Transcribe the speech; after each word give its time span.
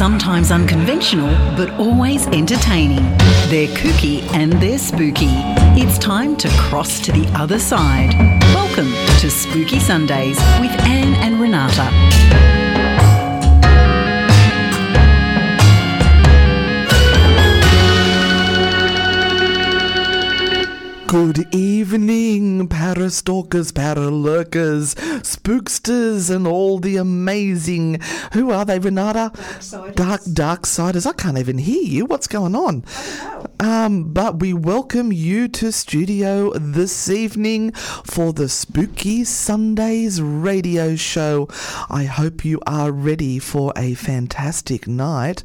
sometimes 0.00 0.50
unconventional, 0.50 1.28
but 1.58 1.68
always 1.78 2.26
entertaining. 2.28 3.04
They're 3.50 3.68
kooky 3.76 4.22
and 4.32 4.50
they're 4.54 4.78
spooky. 4.78 5.28
It's 5.76 5.98
time 5.98 6.36
to 6.36 6.48
cross 6.56 7.00
to 7.00 7.12
the 7.12 7.30
other 7.38 7.58
side. 7.58 8.14
Welcome 8.54 8.90
to 9.20 9.30
Spooky 9.30 9.78
Sundays 9.78 10.38
with 10.58 10.70
Anne 10.86 11.12
and 11.16 11.38
Renata. 11.38 12.69
Good 21.10 21.52
evening, 21.52 22.68
parastalkers, 22.68 23.72
paralurkers, 23.72 24.94
spooksters, 25.24 26.30
and 26.32 26.46
all 26.46 26.78
the 26.78 26.98
amazing. 26.98 28.00
Who 28.32 28.52
are 28.52 28.64
they, 28.64 28.78
Renata? 28.78 29.32
Dark 29.96 30.20
Dark 30.32 30.66
Siders. 30.66 31.06
I 31.06 31.12
can't 31.14 31.36
even 31.36 31.58
hear 31.58 31.82
you. 31.82 32.06
What's 32.06 32.28
going 32.28 32.54
on? 32.54 32.84
Um, 33.60 34.04
but 34.04 34.40
we 34.40 34.54
welcome 34.54 35.12
you 35.12 35.46
to 35.48 35.70
studio 35.70 36.50
this 36.54 37.10
evening 37.10 37.72
for 37.72 38.32
the 38.32 38.48
Spooky 38.48 39.22
Sundays 39.22 40.22
radio 40.22 40.96
show. 40.96 41.46
I 41.90 42.04
hope 42.04 42.42
you 42.42 42.58
are 42.66 42.90
ready 42.90 43.38
for 43.38 43.74
a 43.76 43.92
fantastic 43.92 44.88
night. 44.88 45.42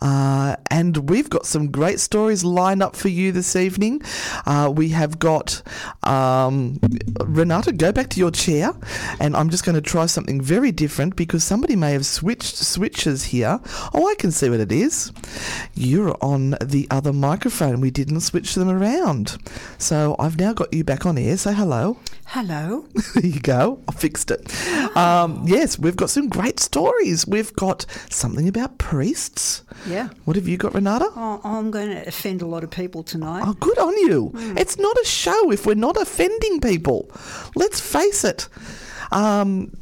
Uh, 0.00 0.56
and 0.70 1.10
we've 1.10 1.28
got 1.28 1.44
some 1.44 1.70
great 1.70 2.00
stories 2.00 2.42
lined 2.42 2.82
up 2.82 2.96
for 2.96 3.08
you 3.08 3.32
this 3.32 3.54
evening. 3.54 4.00
Uh, 4.46 4.72
we 4.74 4.88
have 4.88 5.18
got 5.18 5.60
um, 6.04 6.80
Renata. 7.22 7.72
Go 7.72 7.92
back 7.92 8.08
to 8.10 8.18
your 8.18 8.30
chair, 8.30 8.72
and 9.20 9.36
I'm 9.36 9.50
just 9.50 9.66
going 9.66 9.74
to 9.74 9.82
try 9.82 10.06
something 10.06 10.40
very 10.40 10.72
different 10.72 11.16
because 11.16 11.44
somebody 11.44 11.76
may 11.76 11.92
have 11.92 12.06
switched 12.06 12.56
switches 12.56 13.24
here. 13.24 13.60
Oh, 13.92 14.08
I 14.08 14.14
can 14.14 14.32
see 14.32 14.48
what 14.48 14.60
it 14.60 14.72
is. 14.72 15.12
You're 15.74 16.16
on 16.22 16.56
the 16.64 16.86
other 16.90 17.12
microphone. 17.12 17.57
We 17.58 17.90
didn't 17.90 18.20
switch 18.20 18.54
them 18.54 18.68
around, 18.68 19.36
so 19.78 20.14
I've 20.18 20.38
now 20.38 20.52
got 20.52 20.72
you 20.72 20.84
back 20.84 21.04
on 21.06 21.18
air. 21.18 21.36
Say 21.36 21.52
hello. 21.54 21.98
Hello. 22.26 22.86
There 23.14 23.26
you 23.26 23.40
go. 23.40 23.80
I 23.88 23.92
fixed 23.92 24.30
it. 24.30 24.54
Um, 24.96 25.42
yes, 25.46 25.76
we've 25.78 25.96
got 25.96 26.08
some 26.10 26.28
great 26.28 26.60
stories. 26.60 27.26
We've 27.26 27.52
got 27.54 27.84
something 28.10 28.46
about 28.46 28.78
priests. 28.78 29.64
Yeah. 29.88 30.10
What 30.24 30.36
have 30.36 30.46
you 30.46 30.56
got, 30.56 30.74
Renata? 30.74 31.08
Oh, 31.16 31.40
I'm 31.42 31.70
going 31.72 31.88
to 31.88 32.06
offend 32.06 32.42
a 32.42 32.46
lot 32.46 32.62
of 32.62 32.70
people 32.70 33.02
tonight. 33.02 33.42
Oh, 33.44 33.54
good 33.54 33.78
on 33.78 33.96
you. 33.96 34.30
It's 34.56 34.78
not 34.78 34.96
a 34.98 35.04
show 35.04 35.50
if 35.50 35.66
we're 35.66 35.74
not 35.74 36.00
offending 36.00 36.60
people. 36.60 37.10
Let's 37.56 37.80
face 37.80 38.22
it. 38.24 38.48
Um, 39.10 39.72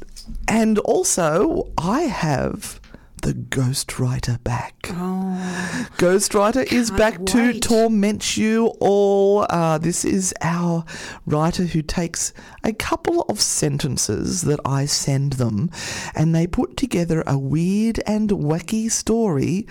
and 0.47 0.79
also, 0.79 1.71
I 1.77 2.01
have 2.03 2.79
the 3.21 3.33
Ghostwriter 3.33 4.41
back. 4.43 4.75
Oh, 4.91 5.87
Ghostwriter 5.97 6.71
is 6.71 6.91
back 6.91 7.25
to 7.25 7.59
torment 7.59 8.37
you 8.37 8.67
all. 8.79 9.45
Uh, 9.49 9.77
this 9.77 10.05
is 10.05 10.33
our 10.41 10.85
writer 11.25 11.63
who 11.63 11.81
takes 11.81 12.33
a 12.63 12.73
couple 12.73 13.21
of 13.23 13.41
sentences 13.41 14.41
that 14.43 14.59
I 14.65 14.85
send 14.85 15.33
them 15.33 15.71
and 16.15 16.35
they 16.35 16.47
put 16.47 16.77
together 16.77 17.23
a 17.25 17.37
weird 17.37 17.99
and 18.05 18.29
wacky 18.29 18.91
story 18.91 19.67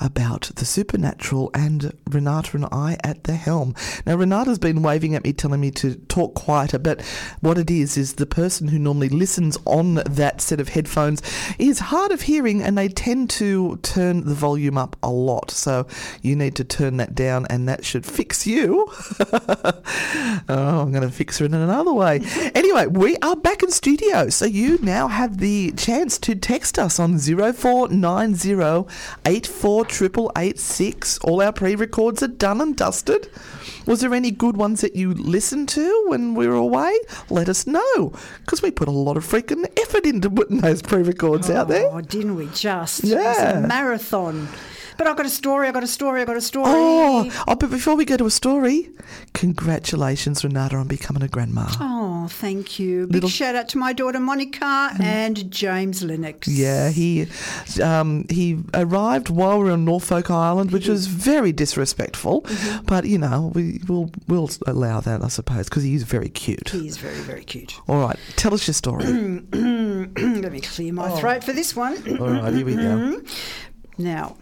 about 0.00 0.50
the 0.56 0.64
supernatural 0.64 1.50
and 1.54 1.92
Renata 2.08 2.56
and 2.56 2.66
I 2.70 2.98
at 3.02 3.24
the 3.24 3.34
helm. 3.34 3.74
Now, 4.06 4.16
Renata's 4.16 4.58
been 4.58 4.82
waving 4.82 5.14
at 5.14 5.24
me, 5.24 5.32
telling 5.32 5.60
me 5.60 5.70
to 5.72 5.94
talk 5.94 6.34
quieter, 6.34 6.78
but 6.78 7.02
what 7.40 7.58
it 7.58 7.70
is 7.70 7.96
is 7.96 8.14
the 8.14 8.26
person 8.26 8.68
who 8.68 8.78
normally 8.78 9.08
listens 9.08 9.56
on 9.64 9.94
that 9.94 10.40
set 10.40 10.60
of 10.60 10.70
headphones 10.70 11.22
is 11.58 11.78
hard 11.78 12.12
of 12.12 12.22
hearing 12.22 12.62
and 12.62 12.76
they 12.76 12.88
tend 12.90 13.30
to 13.30 13.78
turn 13.82 14.24
the 14.24 14.34
volume 14.34 14.76
up 14.76 14.96
a 15.02 15.10
lot. 15.10 15.50
So 15.50 15.86
you 16.22 16.36
need 16.36 16.56
to 16.56 16.64
turn 16.64 16.96
that 16.98 17.14
down 17.14 17.46
and 17.48 17.68
that 17.68 17.84
should 17.84 18.04
fix 18.04 18.46
you. 18.46 18.86
oh, 19.32 20.80
I'm 20.82 20.90
going 20.92 21.02
to 21.02 21.10
fix 21.10 21.38
her 21.38 21.46
in 21.46 21.54
another 21.54 21.92
way. 21.92 22.20
Anyway, 22.52 22.86
we 22.86 23.16
are 23.18 23.36
back 23.36 23.62
in 23.62 23.70
studio. 23.70 24.28
So 24.28 24.44
you 24.44 24.78
now 24.82 25.08
have 25.08 25.38
the 25.38 25.72
chance 25.72 26.18
to 26.18 26.34
text 26.34 26.78
us 26.78 26.98
on 26.98 27.18
0490 27.18 28.86
848886. 29.24 31.18
All 31.18 31.40
our 31.40 31.52
pre 31.52 31.74
records 31.74 32.22
are 32.22 32.28
done 32.28 32.60
and 32.60 32.76
dusted. 32.76 33.30
Was 33.86 34.00
there 34.00 34.14
any 34.14 34.30
good 34.30 34.56
ones 34.56 34.80
that 34.82 34.94
you 34.94 35.14
listened 35.14 35.68
to 35.70 36.04
when 36.08 36.34
we 36.34 36.46
were 36.46 36.54
away? 36.54 36.96
Let 37.28 37.48
us 37.48 37.66
know 37.66 38.12
because 38.44 38.62
we 38.62 38.70
put 38.70 38.88
a 38.88 38.92
lot 38.92 39.16
of 39.16 39.24
freaking 39.26 39.64
effort 39.80 40.04
into 40.04 40.30
putting 40.30 40.58
those 40.58 40.82
pre 40.82 41.02
records 41.02 41.50
out 41.50 41.68
there. 41.68 41.88
Oh, 41.90 42.00
didn't 42.00 42.36
we 42.36 42.46
just? 42.48 42.79
Was 42.80 43.00
Yeah. 43.04 43.58
a 43.58 43.66
marathon. 43.66 44.48
But 44.96 45.06
I've 45.06 45.16
got 45.16 45.24
a 45.26 45.30
story, 45.30 45.66
I've 45.68 45.74
got 45.74 45.82
a 45.84 45.86
story, 45.86 46.20
I've 46.20 46.26
got 46.26 46.36
a 46.36 46.40
story. 46.42 46.66
Oh, 46.74 47.30
oh, 47.48 47.54
but 47.54 47.70
before 47.70 47.94
we 47.96 48.04
go 48.04 48.16
to 48.18 48.26
a 48.26 48.30
story, 48.30 48.90
congratulations, 49.34 50.44
Renata, 50.44 50.76
on 50.76 50.88
becoming 50.88 51.22
a 51.22 51.28
grandma. 51.28 51.66
Oh, 51.80 52.19
thank 52.30 52.78
you. 52.78 53.06
Big 53.06 53.14
Little- 53.14 53.28
shout 53.28 53.54
out 53.54 53.68
to 53.70 53.78
my 53.78 53.92
daughter 53.92 54.20
Monica 54.20 54.90
and 55.00 55.50
James 55.50 56.02
Lennox. 56.02 56.48
Yeah, 56.48 56.90
he 56.90 57.26
um, 57.82 58.26
he 58.28 58.58
arrived 58.74 59.30
while 59.30 59.58
we 59.58 59.64
were 59.64 59.70
on 59.72 59.84
Norfolk 59.84 60.30
Island, 60.30 60.70
which 60.70 60.84
mm-hmm. 60.84 60.92
was 60.92 61.06
very 61.06 61.52
disrespectful. 61.52 62.42
Mm-hmm. 62.42 62.84
But 62.84 63.04
you 63.04 63.18
know, 63.18 63.52
we 63.54 63.80
will 63.88 64.10
we'll 64.28 64.50
allow 64.66 65.00
that, 65.00 65.22
I 65.22 65.28
suppose, 65.28 65.68
because 65.68 65.82
he 65.82 65.94
is 65.94 66.04
very 66.04 66.28
cute. 66.28 66.70
He 66.70 66.86
is 66.86 66.96
very, 66.96 67.18
very 67.18 67.44
cute. 67.44 67.78
All 67.88 68.00
right, 68.00 68.18
tell 68.36 68.54
us 68.54 68.66
your 68.66 68.74
story. 68.74 69.04
Let 69.52 70.52
me 70.52 70.60
clear 70.60 70.92
my 70.92 71.10
oh. 71.10 71.16
throat 71.16 71.44
for 71.44 71.52
this 71.52 71.74
one. 71.76 72.20
All 72.20 72.30
right, 72.30 72.52
here 72.54 72.66
we 72.66 72.74
go. 72.74 72.82
Mm-hmm. 72.82 74.02
Now, 74.02 74.36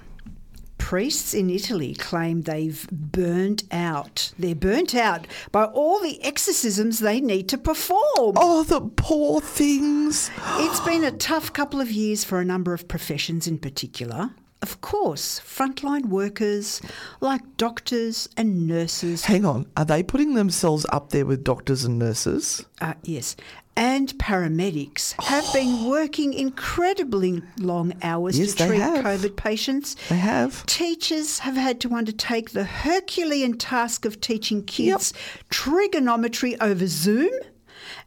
priests 0.89 1.35
in 1.35 1.51
Italy 1.51 1.93
claim 1.93 2.41
they've 2.41 2.89
burnt 2.91 3.63
out. 3.71 4.33
They're 4.39 4.55
burnt 4.55 4.95
out 4.95 5.27
by 5.53 5.65
all 5.65 6.01
the 6.01 6.19
exorcisms 6.25 6.99
they 6.99 7.21
need 7.21 7.47
to 7.51 7.59
perform. 7.59 8.33
Oh, 8.39 8.63
the 8.63 8.81
poor 8.81 9.43
things. 9.43 10.31
It's 10.55 10.81
been 10.81 11.05
a 11.05 11.11
tough 11.11 11.53
couple 11.53 11.83
of 11.83 11.91
years 11.91 12.25
for 12.25 12.41
a 12.41 12.45
number 12.47 12.73
of 12.73 12.89
professions 12.89 13.47
in 13.47 13.59
particular. 13.59 14.31
Of 14.63 14.81
course, 14.81 15.41
frontline 15.41 16.07
workers 16.07 16.81
like 17.21 17.43
doctors 17.59 18.27
and 18.39 18.67
nurses. 18.67 19.27
Hang 19.27 19.45
on, 19.45 19.67
are 19.77 19.85
they 19.85 20.03
putting 20.03 20.37
themselves 20.37 20.87
up 20.91 21.11
there 21.11 21.27
with 21.27 21.45
doctors 21.45 21.85
and 21.85 21.99
nurses? 21.99 22.65
Uh, 22.81 22.95
yes. 23.03 23.37
And 23.79 24.09
paramedics 24.19 25.15
have 25.23 25.53
been 25.53 25.85
oh. 25.85 25.89
working 25.89 26.35
incredibly 26.35 27.43
long 27.59 27.95
hours 28.03 28.37
Yes, 28.37 28.55
to 28.55 28.67
treat. 28.67 28.81
COVID 28.81 29.37
patients. 29.37 29.95
They 30.09 30.17
have. 30.17 30.67
Teachers 30.67 31.39
have 31.39 31.55
had 31.55 31.81
to 31.83 31.95
undertake 31.95 32.51
the 32.51 32.65
Herculean 32.65 33.57
task 33.57 34.05
of 34.05 34.21
teaching 34.21 34.65
kids 34.65 35.13
trigonometry 35.49 36.61
over 36.61 36.89
Zoom. 36.89 37.31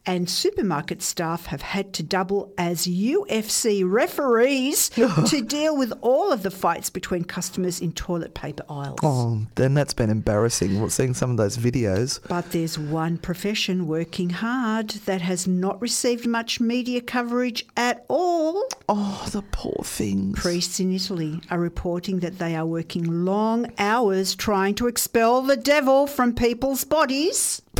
And 0.05 0.29
supermarket 0.29 1.01
staff 1.01 1.45
have 1.47 1.61
had 1.61 1.93
to 1.93 2.03
double 2.03 2.53
as 2.57 2.87
UFC 2.87 3.83
referees 3.85 4.89
to 4.89 5.41
deal 5.41 5.77
with 5.77 5.93
all 6.01 6.31
of 6.31 6.41
the 6.41 6.49
fights 6.49 6.89
between 6.89 7.23
customers 7.23 7.79
in 7.79 7.93
toilet 7.93 8.33
paper 8.33 8.63
aisles. 8.67 8.99
Oh, 9.03 9.45
then 9.55 9.75
that's 9.75 9.93
been 9.93 10.09
embarrassing. 10.09 10.81
We're 10.81 10.89
seeing 10.89 11.13
some 11.13 11.31
of 11.31 11.37
those 11.37 11.57
videos. 11.57 12.19
But 12.27 12.51
there's 12.51 12.79
one 12.79 13.17
profession 13.19 13.87
working 13.87 14.31
hard 14.31 14.89
that 15.05 15.21
has 15.21 15.47
not 15.47 15.79
received 15.81 16.25
much 16.25 16.59
media 16.59 17.01
coverage 17.01 17.65
at 17.77 18.03
all. 18.07 18.67
Oh, 18.89 19.27
the 19.31 19.43
poor 19.51 19.83
things. 19.83 20.39
Priests 20.39 20.79
in 20.79 20.93
Italy 20.93 21.41
are 21.51 21.59
reporting 21.59 22.19
that 22.19 22.39
they 22.39 22.55
are 22.55 22.65
working 22.65 23.25
long 23.25 23.71
hours 23.77 24.35
trying 24.35 24.75
to 24.75 24.87
expel 24.87 25.41
the 25.43 25.57
devil 25.57 26.07
from 26.07 26.33
people's 26.33 26.83
bodies. 26.83 27.61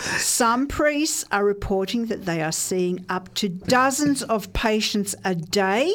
Some 0.00 0.66
priests 0.66 1.24
are 1.30 1.44
reporting 1.44 2.06
that 2.06 2.24
they 2.24 2.42
are 2.42 2.52
seeing 2.52 3.04
up 3.08 3.32
to 3.34 3.48
dozens 3.48 4.22
of 4.22 4.52
patients 4.52 5.14
a 5.24 5.34
day, 5.34 5.92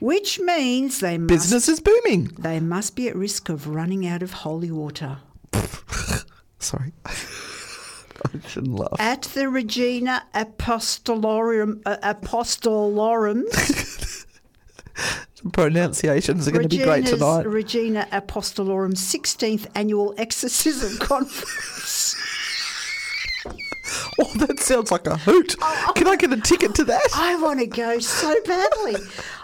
which 0.00 0.40
means 0.40 1.00
they 1.00 1.16
must, 1.18 1.28
Business 1.28 1.68
is 1.68 1.80
booming. 1.80 2.32
they 2.38 2.60
must 2.60 2.96
be 2.96 3.08
at 3.08 3.16
risk 3.16 3.48
of 3.48 3.68
running 3.68 4.06
out 4.06 4.22
of 4.22 4.32
holy 4.32 4.70
water. 4.70 5.18
Sorry. 6.58 6.92
I 7.06 8.48
shouldn't 8.48 8.74
laugh. 8.74 8.96
At 8.98 9.22
the 9.22 9.48
Regina 9.48 10.24
Apostolorum, 10.34 11.82
uh, 11.86 11.98
Apostolorum 12.02 13.44
Pronunciations 15.52 16.48
are 16.48 16.50
going 16.50 16.68
to 16.68 16.76
be 16.76 16.82
great 16.82 17.06
tonight. 17.06 17.46
Regina 17.46 18.08
Apostolorum's 18.10 19.00
16th 19.00 19.66
annual 19.74 20.14
exorcism 20.16 20.98
conference. 20.98 22.16
Oh, 24.18 24.32
that 24.36 24.60
sounds 24.60 24.90
like 24.90 25.06
a 25.06 25.16
hoot. 25.16 25.56
Can 25.94 26.06
I 26.08 26.16
get 26.16 26.32
a 26.32 26.40
ticket 26.40 26.74
to 26.76 26.84
that? 26.84 27.02
I 27.14 27.36
want 27.36 27.60
to 27.60 27.66
go 27.66 27.98
so 27.98 28.34
badly. 28.44 28.96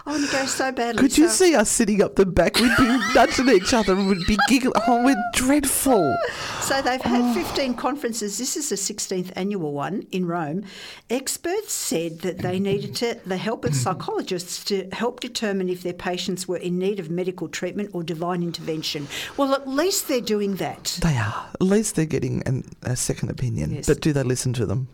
I 0.05 0.11
want 0.11 0.25
to 0.29 0.31
go 0.35 0.45
so 0.45 0.71
badly. 0.73 0.99
Could 1.01 1.17
you 1.17 1.29
So- 1.29 1.45
see 1.45 1.55
us 1.55 1.69
sitting 1.69 2.01
up 2.01 2.15
the 2.15 2.25
back? 2.25 2.55
We'd 2.59 2.75
be 2.77 2.83
nudging 3.15 3.47
each 3.49 3.73
other 3.73 3.93
and 3.93 4.09
we'd 4.09 4.27
be 4.27 4.37
giggling. 4.49 4.73
Oh, 4.85 5.03
we're 5.05 5.15
dreadful. 5.33 6.17
So 6.61 6.81
they've 6.81 7.01
had 7.01 7.33
15 7.33 7.75
conferences. 7.75 8.37
This 8.37 8.57
is 8.57 8.67
the 8.69 8.75
16th 8.75 9.31
annual 9.37 9.71
one 9.71 10.05
in 10.11 10.25
Rome. 10.25 10.63
Experts 11.09 11.71
said 11.73 12.19
that 12.19 12.39
they 12.39 12.59
needed 12.59 12.95
to, 12.97 13.17
the 13.25 13.37
help 13.37 13.63
of 13.63 13.73
psychologists 13.75 14.63
to 14.65 14.89
help 14.91 15.21
determine 15.21 15.69
if 15.69 15.83
their 15.83 15.93
patients 15.93 16.47
were 16.49 16.57
in 16.57 16.77
need 16.77 16.99
of 16.99 17.09
medical 17.09 17.47
treatment 17.47 17.89
or 17.93 18.03
divine 18.03 18.43
intervention. 18.43 19.07
Well, 19.37 19.53
at 19.53 19.69
least 19.69 20.09
they're 20.09 20.19
doing 20.19 20.55
that. 20.55 20.99
They 21.01 21.15
are. 21.17 21.45
At 21.53 21.61
least 21.61 21.95
they're 21.95 22.05
getting 22.05 22.43
an, 22.45 22.65
a 22.83 22.97
second 22.97 23.29
opinion. 23.29 23.71
Yes. 23.71 23.87
But 23.87 24.01
do 24.01 24.11
they 24.11 24.23
listen 24.23 24.51
to 24.53 24.65
them? 24.65 24.89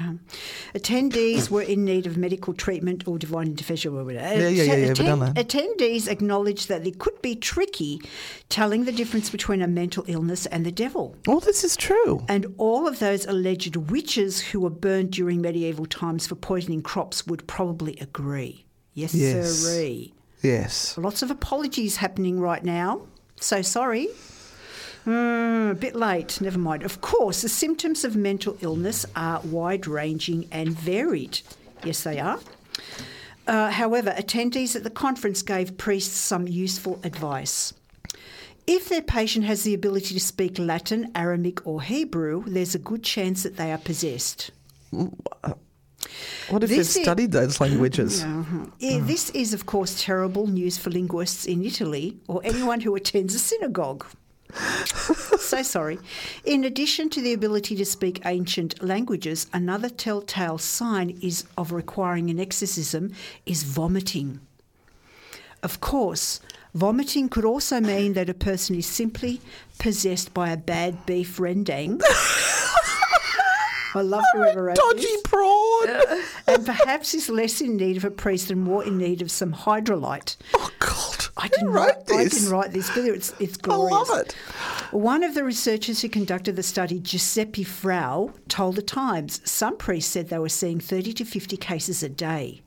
Um, 0.00 0.20
attendees 0.74 1.50
were 1.50 1.62
in 1.62 1.84
need 1.84 2.06
of 2.06 2.16
medical 2.16 2.52
treatment 2.54 3.06
or 3.06 3.18
divine 3.18 3.46
intervention. 3.48 3.96
or 3.96 4.04
whatever. 4.04 4.40
Yeah, 4.40 4.48
yeah, 4.48 4.62
yeah, 4.64 4.74
yeah, 4.74 4.86
we've 4.88 4.94
done 4.96 5.20
that. 5.20 5.34
Attendees 5.34 6.08
acknowledged 6.08 6.68
that 6.68 6.86
it 6.86 6.98
could 6.98 7.20
be 7.22 7.36
tricky 7.36 8.00
telling 8.48 8.84
the 8.84 8.92
difference 8.92 9.30
between 9.30 9.62
a 9.62 9.66
mental 9.68 10.04
illness 10.06 10.46
and 10.46 10.64
the 10.66 10.72
devil. 10.72 11.16
Oh, 11.28 11.40
this 11.40 11.64
is 11.64 11.76
true. 11.76 12.24
And 12.28 12.54
all 12.58 12.86
of 12.88 12.98
those 12.98 13.26
alleged 13.26 13.76
witches 13.76 14.40
who 14.40 14.60
were 14.60 14.70
burned 14.70 15.10
during 15.12 15.40
medieval 15.40 15.86
times 15.86 16.26
for 16.26 16.34
poisoning 16.34 16.82
crops 16.82 17.26
would 17.26 17.46
probably 17.46 17.96
agree. 18.00 18.66
Yes, 18.94 19.14
Yes. 19.14 19.50
sirree. 19.58 20.14
Yes. 20.42 20.96
Lots 20.98 21.22
of 21.22 21.30
apologies 21.30 21.96
happening 21.96 22.38
right 22.38 22.62
now. 22.64 23.02
So 23.40 23.62
sorry. 23.62 24.08
Mm, 25.06 25.70
a 25.70 25.74
bit 25.74 25.94
late, 25.94 26.40
never 26.40 26.58
mind. 26.58 26.82
Of 26.82 27.00
course, 27.00 27.42
the 27.42 27.48
symptoms 27.48 28.04
of 28.04 28.16
mental 28.16 28.56
illness 28.60 29.04
are 29.14 29.40
wide 29.40 29.86
ranging 29.86 30.48
and 30.50 30.70
varied. 30.70 31.40
Yes, 31.84 32.02
they 32.04 32.18
are. 32.18 32.40
Uh, 33.46 33.70
however, 33.70 34.14
attendees 34.16 34.74
at 34.74 34.84
the 34.84 34.90
conference 34.90 35.42
gave 35.42 35.76
priests 35.76 36.16
some 36.16 36.48
useful 36.48 36.98
advice. 37.04 37.74
If 38.66 38.88
their 38.88 39.02
patient 39.02 39.44
has 39.44 39.62
the 39.62 39.74
ability 39.74 40.14
to 40.14 40.20
speak 40.20 40.58
Latin, 40.58 41.10
Aramaic, 41.14 41.66
or 41.66 41.82
Hebrew, 41.82 42.44
there's 42.46 42.74
a 42.74 42.78
good 42.78 43.02
chance 43.02 43.42
that 43.42 43.58
they 43.58 43.70
are 43.70 43.78
possessed. 43.78 44.50
What 44.90 46.62
if 46.62 46.70
This 46.70 46.94
they've 46.94 47.02
studied 47.04 47.32
those 47.32 47.60
languages? 47.60 48.24
Uh-huh. 48.34 48.66
This 48.80 49.30
is, 49.30 49.52
of 49.52 49.66
course, 49.66 50.02
terrible 50.02 50.46
news 50.46 50.78
for 50.78 50.90
linguists 50.90 51.44
in 51.44 51.64
Italy 51.64 52.16
or 52.28 52.40
anyone 52.44 52.80
who 52.80 52.94
attends 52.94 53.34
a 53.34 53.38
synagogue. 53.38 54.06
So 54.54 55.62
sorry. 55.62 55.98
In 56.44 56.64
addition 56.64 57.10
to 57.10 57.20
the 57.20 57.32
ability 57.32 57.76
to 57.76 57.84
speak 57.84 58.24
ancient 58.24 58.82
languages, 58.82 59.46
another 59.52 59.88
telltale 59.88 60.58
sign 60.58 61.18
is 61.22 61.44
of 61.56 61.72
requiring 61.72 62.30
an 62.30 62.40
exorcism 62.40 63.12
is 63.46 63.62
vomiting. 63.62 64.40
Of 65.62 65.80
course, 65.80 66.40
vomiting 66.74 67.28
could 67.28 67.44
also 67.44 67.80
mean 67.80 68.12
that 68.14 68.28
a 68.28 68.34
person 68.34 68.76
is 68.76 68.86
simply 68.86 69.40
possessed 69.78 70.34
by 70.34 70.50
a 70.50 70.56
bad 70.56 71.06
beef 71.06 71.38
rendang. 71.38 72.02
I 73.94 74.00
love 74.02 74.24
whoever 74.32 74.64
wrote 74.64 74.76
Dodgy 74.76 75.02
this 75.02 75.22
prawn. 75.22 75.88
and 76.48 76.66
perhaps 76.66 77.14
is 77.14 77.28
less 77.28 77.60
in 77.60 77.76
need 77.76 77.96
of 77.96 78.04
a 78.04 78.10
priest 78.10 78.50
and 78.50 78.60
more 78.60 78.84
in 78.84 78.98
need 78.98 79.22
of 79.22 79.30
some 79.30 79.52
Hydralyte. 79.52 80.36
Oh, 80.54 80.70
God. 80.78 81.26
I 81.36 81.48
didn't 81.48 81.70
write, 81.70 81.96
I 82.10 82.24
this? 82.24 82.34
didn't 82.34 82.50
write 82.50 82.72
this, 82.72 82.90
but 82.90 83.04
it's 83.04 83.34
it's 83.40 83.56
glorious. 83.56 83.92
I 83.92 84.14
love 84.14 84.20
it. 84.20 84.32
One 84.92 85.24
of 85.24 85.34
the 85.34 85.44
researchers 85.44 86.00
who 86.00 86.08
conducted 86.08 86.56
the 86.56 86.62
study, 86.62 87.00
Giuseppe 87.00 87.64
Frau, 87.64 88.32
told 88.48 88.76
the 88.76 88.82
Times 88.82 89.40
some 89.44 89.76
priests 89.76 90.12
said 90.12 90.28
they 90.28 90.38
were 90.38 90.48
seeing 90.48 90.78
30 90.80 91.12
to 91.14 91.24
50 91.24 91.56
cases 91.56 92.02
a 92.02 92.08
day. 92.08 92.62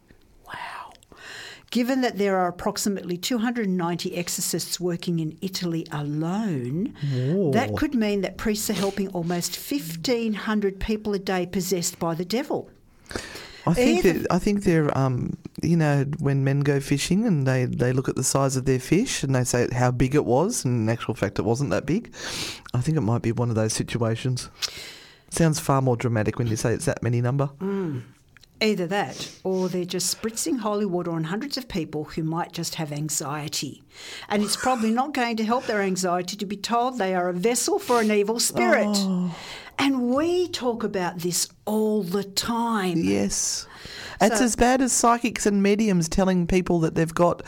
Given 1.69 2.00
that 2.02 2.18
there 2.18 2.38
are 2.38 2.48
approximately 2.48 3.18
290 3.18 4.16
exorcists 4.16 4.80
working 4.80 5.19
in 5.19 5.38
Italy 5.42 5.86
alone, 5.92 6.94
that 7.54 7.75
could 7.75 7.94
mean 7.94 8.22
that 8.22 8.38
priests 8.38 8.69
are 8.69 8.74
helping 8.74 9.10
almost 9.10 9.58
1,500 9.58 10.80
people 10.80 11.14
a 11.14 11.19
day 11.19 11.46
possessed 11.46 12.00
by 12.00 12.16
the 12.16 12.24
devil. 12.24 12.69
I 13.66 13.74
think 13.74 14.06
Either- 14.06 14.19
that 14.19 14.31
I 14.31 14.40
think 14.40 14.64
they're 14.64 14.98
um 14.98 15.36
you 15.62 15.75
know 15.75 16.06
when 16.19 16.46
men 16.46 16.62
go 16.62 16.80
fishing 16.80 17.25
and 17.28 17.46
they, 17.46 17.66
they 17.66 17.92
look 17.92 18.08
at 18.08 18.16
the 18.16 18.24
size 18.24 18.56
of 18.56 18.64
their 18.64 18.80
fish 18.80 19.24
and 19.24 19.36
they 19.36 19.44
say 19.44 19.68
how 19.74 19.92
big 19.92 20.16
it 20.16 20.24
was 20.24 20.64
and 20.64 20.84
in 20.84 20.90
actual 20.90 21.16
fact 21.16 21.38
it 21.38 21.42
wasn't 21.42 21.72
that 21.72 21.86
big. 21.86 22.14
I 22.74 22.80
think 22.80 22.98
it 22.98 23.02
might 23.02 23.22
be 23.24 23.34
one 23.34 23.50
of 23.50 23.56
those 23.56 23.74
situations. 23.74 24.50
Sounds 25.30 25.60
far 25.60 25.81
more 25.81 25.98
dramatic 25.98 26.40
when 26.40 26.48
you 26.48 26.56
say 26.56 26.72
it's 26.74 26.86
that 26.86 27.04
many 27.04 27.19
number. 27.19 27.50
Either 28.59 28.88
that, 28.88 29.31
or 29.44 29.69
they're 29.69 29.86
just 29.86 30.19
spritzing 30.19 30.59
holy 30.59 30.86
water 30.86 31.12
on 31.12 31.25
hundreds 31.25 31.57
of 31.57 31.68
people 31.68 32.06
who 32.06 32.24
might 32.24 32.51
just 32.51 32.75
have 32.75 32.92
anxiety. 32.92 33.83
And 34.30 34.42
it's 34.42 34.56
probably 34.56 34.89
not 34.89 35.13
going 35.13 35.38
to 35.38 35.45
help 35.45 35.65
their 35.65 35.81
anxiety 35.83 36.36
to 36.38 36.45
be 36.45 36.57
told 36.57 36.98
they 36.98 37.13
are 37.13 37.30
a 37.30 37.33
vessel 37.33 37.77
for 37.77 38.01
an 38.01 38.09
evil 38.09 38.39
spirit. 38.39 38.98
And 39.80 40.09
we 40.09 40.48
talk 40.48 40.83
about 40.83 41.19
this 41.19 41.50
all 41.65 42.01
the 42.01 42.24
time. 42.24 42.98
Yes. 42.98 43.68
It's 44.19 44.39
So- 44.39 44.45
as 44.45 44.56
bad 44.56 44.81
as 44.81 44.92
psychics 44.92 45.45
and 45.45 45.62
mediums 45.62 46.09
telling 46.09 46.48
people 46.48 46.80
that 46.80 46.95
they've 46.95 47.13
got 47.13 47.44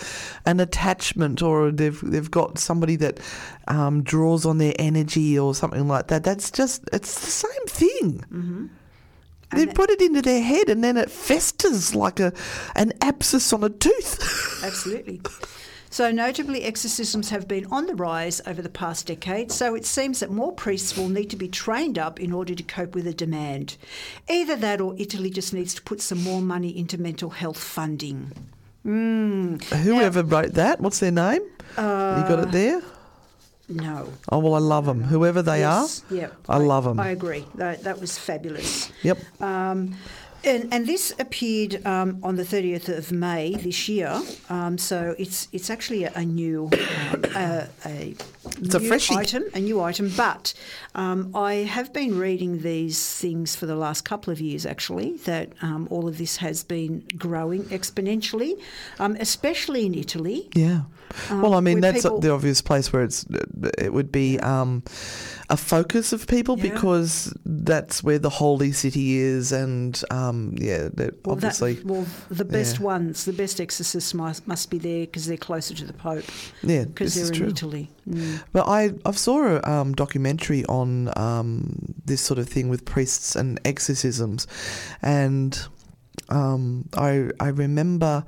an 0.46 0.60
attachment 0.60 1.42
or 1.42 1.72
they've 1.72 2.00
they've 2.04 2.30
got 2.30 2.60
somebody 2.60 2.96
that 2.98 3.20
um, 3.68 4.04
draws 4.04 4.46
on 4.46 4.60
their 4.60 4.74
energy 4.78 5.40
or 5.40 5.56
something 5.56 5.88
like 5.88 6.08
that. 6.10 6.24
That's 6.24 6.52
just 6.52 6.88
it's 6.94 7.20
the 7.20 7.32
same 7.32 7.66
thing. 7.68 8.20
Mm-hmm. 8.32 8.66
They 9.52 9.66
put 9.66 9.90
it 9.90 10.02
into 10.02 10.22
their 10.22 10.42
head 10.44 10.70
and 10.70 10.84
then 10.84 10.96
it 10.98 11.10
festers 11.10 11.96
like 11.96 12.20
a 12.20 12.34
an 12.76 12.94
abscess 13.02 13.52
on 13.52 13.64
a 13.64 13.70
tooth. 13.70 14.62
Absolutely. 14.64 15.22
So, 15.92 16.12
notably, 16.12 16.66
exorcisms 16.66 17.32
have 17.32 17.48
been 17.48 17.66
on 17.72 17.88
the 17.88 17.96
rise 17.96 18.42
over 18.46 18.62
the 18.62 18.70
past 18.70 19.08
decade, 19.08 19.52
so 19.52 19.74
it 19.74 19.88
seems 19.88 20.20
that 20.20 20.30
more 20.30 20.52
priests 20.54 20.96
will 20.96 21.10
need 21.10 21.32
to 21.32 21.36
be 21.36 21.48
trained 21.48 21.98
up 21.98 22.20
in 22.20 22.32
order 22.32 22.54
to 22.54 22.62
cope 22.62 22.94
with 22.94 23.06
the 23.06 23.14
demand. 23.14 23.76
Either 24.30 24.56
that 24.56 24.82
or 24.82 24.94
Italy 25.00 25.32
just 25.32 25.52
needs 25.52 25.74
to 25.74 25.82
put 25.82 26.00
some 26.00 26.22
more 26.22 26.42
money 26.42 26.78
into 26.78 27.00
mental 27.00 27.32
health 27.32 27.58
funding. 27.58 28.32
Whoever 28.84 30.24
wrote 30.24 30.54
that, 30.54 30.80
what's 30.80 31.00
their 31.00 31.12
name? 31.12 31.42
you 31.42 31.76
got 31.76 32.40
Uh, 32.40 32.44
it 32.44 32.52
there? 32.52 32.82
No. 33.70 34.12
Oh 34.32 34.40
well, 34.40 34.56
I 34.56 34.60
love 34.60 34.86
them. 34.86 35.04
Whoever 35.04 35.42
they 35.44 35.60
Yes, 35.60 36.04
are, 36.12 36.16
Yep. 36.16 36.34
I 36.50 36.58
them. 36.86 37.00
I 37.00 37.10
agree. 37.12 37.46
That, 37.56 37.84
that 37.84 38.00
was 38.00 38.18
fabulous. 38.18 38.92
Yep. 39.04 39.20
Um, 39.42 39.96
and, 40.44 40.74
and 40.74 40.88
this 40.88 41.14
appeared 41.20 41.86
um, 41.86 42.20
on 42.24 42.36
the 42.36 42.44
30th 42.44 42.90
of 42.98 43.12
May 43.12 43.56
this 43.56 43.88
year. 43.90 44.22
Um, 44.50 44.78
so 44.78 45.16
it's 45.18 45.48
it's 45.52 45.70
actually 45.70 46.04
a, 46.06 46.12
a 46.16 46.26
new 46.26 46.70
um, 47.14 47.24
a, 47.36 47.68
a 47.86 48.16
It's 48.62 48.76
a 48.76 48.80
new 48.80 48.88
freshie. 48.88 49.16
item, 49.16 49.44
a 49.54 49.60
new 49.60 49.82
item. 49.82 50.12
But 50.16 50.54
um, 50.96 51.36
I 51.36 51.54
have 51.76 51.92
been 51.94 52.18
reading 52.18 52.62
these 52.62 52.98
things 53.20 53.56
for 53.56 53.66
the 53.66 53.76
last 53.76 54.02
couple 54.06 54.32
of 54.32 54.40
years. 54.42 54.66
Actually, 54.66 55.18
that 55.26 55.48
um, 55.62 55.88
all 55.92 56.08
of 56.08 56.18
this 56.18 56.38
has 56.38 56.64
been 56.64 57.04
growing 57.18 57.64
exponentially, 57.66 58.54
um, 59.00 59.16
especially 59.20 59.86
in 59.86 59.94
Italy. 59.94 60.50
Yeah. 60.56 60.82
well, 61.32 61.56
I 61.56 61.60
mean, 61.60 61.82
that's 61.82 62.04
people- 62.04 62.20
the 62.20 62.32
obvious 62.32 62.62
place 62.62 62.94
where 62.94 63.04
it's 63.04 63.26
it 63.78 63.92
would 63.94 64.12
be 64.12 64.40
um, 64.42 64.84
a 65.50 65.58
focus 65.58 66.14
of 66.14 66.28
people 66.28 66.56
Yeah. 66.58 66.70
because 66.70 67.34
that's 67.46 68.04
where 68.04 68.20
the 68.20 68.30
holy 68.30 68.72
city 68.72 69.18
is, 69.18 69.52
and 69.52 70.00
um, 70.12 70.29
yeah, 70.60 70.90
that 70.94 71.26
Well, 71.26 71.36
that- 71.36 71.46
obviously, 71.60 71.80
well, 71.84 72.06
the 72.30 72.46
best 72.46 72.78
yeah. 72.80 72.86
ones, 72.86 73.26
the 73.26 73.34
best 73.34 73.60
exorcists 73.60 74.14
must, 74.14 74.48
must 74.48 74.70
be 74.70 74.78
there 74.78 75.02
because 75.06 75.26
they're 75.28 75.38
closer 75.38 75.74
to 75.76 75.86
the 75.86 75.94
Pope. 75.94 76.26
yeah, 76.64 76.86
Because 76.86 77.16
they're 77.16 77.28
in 77.28 77.34
true. 77.34 77.48
Italy. 77.48 77.90
Mm. 78.10 78.42
But 78.54 78.68
I 78.68 78.94
I 79.06 79.12
saw 79.12 79.58
a 79.58 79.62
um, 79.72 79.94
documentary 79.94 80.66
on 80.66 81.12
um, 81.18 81.94
this 82.06 82.22
sort 82.22 82.40
of 82.40 82.48
thing 82.50 82.70
with 82.70 82.84
priests 82.86 83.36
and 83.36 83.60
exorcisms, 83.66 84.48
and 85.02 85.60
um, 86.30 86.88
I 86.98 87.30
I 87.40 87.50
remember 87.50 88.24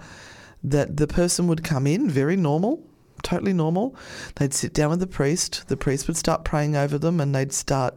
that 0.63 0.97
the 0.97 1.07
person 1.07 1.47
would 1.47 1.63
come 1.63 1.87
in 1.87 2.09
very 2.09 2.35
normal, 2.37 2.83
totally 3.23 3.53
normal. 3.53 3.95
They'd 4.35 4.53
sit 4.53 4.73
down 4.73 4.91
with 4.91 4.99
the 4.99 5.07
priest. 5.07 5.63
The 5.67 5.77
priest 5.77 6.07
would 6.07 6.17
start 6.17 6.43
praying 6.43 6.75
over 6.75 6.97
them, 6.99 7.19
and 7.19 7.33
they'd 7.33 7.53
start 7.53 7.95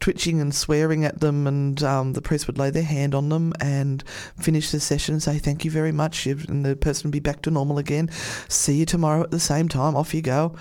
twitching 0.00 0.40
and 0.40 0.54
swearing 0.54 1.04
at 1.04 1.20
them, 1.20 1.46
and 1.46 1.82
um, 1.82 2.14
the 2.14 2.22
priest 2.22 2.46
would 2.46 2.56
lay 2.58 2.70
their 2.70 2.82
hand 2.82 3.14
on 3.14 3.28
them 3.28 3.52
and 3.60 4.02
finish 4.38 4.70
the 4.70 4.80
session 4.80 5.14
and 5.14 5.22
say, 5.22 5.38
Thank 5.38 5.64
you 5.64 5.70
very 5.70 5.92
much. 5.92 6.26
And 6.26 6.64
the 6.64 6.74
person 6.74 7.08
would 7.08 7.12
be 7.12 7.20
back 7.20 7.42
to 7.42 7.50
normal 7.50 7.78
again. 7.78 8.08
See 8.48 8.74
you 8.76 8.86
tomorrow 8.86 9.22
at 9.22 9.30
the 9.30 9.38
same 9.40 9.68
time. 9.68 9.94
Off 9.94 10.14
you 10.14 10.22
go. 10.22 10.54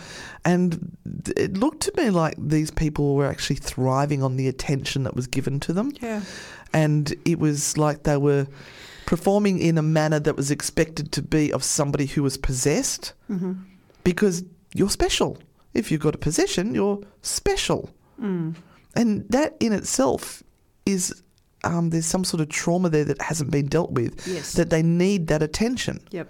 And 0.45 0.95
it 1.37 1.57
looked 1.57 1.81
to 1.83 1.93
me 1.97 2.09
like 2.09 2.35
these 2.37 2.69
people 2.71 3.15
were 3.15 3.27
actually 3.27 3.55
thriving 3.57 4.21
on 4.23 4.35
the 4.35 4.47
attention 4.47 5.03
that 5.03 5.15
was 5.15 5.27
given 5.27 5.59
to 5.61 5.73
them. 5.73 5.91
Yeah. 6.01 6.21
And 6.73 7.13
it 7.25 7.39
was 7.39 7.77
like 7.77 8.03
they 8.03 8.17
were 8.17 8.45
performing 9.05 9.57
in 9.59 9.77
a 9.77 9.81
manner 9.81 10.19
that 10.19 10.35
was 10.35 10.51
expected 10.51 11.11
to 11.13 11.21
be 11.21 11.51
of 11.51 11.63
somebody 11.63 12.05
who 12.05 12.21
was 12.23 12.37
possessed 12.37 13.13
Mm-hmm. 13.29 13.53
because 14.03 14.43
you're 14.73 14.89
special. 14.89 15.37
If 15.73 15.91
you've 15.91 16.01
got 16.01 16.13
a 16.15 16.17
possession, 16.19 16.75
you're 16.75 16.99
special. 17.21 17.89
Mm. 18.21 18.55
And 18.95 19.27
that 19.29 19.55
in 19.59 19.73
itself 19.73 20.43
is 20.85 21.23
um, 21.63 21.89
there's 21.89 22.05
some 22.05 22.23
sort 22.23 22.41
of 22.41 22.49
trauma 22.49 22.89
there 22.89 23.05
that 23.05 23.21
hasn't 23.21 23.51
been 23.51 23.67
dealt 23.67 23.91
with. 23.91 24.27
Yes. 24.27 24.53
That 24.53 24.69
they 24.69 24.81
need 24.81 25.27
that 25.27 25.43
attention. 25.43 25.99
Yep. 26.11 26.29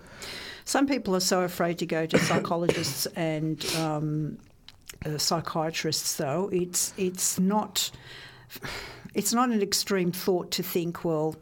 Some 0.66 0.88
people 0.88 1.16
are 1.16 1.22
so 1.22 1.42
afraid 1.42 1.80
to 1.80 1.86
go 1.86 2.06
to 2.06 2.20
psychologists 2.20 3.06
and 3.16 3.66
um, 3.78 4.38
uh, 5.06 5.18
psychiatrists, 5.18 6.16
though. 6.16 6.50
It's 6.51 6.94
it's 6.98 7.39
not. 7.39 7.92
It's 9.15 9.34
not 9.34 9.50
an 9.50 9.62
extreme 9.63 10.12
thought 10.12 10.51
to 10.51 10.62
think, 10.63 11.03
well, 11.03 11.36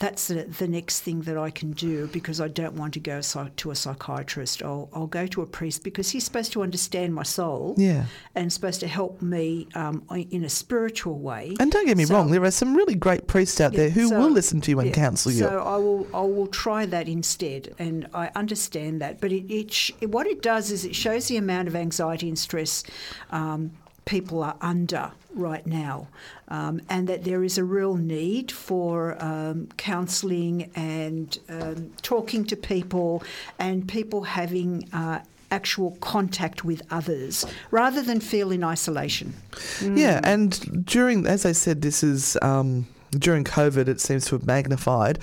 that's 0.00 0.26
the, 0.26 0.42
the 0.42 0.66
next 0.66 1.00
thing 1.00 1.20
that 1.22 1.38
I 1.38 1.50
can 1.50 1.70
do 1.70 2.08
because 2.08 2.40
I 2.40 2.48
don't 2.48 2.74
want 2.74 2.94
to 2.94 3.00
go 3.00 3.20
to 3.20 3.70
a 3.70 3.76
psychiatrist. 3.76 4.60
I'll, 4.60 4.88
I'll 4.92 5.06
go 5.06 5.28
to 5.28 5.42
a 5.42 5.46
priest 5.46 5.84
because 5.84 6.10
he's 6.10 6.24
supposed 6.24 6.50
to 6.52 6.62
understand 6.64 7.14
my 7.14 7.22
soul 7.22 7.76
Yeah. 7.78 8.06
and 8.34 8.52
supposed 8.52 8.80
to 8.80 8.88
help 8.88 9.22
me 9.22 9.68
um, 9.76 10.02
in 10.10 10.42
a 10.42 10.48
spiritual 10.48 11.20
way. 11.20 11.54
And 11.60 11.70
don't 11.70 11.86
get 11.86 11.96
me 11.96 12.06
So- 12.06 12.14
wrong, 12.14 12.32
there 12.32 12.42
are 12.42 12.50
some 12.50 12.74
really 12.74 12.96
great 12.96 13.28
priests 13.28 13.60
out 13.60 13.72
there 13.74 13.90
who 13.90 14.08
so- 14.08 14.18
will 14.18 14.30
listen 14.30 14.60
to 14.62 14.70
you 14.72 14.80
and 14.80 14.88
yeah, 14.88 14.94
counsel 14.94 15.30
you. 15.30 15.38
So 15.38 15.62
I 15.62 15.76
will, 15.76 16.08
I 16.12 16.22
will 16.22 16.48
try 16.48 16.86
that 16.86 17.06
instead, 17.08 17.72
and 17.78 18.08
I 18.12 18.30
understand 18.34 19.00
that. 19.00 19.20
But 19.20 19.30
it, 19.30 19.48
it 19.48 19.72
sh- 19.72 19.92
what 20.00 20.26
it 20.26 20.42
does 20.42 20.72
is 20.72 20.84
it 20.84 20.96
shows 20.96 21.28
the 21.28 21.36
amount 21.36 21.68
of 21.68 21.76
anxiety 21.76 22.26
and 22.28 22.38
stress 22.38 22.82
um, 23.30 23.70
people 24.06 24.42
are 24.42 24.56
under 24.60 25.12
right 25.34 25.66
now, 25.66 26.08
um, 26.48 26.80
and 26.88 27.08
that 27.08 27.24
there 27.24 27.42
is 27.42 27.58
a 27.58 27.64
real 27.64 27.96
need 27.96 28.50
for 28.52 29.22
um, 29.22 29.68
counselling 29.76 30.70
and 30.74 31.38
um, 31.48 31.92
talking 32.02 32.44
to 32.46 32.56
people, 32.56 33.22
and 33.58 33.88
people 33.88 34.22
having. 34.22 34.88
Uh, 34.92 35.20
Actual 35.50 35.98
contact 36.00 36.64
with 36.64 36.80
others 36.90 37.44
rather 37.70 38.00
than 38.00 38.20
feel 38.20 38.50
in 38.50 38.64
isolation. 38.64 39.34
Yeah, 39.82 40.18
and 40.24 40.86
during, 40.86 41.26
as 41.26 41.44
I 41.44 41.52
said, 41.52 41.82
this 41.82 42.02
is 42.02 42.38
um, 42.40 42.86
during 43.18 43.44
COVID, 43.44 43.88
it 43.88 44.00
seems 44.00 44.24
to 44.26 44.36
have 44.36 44.46
magnified. 44.46 45.18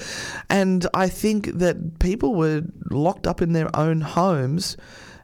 And 0.49 0.85
I 0.93 1.09
think 1.09 1.45
that 1.53 1.99
people 1.99 2.35
were 2.35 2.61
locked 2.91 3.25
up 3.25 3.41
in 3.41 3.53
their 3.53 3.75
own 3.75 4.01
homes 4.01 4.77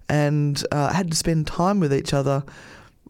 and 0.10 0.64
uh, 0.72 0.92
had 0.92 1.12
to 1.12 1.18
spend 1.18 1.48
time 1.48 1.80
with 1.80 1.94
each 1.94 2.14
other 2.14 2.44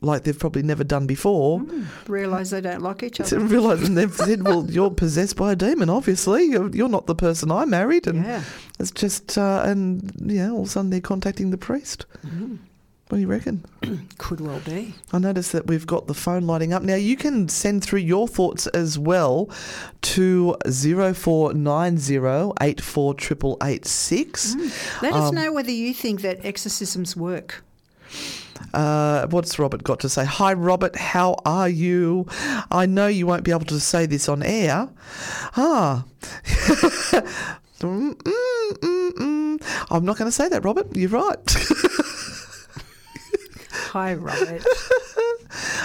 like 0.01 0.23
they've 0.23 0.37
probably 0.37 0.61
never 0.63 0.83
done 0.83 1.07
before. 1.07 1.61
Realise 2.07 2.49
they 2.51 2.61
don't 2.61 2.81
like 2.81 3.01
each 3.03 3.19
other. 3.21 3.39
Realise, 3.39 3.87
and 3.87 3.97
they've 3.97 4.13
said, 4.13 4.43
"Well, 4.43 4.65
you're 4.69 4.91
possessed 4.91 5.35
by 5.35 5.53
a 5.53 5.55
demon. 5.55 5.89
Obviously, 5.89 6.45
you're, 6.45 6.69
you're 6.75 6.89
not 6.89 7.07
the 7.07 7.15
person 7.15 7.51
I 7.51 7.65
married." 7.65 8.05
And 8.07 8.23
Yeah. 8.23 8.43
it's 8.79 8.91
just, 8.91 9.37
uh, 9.37 9.63
and 9.65 10.11
yeah, 10.23 10.51
all 10.51 10.61
of 10.61 10.67
a 10.67 10.69
sudden 10.69 10.89
they're 10.91 11.01
contacting 11.01 11.49
the 11.51 11.57
priest. 11.57 12.05
What 13.07 13.17
do 13.17 13.21
you 13.21 13.27
reckon? 13.27 13.63
Could 14.17 14.41
well 14.41 14.59
be. 14.65 14.95
I 15.13 15.19
notice 15.19 15.51
that 15.51 15.67
we've 15.67 15.85
got 15.85 16.07
the 16.07 16.15
phone 16.15 16.47
lighting 16.47 16.73
up. 16.73 16.81
Now 16.81 16.95
you 16.95 17.15
can 17.15 17.47
send 17.49 17.83
through 17.83 17.99
your 17.99 18.27
thoughts 18.27 18.65
as 18.67 18.97
well 18.97 19.47
to 20.01 20.55
0490 20.67 22.19
Let 22.19 22.81
us 25.13 25.29
Um, 25.29 25.35
know 25.35 25.53
whether 25.53 25.69
you 25.71 25.93
think 25.93 26.21
that 26.21 26.43
exorcisms 26.43 27.15
work. 27.15 27.63
Uh, 28.73 29.27
what's 29.27 29.57
Robert 29.59 29.83
got 29.83 29.99
to 30.01 30.09
say? 30.09 30.25
Hi, 30.25 30.53
Robert. 30.53 30.95
How 30.95 31.35
are 31.45 31.69
you? 31.69 32.25
I 32.71 32.85
know 32.85 33.07
you 33.07 33.27
won't 33.27 33.43
be 33.43 33.51
able 33.51 33.65
to 33.65 33.79
say 33.79 34.05
this 34.05 34.29
on 34.29 34.43
air. 34.43 34.89
Ah. 35.57 36.05
Mm, 37.81 38.15
mm, 38.15 39.11
mm. 39.11 39.85
I'm 39.91 40.05
not 40.05 40.17
going 40.17 40.29
to 40.29 40.31
say 40.31 40.47
that, 40.49 40.63
Robert. 40.63 40.95
You're 40.95 41.09
right. 41.09 41.37
Hi, 43.95 44.13
Robert. 44.15 44.61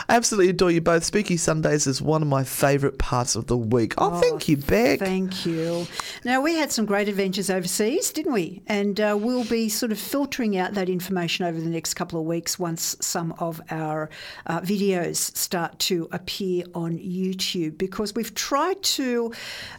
I 0.09 0.17
absolutely 0.17 0.51
adore 0.51 0.73
you 0.73 0.81
both. 0.81 1.05
Spooky 1.05 1.37
Sundays 1.37 1.87
is 1.87 2.03
one 2.03 2.23
of 2.23 2.27
my 2.27 2.43
favourite 2.43 2.99
parts 2.99 3.37
of 3.37 3.47
the 3.47 3.57
week. 3.57 3.95
Oh, 3.99 4.21
thank 4.21 4.49
you, 4.49 4.57
Beck. 4.57 4.99
Thank 4.99 5.47
you. 5.47 5.87
Now, 6.25 6.41
we 6.41 6.57
had 6.57 6.73
some 6.73 6.87
great 6.87 7.09
adventures 7.09 7.51
overseas, 7.51 8.11
didn't 8.11 8.33
we? 8.33 8.63
And 8.67 9.01
uh, 9.01 9.17
we'll 9.21 9.45
be 9.45 9.69
sort 9.69 9.93
of 9.93 9.99
filtering 10.01 10.57
out 10.57 10.75
that 10.75 10.89
information 10.89 11.47
over 11.47 11.61
the 11.61 11.69
next 11.69 11.95
couple 11.95 12.19
of 12.19 12.27
weeks 12.27 12.59
once 12.59 12.97
some 13.01 13.33
of 13.39 13.61
our 13.71 14.11
uh, 14.47 14.61
videos 14.61 15.17
start 15.37 15.79
to 15.81 16.09
appear 16.11 16.65
on 16.75 16.99
YouTube 16.99 17.79
because 17.79 18.15
we've 18.15 18.35
tried 18.35 18.83
to 18.83 19.33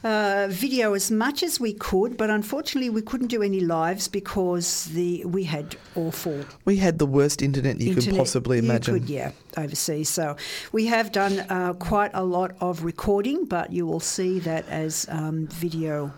uh, 0.05 0.47
video 0.49 0.93
as 0.93 1.11
much 1.11 1.43
as 1.43 1.59
we 1.59 1.73
could, 1.73 2.15
but 2.15 2.29
unfortunately, 2.29 2.89
we 2.89 3.01
couldn't 3.01 3.27
do 3.27 3.43
any 3.43 3.59
lives 3.59 4.07
because 4.07 4.85
the 4.85 5.25
we 5.25 5.43
had 5.43 5.75
awful 5.95 6.45
we 6.65 6.77
had 6.77 6.97
the 6.97 7.05
worst 7.05 7.41
internet 7.41 7.79
you 7.79 7.93
could 7.93 8.03
internet 8.05 8.20
possibly 8.21 8.57
you 8.57 8.63
imagine. 8.63 8.93
could, 8.99 9.09
yeah, 9.09 9.31
overseas. 9.57 10.09
So 10.09 10.35
we 10.71 10.85
have 10.87 11.11
done 11.11 11.39
uh, 11.49 11.73
quite 11.73 12.11
a 12.13 12.23
lot 12.23 12.55
of 12.59 12.83
recording, 12.83 13.45
but 13.45 13.71
you 13.71 13.85
will 13.85 13.99
see 13.99 14.39
that 14.39 14.67
as 14.69 15.05
um, 15.09 15.47
video. 15.47 16.11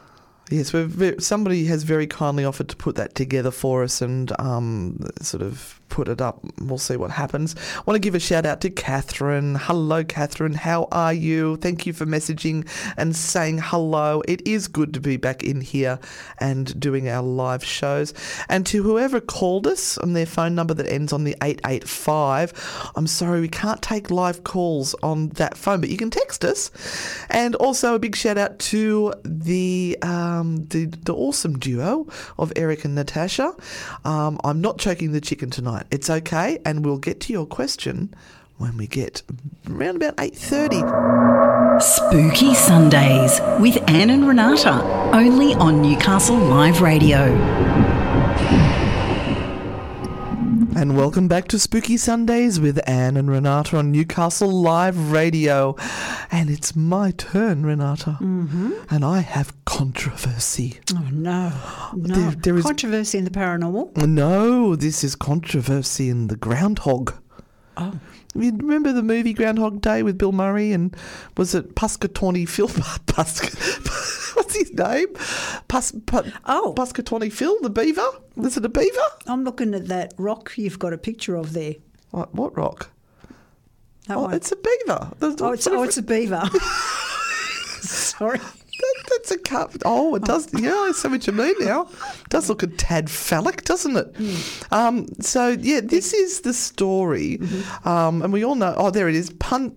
Yes, 0.50 0.74
we've, 0.74 1.16
somebody 1.24 1.66
has 1.66 1.84
very 1.84 2.06
kindly 2.06 2.46
offered 2.46 2.70
to 2.70 2.76
put 2.76 2.96
that 2.96 3.16
together 3.16 3.52
for 3.52 3.84
us 3.84 4.02
and 4.02 4.32
um, 4.40 5.00
sort 5.22 5.42
of 5.42 5.80
put 5.94 6.08
it 6.08 6.22
up. 6.22 6.44
We'll 6.60 6.80
see 6.80 6.98
what 6.98 7.12
happens. 7.12 7.56
I 7.78 7.82
want 7.86 7.96
to 7.98 8.00
give 8.00 8.16
a 8.16 8.20
shout 8.20 8.48
out 8.48 8.62
to 8.62 8.72
Catherine. 8.72 9.54
Hello, 9.54 10.04
Catherine. 10.04 10.56
How 10.56 10.88
are 10.92 11.14
you? 11.14 11.58
Thank 11.58 11.86
you 11.86 11.94
for 11.94 12.08
messaging 12.08 12.68
and 12.98 13.16
saying 13.16 13.60
hello. 13.60 14.24
It 14.28 14.42
is 14.48 14.68
good 14.68 14.96
to 14.96 15.00
be 15.00 15.18
back 15.18 15.44
in 15.44 15.62
here 15.62 16.00
and 16.40 16.80
doing 16.80 17.08
our 17.08 17.22
live 17.22 17.64
shows. 17.64 18.12
And 18.50 18.66
to 18.66 18.82
whoever 18.82 19.22
called 19.22 19.68
us 19.68 20.00
on 20.00 20.14
their 20.14 20.26
phone 20.26 20.56
number 20.56 20.74
that 20.74 20.92
ends 20.92 21.14
on 21.14 21.26
the 21.26 21.36
885, 21.44 22.92
I'm 22.96 23.06
sorry, 23.06 23.40
we 23.40 23.48
can't 23.48 23.84
take 23.84 24.10
live 24.10 24.44
calls 24.44 24.96
on 25.04 25.30
that 25.30 25.56
phone, 25.56 25.80
but 25.80 25.90
you 25.90 25.98
can 25.98 26.10
text 26.10 26.44
us. 26.44 26.72
And 27.30 27.54
also 27.58 27.94
a 27.94 28.00
big 28.00 28.16
shout 28.16 28.40
out 28.40 28.58
to 28.74 29.14
the 29.24 29.96
um, 30.02 30.66
the, 30.70 30.86
the 30.86 31.14
awesome 31.14 31.60
duo 31.60 32.08
of 32.40 32.52
Eric 32.56 32.84
and 32.84 32.96
Natasha. 32.96 33.54
Um, 34.04 34.40
I'm 34.44 34.60
not 34.60 34.80
choking 34.80 35.12
the 35.12 35.22
chicken 35.22 35.52
tonight. 35.52 35.83
It's 35.92 36.10
okay, 36.10 36.60
and 36.66 36.86
we'll 36.86 36.98
get 36.98 37.20
to 37.22 37.34
your 37.34 37.46
question 37.46 38.14
when 38.58 38.78
we 38.78 38.88
get 38.88 39.24
around 39.70 39.98
about 39.98 40.16
8.30. 40.18 41.82
Spooky 41.82 42.54
Sundays 42.54 43.40
with 43.60 43.78
Anne 43.90 44.10
and 44.10 44.28
Renata, 44.28 44.82
only 45.14 45.54
on 45.56 45.82
Newcastle 45.82 46.38
Live 46.38 46.82
Radio. 46.82 47.34
And 50.76 50.98
welcome 50.98 51.28
back 51.28 51.48
to 51.50 51.60
Spooky 51.60 51.98
Sundays 51.98 52.60
with 52.60 52.80
Anne 52.90 53.16
and 53.16 53.30
Renata 53.30 53.78
on 53.78 53.92
Newcastle 53.92 54.50
Live 54.52 55.12
Radio. 55.12 55.76
And 56.32 56.50
it's 56.50 56.76
my 56.76 57.12
turn, 57.12 57.64
Renata. 57.66 58.18
Mm-hmm. 58.20 58.72
And 58.90 59.06
I 59.06 59.20
have 59.20 59.54
controversy. 59.66 60.80
Oh 60.96 61.08
no, 61.12 61.54
no 61.96 62.16
There- 62.16 62.32
there 62.32 62.58
is- 62.58 62.66
controversy 62.66 63.18
in 63.20 63.24
the 63.26 63.30
paranormal. 63.32 63.96
No, 64.08 64.76
this 64.76 65.04
is 65.04 65.16
controversy 65.16 66.10
in 66.10 66.28
the 66.28 66.36
groundhog. 66.36 67.14
Oh, 67.78 68.00
You 68.36 68.52
remember 68.52 68.92
the 68.94 69.04
movie 69.04 69.34
Groundhog 69.34 69.80
Day 69.82 70.04
with 70.04 70.18
Bill 70.18 70.32
Murray 70.32 70.72
and 70.72 70.96
was 71.38 71.54
it 71.56 71.76
Puscatawny 71.76 72.48
Phil? 72.50 72.68
Pusk, 73.08 73.46
what's 74.36 74.56
his 74.56 74.72
name? 74.74 75.08
Pus, 75.68 75.94
Oh. 76.46 76.74
Puscatawny 76.78 77.32
Phil, 77.32 77.58
the 77.62 77.70
beaver. 77.70 78.08
Is 78.38 78.58
it 78.58 78.66
a 78.66 78.70
beaver? 78.70 79.00
I'm 79.28 79.44
looking 79.44 79.74
at 79.74 79.88
that 79.88 80.14
rock 80.18 80.54
you've 80.58 80.80
got 80.80 80.94
a 80.94 80.98
picture 80.98 81.36
of 81.36 81.54
there. 81.54 81.76
What, 82.12 82.34
what 82.36 82.56
rock? 82.58 82.90
That 84.08 84.18
Oh, 84.18 84.22
one. 84.24 84.34
it's 84.34 84.52
a 84.52 84.56
beaver. 84.56 85.12
Oh, 85.22 85.52
it's, 85.54 85.68
oh, 85.68 85.84
it's 85.84 85.98
a 85.98 86.02
beaver. 86.02 86.44
Sorry. 87.82 88.38
that, 88.40 89.04
that's 89.10 89.32
a 89.32 89.38
cup. 89.38 89.72
Oh, 89.86 90.16
it 90.16 90.24
does. 90.24 90.50
Yeah, 90.54 90.72
I 90.74 90.92
see 90.94 91.08
what 91.08 91.26
you 91.28 91.34
mean 91.34 91.54
now. 91.62 91.84
It 91.84 92.30
does 92.30 92.50
look 92.50 92.64
a 92.64 92.68
tad 92.68 93.10
phallic, 93.10 93.64
doesn't 93.64 93.96
it? 93.96 94.16
Hmm. 94.18 94.74
Um, 94.74 95.08
so 95.22 95.50
yeah, 95.50 95.82
this 95.82 96.14
is 96.14 96.42
the 96.42 96.54
story, 96.54 97.38
Mm-hmm. 97.40 97.88
um, 97.88 98.22
and 98.22 98.32
we 98.34 98.44
all 98.44 98.56
know. 98.56 98.74
Oh, 98.78 98.90
there 98.90 99.08
it 99.10 99.16
is. 99.16 99.30
Pun 99.32 99.72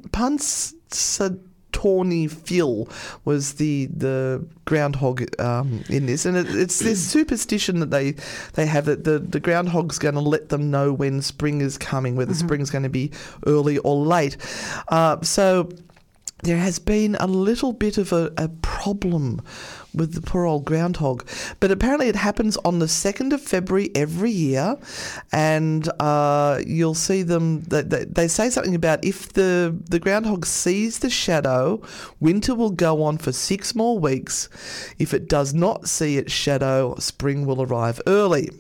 Punxsutawney 1.77 2.31
Phil 2.31 2.89
was 3.25 3.55
the 3.55 3.87
the 3.87 4.45
groundhog 4.65 5.25
um, 5.41 5.85
in 5.89 6.07
this, 6.07 6.27
and 6.27 6.37
it, 6.37 6.47
it's 6.55 6.79
this 6.81 7.07
superstition 7.07 7.81
that 7.81 7.91
they 7.91 8.13
they 8.55 8.67
have 8.67 8.87
that 8.87 9.05
the 9.05 9.19
the 9.19 9.41
groundhog's 9.41 9.99
going 9.99 10.15
to 10.15 10.21
let 10.21 10.49
them 10.49 10.71
know 10.71 10.93
when 10.93 11.23
spring 11.23 11.61
is 11.61 11.79
coming, 11.79 12.17
whether 12.17 12.33
Mm-hmm. 12.33 12.47
spring's 12.47 12.71
going 12.71 12.83
to 12.83 12.89
be 12.89 13.11
early 13.47 13.79
or 13.79 13.97
late. 14.05 14.37
Uh, 14.89 15.21
so 15.23 15.69
there 16.43 16.59
has 16.59 16.79
been 16.79 17.17
a 17.19 17.27
little 17.27 17.73
bit 17.73 17.97
of 17.97 18.13
a, 18.13 18.31
a 18.37 18.49
problem 18.49 19.41
with 19.95 20.13
the 20.13 20.21
poor 20.21 20.45
old 20.45 20.67
groundhog. 20.67 21.27
But 21.61 21.71
apparently, 21.71 22.09
it 22.09 22.17
happens 22.17 22.59
on 22.59 22.79
the 22.79 22.87
2nd 22.87 23.33
of 23.33 23.41
February 23.41 23.91
every 23.95 24.31
year. 24.31 24.77
And 25.33 25.89
uh, 25.99 26.61
you'll 26.67 26.95
see 26.95 27.23
them, 27.23 27.63
they, 27.63 27.83
they, 27.83 28.29
say 28.29 28.51
something 28.51 28.75
about 28.75 29.03
if 29.03 29.33
the, 29.33 29.75
the 29.89 29.99
groundhog 29.99 30.45
sees 30.45 30.99
the 30.99 31.09
shadow, 31.09 31.81
winter 32.21 32.55
will 32.55 32.71
go 32.71 33.03
on 33.03 33.17
for 33.17 33.33
six 33.33 33.75
more 33.75 33.99
weeks. 33.99 34.51
If 34.99 35.15
it 35.15 35.29
does 35.29 35.55
not 35.55 35.89
see 35.89 36.19
its 36.19 36.33
shadow, 36.33 36.97
spring 36.99 37.47
will 37.47 37.63
arrive 37.63 38.01
early. 38.07 38.51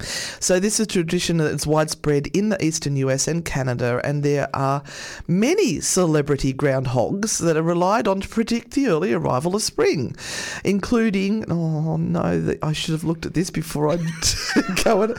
So 0.00 0.58
this 0.58 0.74
is 0.74 0.80
a 0.80 0.86
tradition 0.86 1.36
that's 1.36 1.66
widespread 1.66 2.26
in 2.28 2.48
the 2.48 2.62
eastern 2.62 2.96
US 2.96 3.28
and 3.28 3.44
Canada, 3.44 4.00
and 4.04 4.22
there 4.22 4.48
are 4.54 4.82
many 5.28 5.80
celebrity 5.80 6.52
groundhogs 6.52 7.38
that 7.38 7.56
are 7.56 7.62
relied 7.62 8.08
on 8.08 8.20
to 8.20 8.28
predict 8.28 8.72
the 8.72 8.88
early 8.88 9.12
arrival 9.12 9.54
of 9.54 9.62
spring, 9.62 10.16
including 10.64 11.50
oh 11.50 11.96
no, 11.96 12.54
I 12.62 12.72
should 12.72 12.92
have 12.92 13.04
looked 13.04 13.26
at 13.26 13.34
this 13.34 13.50
before 13.50 13.88
I 13.90 13.96
go. 14.84 15.02
And, 15.02 15.16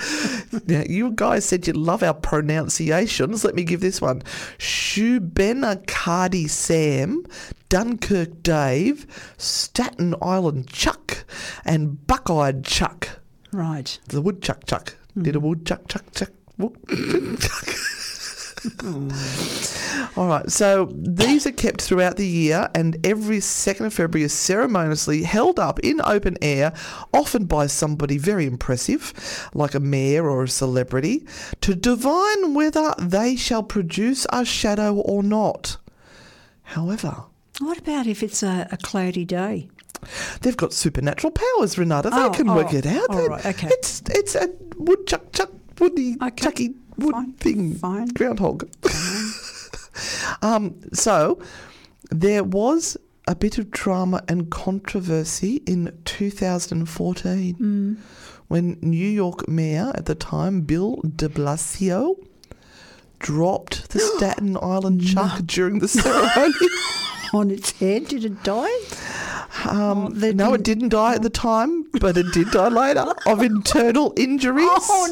now 0.67 0.83
you 0.87 1.11
guys 1.11 1.45
said 1.45 1.67
you 1.67 1.73
love 1.73 2.03
our 2.03 2.13
pronunciations. 2.13 3.43
Let 3.45 3.55
me 3.55 3.63
give 3.63 3.81
this 3.81 4.01
one: 4.01 4.21
Shubenacadie 4.57 6.49
Sam, 6.49 7.25
Dunkirk 7.69 8.43
Dave, 8.43 9.07
Staten 9.37 10.15
Island 10.21 10.67
Chuck, 10.67 11.25
and 11.63 12.05
Buckeyed 12.05 12.65
Chuck. 12.65 13.21
Right. 13.55 13.97
The 14.07 14.21
woodchuck 14.21 14.65
chuck. 14.65 14.97
Did 15.19 15.37
a 15.37 15.39
hmm. 15.39 15.47
woodchuck 15.47 15.87
chuck 15.87 16.03
chuck. 16.13 16.31
wood- 16.57 16.77
chuck. 17.39 17.67
Hmm. 18.81 19.11
All 20.17 20.27
right, 20.27 20.49
so 20.49 20.89
these 20.91 21.45
are 21.45 21.51
kept 21.51 21.83
throughout 21.83 22.17
the 22.17 22.25
year, 22.25 22.67
and 22.73 22.97
every 23.05 23.37
2nd 23.37 23.85
of 23.85 23.93
February 23.93 24.23
is 24.25 24.33
ceremoniously 24.33 25.21
held 25.21 25.59
up 25.59 25.79
in 25.81 26.01
open 26.03 26.35
air, 26.41 26.73
often 27.13 27.45
by 27.45 27.67
somebody 27.67 28.17
very 28.17 28.47
impressive, 28.47 29.13
like 29.53 29.75
a 29.75 29.79
mayor 29.79 30.27
or 30.27 30.41
a 30.43 30.47
celebrity, 30.47 31.27
to 31.61 31.75
divine 31.75 32.55
whether 32.55 32.95
they 32.97 33.35
shall 33.35 33.61
produce 33.61 34.25
a 34.31 34.43
shadow 34.43 34.95
or 34.95 35.21
not. 35.21 35.77
However, 36.63 37.25
What 37.59 37.77
about 37.77 38.07
if 38.07 38.23
it's 38.23 38.41
a, 38.41 38.67
a 38.71 38.77
cloudy 38.77 39.25
day? 39.25 39.69
They've 40.41 40.57
got 40.57 40.73
supernatural 40.73 41.31
powers, 41.31 41.77
Renata. 41.77 42.09
They 42.09 42.17
Oh, 42.17 42.29
can 42.29 42.53
work 42.53 42.73
oh, 42.73 42.77
it 42.77 42.85
out. 42.85 43.09
all 43.09 43.27
right, 43.27 43.45
okay. 43.45 43.67
It's 43.71 44.01
it's 44.09 44.35
a 44.35 44.49
woodchuck 44.77 45.31
chuck 45.33 45.51
woody 45.79 46.15
Okay, 46.21 46.43
chucky 46.43 46.75
wood 46.97 47.13
fine, 47.13 47.33
thing 47.33 47.73
fine. 47.75 48.07
groundhog. 48.07 48.69
um, 50.41 50.75
so 50.93 51.39
there 52.11 52.43
was 52.43 52.97
a 53.27 53.35
bit 53.35 53.57
of 53.57 53.71
drama 53.71 54.21
and 54.27 54.49
controversy 54.51 55.55
in 55.65 55.91
2014 56.05 57.55
Hmm. 57.55 57.93
when 58.47 58.77
New 58.81 59.07
York 59.09 59.47
Mayor 59.47 59.91
at 59.95 60.05
the 60.05 60.15
time, 60.15 60.61
Bill 60.61 60.97
De 61.15 61.27
Blasio, 61.27 62.15
dropped 63.19 63.89
the 63.89 63.99
Staten 64.17 64.57
Island 64.61 65.03
chuck 65.05 65.41
during 65.45 65.79
the 65.79 65.87
ceremony. 65.87 66.53
On 67.35 67.51
its 67.51 67.71
head, 67.79 68.07
did 68.07 68.23
it 68.23 68.43
die? 68.43 68.77
Um, 69.69 70.13
they 70.19 70.33
no, 70.33 70.53
it 70.53 70.63
didn't- 70.63 70.79
didn't 70.79 70.89
die 70.89 71.15
at 71.15 71.21
the 71.21 71.29
time, 71.29 71.85
but 71.99 72.17
it 72.17 72.27
did 72.33 72.51
die 72.51 72.67
later 72.69 73.05
of 73.25 73.41
internal 73.41 74.13
injuries. 74.17 74.67
Oh 74.69 75.07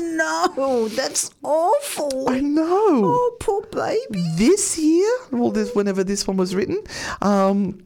no, 0.57 0.87
that's 0.89 1.31
awful. 1.43 2.29
I 2.29 2.39
know. 2.39 3.03
Oh, 3.05 3.37
poor 3.39 3.61
baby. 3.71 4.23
This 4.35 4.77
year, 4.77 5.09
well, 5.31 5.51
this 5.51 5.73
whenever 5.75 6.03
this 6.03 6.27
one 6.27 6.37
was 6.37 6.53
written, 6.55 6.79
um, 7.21 7.83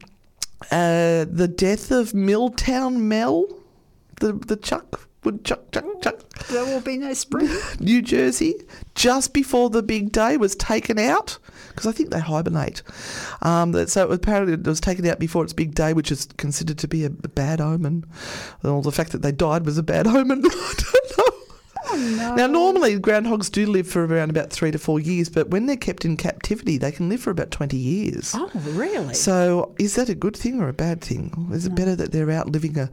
uh, 0.70 1.24
the 1.42 1.48
death 1.48 1.90
of 1.90 2.12
Milltown 2.14 3.08
Mel, 3.08 3.46
the 4.20 4.32
the 4.32 4.56
Chuck 4.56 5.07
would 5.28 5.44
Chuck 5.44 5.70
Chuck 5.72 5.84
Chuck, 6.00 6.26
There 6.48 6.64
will 6.64 6.80
be 6.80 6.96
no 6.96 7.12
spring. 7.12 7.50
New 7.80 8.00
Jersey, 8.00 8.54
just 8.94 9.34
before 9.34 9.68
the 9.68 9.82
big 9.82 10.10
day 10.10 10.38
was 10.38 10.56
taken 10.56 10.98
out 10.98 11.38
because 11.68 11.86
I 11.86 11.92
think 11.92 12.10
they 12.10 12.20
hibernate. 12.20 12.82
Um, 13.42 13.86
so 13.86 14.10
apparently 14.10 14.54
it 14.54 14.66
was 14.66 14.80
taken 14.80 15.06
out 15.06 15.18
before 15.18 15.44
its 15.44 15.52
big 15.52 15.74
day, 15.74 15.92
which 15.92 16.10
is 16.10 16.26
considered 16.38 16.78
to 16.78 16.88
be 16.88 17.04
a 17.04 17.10
bad 17.10 17.60
omen. 17.60 18.06
Well, 18.62 18.80
the 18.80 18.90
fact 18.90 19.12
that 19.12 19.20
they 19.20 19.32
died 19.32 19.66
was 19.66 19.76
a 19.76 19.82
bad 19.82 20.06
omen. 20.06 20.42
I. 21.98 22.34
Now, 22.36 22.46
normally 22.46 22.98
groundhogs 22.98 23.50
do 23.50 23.66
live 23.66 23.86
for 23.86 24.04
around 24.04 24.30
about 24.30 24.50
three 24.50 24.70
to 24.70 24.78
four 24.78 25.00
years, 25.00 25.28
but 25.28 25.48
when 25.48 25.66
they're 25.66 25.76
kept 25.76 26.04
in 26.04 26.16
captivity, 26.16 26.78
they 26.78 26.92
can 26.92 27.08
live 27.08 27.20
for 27.20 27.30
about 27.30 27.50
20 27.50 27.76
years. 27.76 28.32
Oh, 28.34 28.50
really? 28.70 29.14
So, 29.14 29.74
is 29.78 29.94
that 29.96 30.08
a 30.08 30.14
good 30.14 30.36
thing 30.36 30.60
or 30.60 30.68
a 30.68 30.72
bad 30.72 31.00
thing? 31.00 31.48
Is 31.52 31.66
it 31.66 31.74
better 31.74 31.96
that 31.96 32.12
they're 32.12 32.30
out 32.30 32.48
living 32.48 32.78
a, 32.78 32.90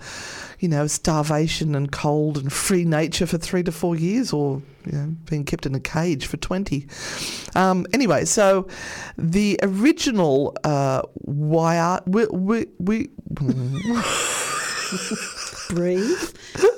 you 0.59 0.67
know, 0.67 0.87
starvation 0.87 1.75
and 1.75 1.91
cold 1.91 2.37
and 2.37 2.51
free 2.51 2.85
nature 2.85 3.25
for 3.25 3.37
three 3.37 3.63
to 3.63 3.71
four 3.71 3.95
years, 3.95 4.33
or 4.33 4.61
you 4.85 4.91
know, 4.91 5.15
being 5.29 5.45
kept 5.45 5.65
in 5.65 5.75
a 5.75 5.79
cage 5.79 6.25
for 6.25 6.37
twenty? 6.37 6.87
Um, 7.55 7.85
anyway, 7.93 8.25
so 8.25 8.67
the 9.17 9.59
original 9.63 10.55
uh, 10.63 11.01
wire 11.15 12.01
we 12.05 12.25
we, 12.27 12.67
we 12.79 13.09
breathe, 15.69 16.35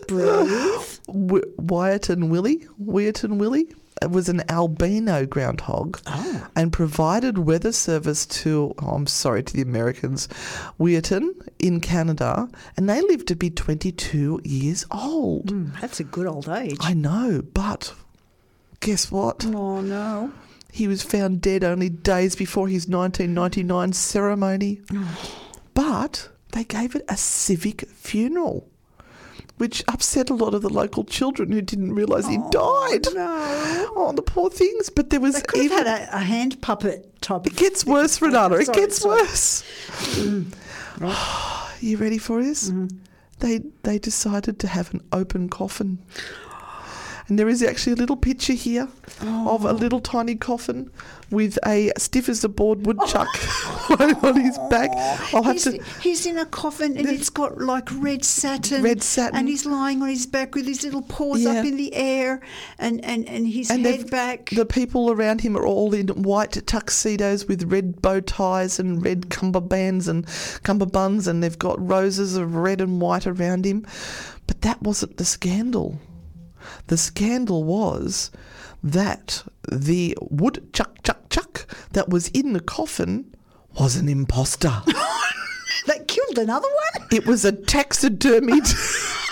breathe. 0.08 1.00
W- 1.08 1.53
Wiarton 1.58 2.29
Willie, 2.29 2.67
Wiarton 2.82 3.38
Willie 3.38 3.67
uh, 4.03 4.09
was 4.09 4.29
an 4.29 4.44
albino 4.50 5.25
groundhog 5.25 6.00
Oh. 6.07 6.48
and 6.55 6.72
provided 6.72 7.38
weather 7.40 7.72
service 7.72 8.25
to, 8.27 8.74
oh, 8.81 8.90
I'm 8.90 9.07
sorry, 9.07 9.44
to 9.44 9.53
the 9.53 9.62
Americans, 9.62 10.27
Wiarton 10.79 11.31
in 11.59 11.79
Canada, 11.81 12.48
and 12.75 12.90
they 12.90 13.01
lived 13.01 13.27
to 13.29 13.35
be 13.35 13.50
22 13.50 14.42
years 14.44 14.85
old. 14.92 15.48
Mm, 15.51 15.79
that's 15.81 16.00
a 16.00 16.03
good 16.03 16.27
old 16.27 16.48
age. 16.50 16.77
I 16.81 16.94
know, 16.94 17.42
but 17.53 17.94
guess 18.79 19.12
what? 19.12 19.46
oh 19.46 19.81
no. 19.81 20.31
He 20.72 20.88
was 20.88 21.01
found 21.01 21.42
dead 21.42 21.64
only 21.64 21.90
days 21.90 22.35
before 22.35 22.68
his 22.68 22.88
1999 22.88 23.94
ceremony. 23.94 24.81
but 25.74 26.29
they 26.51 26.64
gave 26.64 26.96
it 26.96 27.03
a 27.09 27.18
civic 27.18 27.88
funeral, 27.90 28.70
which 29.57 29.83
upset 29.87 30.29
a 30.29 30.33
lot 30.33 30.53
of 30.53 30.61
the 30.61 30.70
local 30.70 31.03
children 31.03 31.51
who 31.51 31.61
didn't 31.61 31.93
realise 31.93 32.27
he 32.27 32.37
oh, 32.39 32.50
died. 32.91 33.07
No. 33.13 33.93
Oh, 33.96 34.13
the 34.15 34.22
poor 34.22 34.50
things. 34.50 34.89
But 34.89 35.09
there 35.09 35.20
was 35.20 35.35
They 35.35 35.41
could 35.41 35.63
even. 35.63 35.77
have 35.77 35.87
had 35.87 36.09
a, 36.09 36.15
a 36.17 36.20
hand 36.20 36.61
puppet 36.61 37.22
type 37.22 37.48
it 37.48 37.55
gets 37.55 37.85
worse, 37.85 38.22
Renata. 38.22 38.55
It 38.55 38.65
Sorry, 38.67 38.77
gets 38.79 38.98
sorry. 39.00 39.22
worse. 39.22 39.63
Mm. 40.15 40.53
you 41.81 41.98
ready 41.98 42.17
for 42.17 42.43
this? 42.43 42.70
Mm-hmm. 42.70 42.98
They 43.39 43.61
they 43.83 44.00
decided 44.00 44.59
to 44.59 44.67
have 44.67 44.93
an 44.93 45.01
open 45.11 45.50
coffin. 45.50 46.00
And 47.27 47.37
there 47.37 47.50
is 47.50 47.61
actually 47.61 47.94
a 47.94 47.98
little 47.98 48.16
picture 48.16 48.53
here 48.53 48.87
of 49.22 49.66
a 49.66 49.70
oh. 49.70 49.74
little 49.74 50.00
tiny 50.00 50.35
coffin 50.35 50.90
with 51.29 51.59
a 51.66 51.92
stiff 51.98 52.29
as 52.29 52.42
a 52.46 52.50
board 52.50 52.85
woodchuck 52.85 53.27
lying 54.00 54.16
on 54.18 54.40
his 54.40 54.57
back. 54.70 54.92
I'll 55.33 55.44
have 55.44 55.55
He's, 55.55 55.63
to. 55.66 55.83
he's 56.01 56.25
in 56.25 56.37
a 56.37 56.46
coffin 56.46 56.98
and 56.98 57.07
it's 57.07 57.29
got 57.29 57.57
like 57.59 57.90
red 57.92 58.24
satin. 58.24 58.81
Red 58.81 59.03
satin. 59.03 59.37
And 59.37 59.50
he's 59.50 59.66
lying 59.66 60.01
on 60.01 60.07
his 60.07 60.25
back 60.25 60.55
with 60.55 60.66
his 60.66 60.83
little 60.83 61.01
paws 61.01 61.42
Yeah. 61.42 61.51
up 61.59 61.66
in 61.66 61.75
the 61.75 61.94
air 61.94 62.40
and, 62.79 63.03
and, 63.03 63.27
and 63.27 63.46
his 63.46 63.70
And 63.70 63.85
head 63.85 64.09
back. 64.09 64.50
The 64.51 64.66
people 64.66 65.11
around 65.11 65.42
him 65.42 65.57
are 65.57 65.66
all 65.66 65.94
in 65.94 66.07
white 66.24 66.66
tuxedos 66.66 67.46
with 67.46 67.63
red 67.63 68.01
bow 68.01 68.22
ties 68.22 68.79
and 68.79 69.03
red 69.03 69.24
cummerbunds 69.29 70.07
and 70.07 70.25
cummerbunds, 70.63 71.27
and 71.27 71.44
they've 71.44 71.59
got 71.59 71.85
roses 71.85 72.37
of 72.37 72.55
red 72.55 72.79
and 72.79 73.01
white 73.01 73.27
around 73.27 73.66
him. 73.66 73.85
But 74.48 74.61
that 74.61 74.81
wasn't 74.81 75.18
the 75.18 75.25
scandal. 75.25 76.00
The 76.88 76.98
scandal 76.98 77.64
was 77.64 78.32
that 78.84 79.44
the 79.70 80.18
wood 80.22 80.70
chuck 80.74 81.04
chuck 81.04 81.30
chuck 81.30 81.68
that 81.92 82.10
was 82.10 82.30
in 82.30 82.54
the 82.54 82.60
coffin 82.60 83.36
was 83.80 83.96
an 83.96 84.10
imposter. 84.10 84.82
that 85.88 86.08
killed 86.08 86.38
another 86.38 86.68
one? 86.68 87.08
it 87.12 87.26
was 87.26 87.46
a 87.46 87.52
taxidermied. 87.52 89.14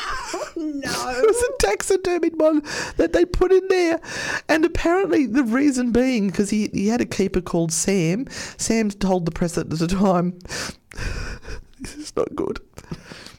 No. 0.56 0.90
It 1.18 1.26
was 1.26 1.44
a 1.44 1.68
taxidermied 1.68 2.36
one 2.38 2.62
that 2.98 3.14
they 3.14 3.26
put 3.26 3.52
in 3.52 3.68
there. 3.68 4.00
And 4.48 4.64
apparently, 4.64 5.26
the 5.26 5.44
reason 5.44 5.92
being 5.92 6.28
because 6.28 6.50
he, 6.50 6.70
he 6.74 6.88
had 6.88 7.02
a 7.02 7.06
keeper 7.06 7.42
called 7.42 7.72
Sam. 7.72 8.26
Sam 8.58 8.90
told 8.90 9.26
the 9.26 9.32
press 9.32 9.58
at 9.58 9.70
the 9.70 9.88
time, 9.88 10.40
This 11.80 11.96
is 11.96 12.16
not 12.16 12.36
good. 12.36 12.60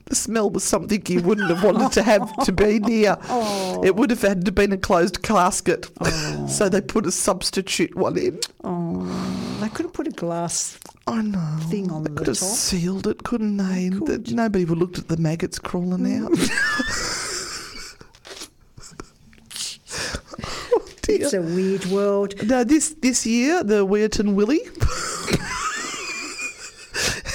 The 0.07 0.15
smell 0.15 0.51
was 0.51 0.63
something 0.63 1.03
you 1.09 1.21
wouldn't 1.21 1.51
have 1.51 1.65
wanted 1.65 1.91
to 1.93 2.03
have 2.03 2.33
to 2.45 2.53
be 2.53 2.81
oh. 2.85 2.87
near. 2.87 3.17
It 3.85 3.97
would 3.97 4.11
have 4.11 4.23
had 4.23 4.45
to 4.45 4.53
been 4.53 4.73
a 4.73 4.79
closed 4.79 5.23
casket. 5.23 5.91
Oh. 6.01 6.47
so 6.47 6.69
they 6.69 6.81
put 6.81 7.07
a 7.07 7.11
substitute 7.11 7.95
one 7.97 8.17
in. 8.17 8.39
Oh, 8.63 9.05
they 9.61 9.69
could 9.69 9.87
have 9.87 9.93
put 9.93 10.07
a 10.07 10.13
glass 10.13 10.79
I 11.09 11.23
know. 11.23 11.59
thing 11.69 11.91
on 11.91 12.05
They 12.05 12.11
the 12.11 12.17
could 12.17 12.29
have 12.29 12.39
top. 12.39 12.49
sealed 12.49 13.07
it, 13.09 13.25
couldn't 13.25 13.57
they? 13.57 13.89
That 13.89 14.31
nobody 14.31 14.65
would 14.65 14.79
have 14.79 14.79
looked 14.79 14.99
at 14.99 15.09
the 15.09 15.17
maggots 15.17 15.59
crawling 15.59 16.05
mm. 16.05 16.25
out. 16.25 16.31
oh. 20.45 20.83
It's 21.09 21.33
a 21.33 21.43
weird 21.43 21.85
world. 21.87 22.35
No, 22.47 22.63
this 22.65 22.91
this 23.01 23.27
year 23.27 23.63
the 23.65 23.85
Wiarton 23.87 24.35
Willie 24.35 24.61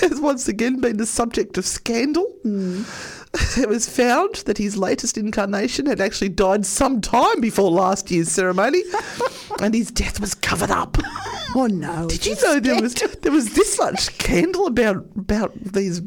has 0.01 0.19
once 0.21 0.47
again 0.47 0.79
been 0.79 0.97
the 0.97 1.05
subject 1.05 1.57
of 1.57 1.65
scandal. 1.65 2.27
It 3.57 3.69
was 3.69 3.87
found 3.87 4.35
that 4.45 4.57
his 4.57 4.75
latest 4.75 5.17
incarnation 5.17 5.85
had 5.85 6.01
actually 6.01 6.27
died 6.27 6.65
some 6.65 6.99
time 6.99 7.39
before 7.39 7.71
last 7.71 8.11
year's 8.11 8.29
ceremony, 8.29 8.81
and 9.61 9.73
his 9.73 9.89
death 9.89 10.19
was 10.19 10.35
covered 10.35 10.69
up. 10.69 10.97
Oh 11.55 11.67
no. 11.67 12.09
Did 12.09 12.25
you 12.25 12.35
know 12.43 12.59
there 12.59 12.81
was 12.81 12.93
there 12.93 13.31
was 13.31 13.53
this 13.53 13.79
much 13.79 14.01
scandal 14.01 14.67
about 14.67 15.05
about 15.15 15.53
these 15.55 16.01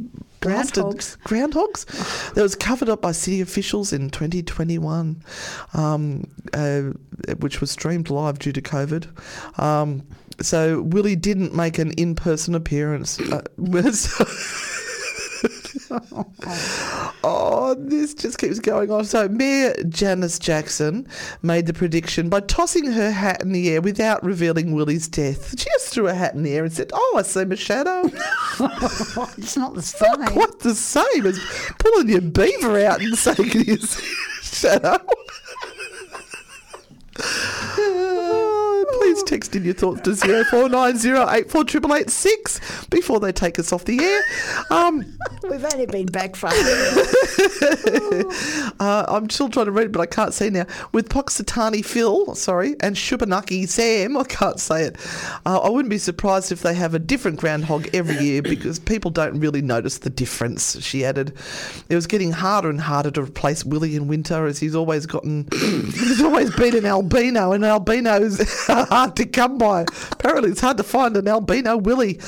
Groundhogs. 0.44 1.16
groundhogs 1.20 2.34
that 2.34 2.42
was 2.42 2.54
covered 2.54 2.88
up 2.88 3.00
by 3.00 3.12
city 3.12 3.40
officials 3.40 3.92
in 3.92 4.10
2021, 4.10 5.22
um, 5.72 6.30
uh, 6.52 6.82
which 7.38 7.60
was 7.60 7.70
streamed 7.70 8.10
live 8.10 8.38
due 8.38 8.52
to 8.52 8.60
COVID. 8.60 9.58
Um, 9.58 10.02
so 10.40 10.82
Willie 10.82 11.16
didn't 11.16 11.54
make 11.54 11.78
an 11.78 11.92
in-person 11.92 12.54
appearance. 12.54 13.20
Uh, 13.20 13.42
oh, 17.24 17.74
this 17.78 18.14
just 18.14 18.38
keeps 18.38 18.58
going 18.58 18.90
on. 18.90 19.04
So 19.04 19.28
Mayor 19.28 19.74
Janice 19.88 20.38
Jackson 20.38 21.06
made 21.42 21.66
the 21.66 21.72
prediction 21.72 22.28
by 22.28 22.40
tossing 22.40 22.90
her 22.92 23.10
hat 23.10 23.42
in 23.42 23.52
the 23.52 23.70
air 23.70 23.80
without 23.80 24.22
revealing 24.24 24.74
Willie's 24.74 25.08
death. 25.08 25.58
She 25.58 25.64
just 25.64 25.88
threw 25.88 26.08
a 26.08 26.14
hat 26.14 26.34
in 26.34 26.42
the 26.42 26.54
air 26.54 26.64
and 26.64 26.72
said, 26.72 26.90
"Oh, 26.92 27.14
I 27.18 27.22
see 27.22 27.44
my 27.44 27.54
shadow." 27.54 28.04
It's 29.36 29.56
not 29.56 29.74
the 29.74 29.82
same. 29.82 30.26
Quite 30.26 30.60
the 30.60 30.74
same 30.74 31.26
as 31.26 31.38
pulling 31.78 32.08
your 32.08 32.20
beaver 32.20 32.84
out 32.84 33.02
and 33.02 33.16
saying 33.16 33.50
his 33.50 34.00
shadow. 34.42 34.98
Please 39.14 39.22
text 39.22 39.54
in 39.54 39.64
your 39.64 39.74
thoughts 39.74 40.00
to 40.00 40.10
0490848886 40.10 42.90
before 42.90 43.20
they 43.20 43.30
take 43.30 43.60
us 43.60 43.72
off 43.72 43.84
the 43.84 44.02
air. 44.02 44.20
Um, 44.70 45.04
We've 45.48 45.64
only 45.64 45.86
been 45.86 46.06
back 46.06 46.34
for. 46.34 46.48
uh, 48.80 49.04
I'm 49.06 49.30
still 49.30 49.48
trying 49.48 49.66
to 49.66 49.72
read 49.72 49.92
but 49.92 50.00
I 50.00 50.06
can't 50.06 50.34
see 50.34 50.50
now. 50.50 50.66
With 50.92 51.10
Poxitani 51.10 51.84
Phil, 51.84 52.34
sorry, 52.34 52.74
and 52.80 52.96
Shubanaki 52.96 53.68
Sam, 53.68 54.16
I 54.16 54.24
can't 54.24 54.58
say 54.58 54.82
it. 54.82 54.96
Uh, 55.46 55.60
I 55.60 55.68
wouldn't 55.68 55.90
be 55.90 55.98
surprised 55.98 56.50
if 56.50 56.62
they 56.62 56.74
have 56.74 56.94
a 56.94 56.98
different 56.98 57.38
groundhog 57.38 57.86
every 57.94 58.16
year 58.16 58.42
because 58.42 58.80
people 58.80 59.12
don't 59.12 59.38
really 59.38 59.62
notice 59.62 59.98
the 59.98 60.10
difference, 60.10 60.82
she 60.82 61.04
added. 61.04 61.32
It 61.88 61.94
was 61.94 62.08
getting 62.08 62.32
harder 62.32 62.68
and 62.68 62.80
harder 62.80 63.12
to 63.12 63.22
replace 63.22 63.64
Willie 63.64 63.94
in 63.94 64.08
winter 64.08 64.46
as 64.46 64.58
he's 64.58 64.74
always 64.74 65.06
gotten, 65.06 65.46
he's 65.52 66.20
always 66.20 66.50
been 66.56 66.74
an 66.74 66.86
albino, 66.86 67.52
and 67.52 67.64
albinos 67.64 68.40
hard 69.04 69.16
to 69.16 69.26
come 69.26 69.58
by. 69.58 69.84
Apparently, 70.12 70.50
it's 70.50 70.62
hard 70.62 70.78
to 70.78 70.82
find 70.82 71.14
an 71.16 71.28
albino 71.28 71.76
Willie. 71.76 72.18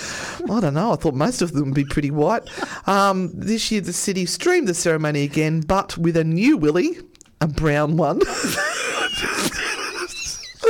I 0.50 0.60
don't 0.60 0.74
know, 0.74 0.92
I 0.92 0.96
thought 0.96 1.14
most 1.14 1.40
of 1.40 1.52
them 1.52 1.66
would 1.66 1.74
be 1.74 1.84
pretty 1.84 2.10
white. 2.10 2.42
Um, 2.86 3.30
this 3.32 3.70
year, 3.70 3.80
the 3.80 3.94
city 3.94 4.26
streamed 4.26 4.68
the 4.68 4.74
ceremony 4.74 5.22
again, 5.22 5.60
but 5.60 5.96
with 5.96 6.18
a 6.18 6.24
new 6.24 6.58
Willie, 6.58 6.98
a 7.40 7.48
brown 7.48 7.96
one. 7.96 8.20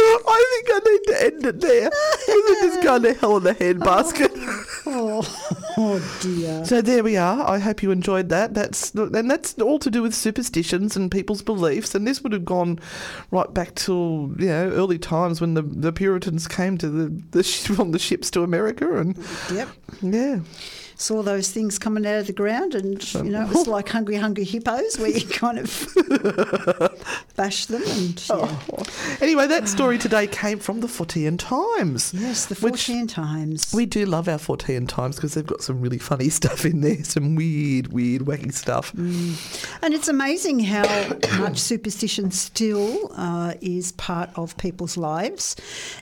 I 0.06 0.62
think 0.64 0.66
I 0.70 0.90
need 0.90 1.04
to 1.06 1.24
end 1.24 1.46
it 1.46 1.60
there. 1.60 1.90
We're 2.28 2.62
just 2.62 2.82
going 2.82 3.02
to 3.02 3.14
hell 3.14 3.36
in 3.38 3.42
the 3.44 3.54
handbasket. 3.54 4.30
oh, 4.86 5.72
oh 5.76 6.18
dear. 6.20 6.64
So 6.64 6.80
there 6.82 7.02
we 7.02 7.16
are. 7.16 7.48
I 7.48 7.58
hope 7.58 7.82
you 7.82 7.90
enjoyed 7.90 8.28
that. 8.30 8.54
That's 8.54 8.94
and 8.94 9.30
that's 9.30 9.58
all 9.58 9.78
to 9.80 9.90
do 9.90 10.02
with 10.02 10.14
superstitions 10.14 10.96
and 10.96 11.10
people's 11.10 11.42
beliefs. 11.42 11.94
And 11.94 12.06
this 12.06 12.22
would 12.22 12.32
have 12.32 12.44
gone 12.44 12.78
right 13.30 13.52
back 13.52 13.74
to 13.76 14.34
you 14.38 14.46
know 14.46 14.70
early 14.70 14.98
times 14.98 15.40
when 15.40 15.54
the, 15.54 15.62
the 15.62 15.92
Puritans 15.92 16.46
came 16.48 16.78
to 16.78 16.88
the, 16.88 17.22
the 17.30 17.84
the 17.90 17.98
ships 17.98 18.30
to 18.32 18.42
America. 18.42 18.96
And 18.98 19.16
Yep. 19.52 19.68
yeah, 20.02 20.40
Saw 20.98 21.22
those 21.22 21.50
things 21.50 21.78
coming 21.78 22.06
out 22.06 22.20
of 22.20 22.26
the 22.26 22.32
ground, 22.32 22.74
and 22.74 23.14
you 23.14 23.24
know 23.24 23.42
it 23.42 23.48
was 23.48 23.66
like 23.76 23.88
hungry, 23.88 24.16
hungry 24.16 24.44
hippos, 24.44 24.98
where 24.98 25.10
you 25.10 25.26
kind 25.26 25.58
of 25.58 25.86
bash 27.36 27.66
them 27.66 27.82
and 27.84 28.28
yeah. 28.28 28.58
Anyway, 29.20 29.46
that 29.46 29.68
story 29.68 29.98
today 29.98 30.26
came 30.26 30.58
from 30.58 30.80
the 30.80 30.86
Fortean 30.86 31.38
Times. 31.38 32.14
Yes, 32.14 32.46
the 32.46 32.54
Fortean 32.54 33.08
Times. 33.08 33.72
We 33.74 33.84
do 33.86 34.06
love 34.06 34.26
our 34.26 34.38
Fortean 34.38 34.88
Times 34.88 35.16
because 35.16 35.34
they've 35.34 35.46
got 35.46 35.62
some 35.62 35.80
really 35.80 35.98
funny 35.98 36.28
stuff 36.30 36.64
in 36.64 36.80
there, 36.80 37.04
some 37.04 37.34
weird, 37.34 37.92
weird, 37.92 38.22
wacky 38.22 38.52
stuff. 38.52 38.94
And 38.94 39.92
it's 39.94 40.08
amazing 40.08 40.60
how 40.60 40.84
much 41.38 41.58
superstition 41.58 42.30
still 42.30 43.12
uh, 43.16 43.54
is 43.60 43.92
part 43.92 44.30
of 44.36 44.56
people's 44.56 44.96
lives 44.96 45.56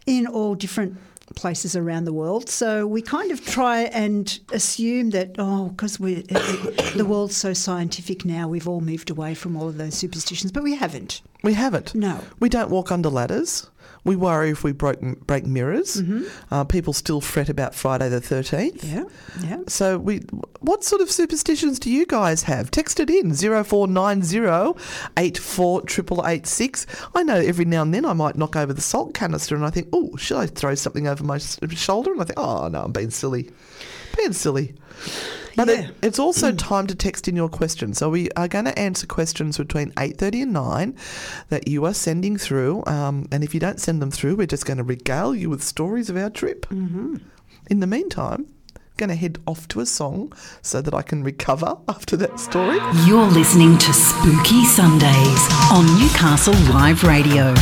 in 0.06 0.26
all 0.26 0.54
different 0.54 0.96
places 1.34 1.76
around 1.76 2.04
the 2.04 2.12
world. 2.12 2.48
So 2.48 2.86
we 2.86 3.02
kind 3.02 3.30
of 3.30 3.44
try 3.44 3.82
and 3.84 4.38
assume 4.52 5.10
that, 5.10 5.36
oh, 5.38 5.68
because 5.68 5.98
we 6.00 6.18
eh, 6.18 6.22
eh, 6.30 6.90
the 6.96 7.04
world's 7.04 7.36
so 7.36 7.52
scientific 7.52 8.24
now, 8.24 8.48
we've 8.48 8.68
all 8.68 8.80
moved 8.80 9.10
away 9.10 9.34
from 9.34 9.56
all 9.56 9.68
of 9.68 9.76
those 9.76 9.94
superstitions, 9.94 10.52
but 10.52 10.62
we 10.62 10.74
haven't. 10.74 11.22
We 11.42 11.54
haven't. 11.54 11.94
No. 11.94 12.20
We 12.40 12.48
don't 12.48 12.70
walk 12.70 12.90
under 12.90 13.08
ladders. 13.08 13.68
We 14.04 14.16
worry 14.16 14.50
if 14.50 14.62
we 14.62 14.72
break, 14.72 15.00
break 15.26 15.46
mirrors. 15.46 16.02
Uh, 16.50 16.64
people 16.64 16.92
still 16.92 17.20
fret 17.22 17.48
about 17.48 17.74
Friday 17.74 18.08
the 18.10 18.20
13th. 18.20 18.84
Yeah, 18.84 19.04
yeah. 19.42 19.60
So 19.66 19.98
we, 19.98 20.18
what 20.60 20.84
sort 20.84 21.00
of 21.00 21.10
superstitions 21.10 21.78
do 21.78 21.90
you 21.90 22.04
guys 22.04 22.42
have? 22.42 22.70
Text 22.70 23.00
it 23.00 23.08
in 23.08 23.34
0490 23.34 24.78
848886. 25.16 26.86
I 27.14 27.22
know 27.22 27.36
every 27.36 27.64
now 27.64 27.82
and 27.82 27.94
then 27.94 28.04
I 28.04 28.12
might 28.12 28.36
knock 28.36 28.56
over 28.56 28.72
the 28.72 28.80
salt 28.82 29.14
canister 29.14 29.54
and 29.54 29.64
I 29.64 29.70
think, 29.70 29.88
oh, 29.92 30.14
should 30.16 30.36
I 30.36 30.46
throw 30.46 30.74
something 30.74 31.06
over 31.08 31.24
my 31.24 31.38
shoulder? 31.38 32.12
And 32.12 32.20
I 32.20 32.24
think, 32.24 32.38
oh 32.38 32.68
no, 32.68 32.82
I'm 32.82 32.92
being 32.92 33.10
silly, 33.10 33.50
being 34.16 34.32
silly. 34.32 34.74
But 35.56 35.68
Yeah. 35.68 35.74
it, 35.74 35.94
it's 36.02 36.18
also 36.18 36.50
time 36.52 36.86
to 36.88 36.94
text 36.96 37.28
in 37.28 37.36
your 37.36 37.48
questions. 37.48 37.98
So 37.98 38.10
we 38.10 38.28
are 38.32 38.48
going 38.48 38.64
to 38.64 38.76
answer 38.78 39.06
questions 39.06 39.56
between 39.56 39.92
8.30 39.92 40.42
and 40.42 40.52
9 40.52 40.96
that 41.50 41.68
you 41.68 41.84
are 41.84 41.94
sending 41.94 42.36
through. 42.36 42.82
Um, 42.86 43.28
and 43.30 43.44
if 43.44 43.54
you 43.54 43.60
don't 43.60 43.80
send 43.80 44.02
them 44.02 44.10
through, 44.10 44.34
we're 44.36 44.46
just 44.48 44.66
going 44.66 44.78
to 44.78 44.82
regale 44.84 45.32
you 45.34 45.48
with 45.50 45.62
stories 45.62 46.10
of 46.10 46.16
our 46.16 46.30
trip. 46.30 46.66
Mm-hmm. 46.70 47.16
In 47.70 47.80
the 47.80 47.86
meantime, 47.86 48.46
going 48.96 49.10
to 49.10 49.16
head 49.16 49.38
off 49.46 49.66
to 49.68 49.80
a 49.80 49.86
song 49.86 50.32
so 50.62 50.80
that 50.82 50.92
I 50.94 51.02
can 51.02 51.22
recover 51.24 51.76
after 51.88 52.16
that 52.16 52.38
story. 52.40 52.78
You're 53.06 53.26
listening 53.26 53.78
to 53.78 53.92
Spooky 53.92 54.64
Sundays 54.64 55.48
on 55.72 55.86
Newcastle 56.00 56.54
Live 56.72 57.02
Radio. 57.04 57.54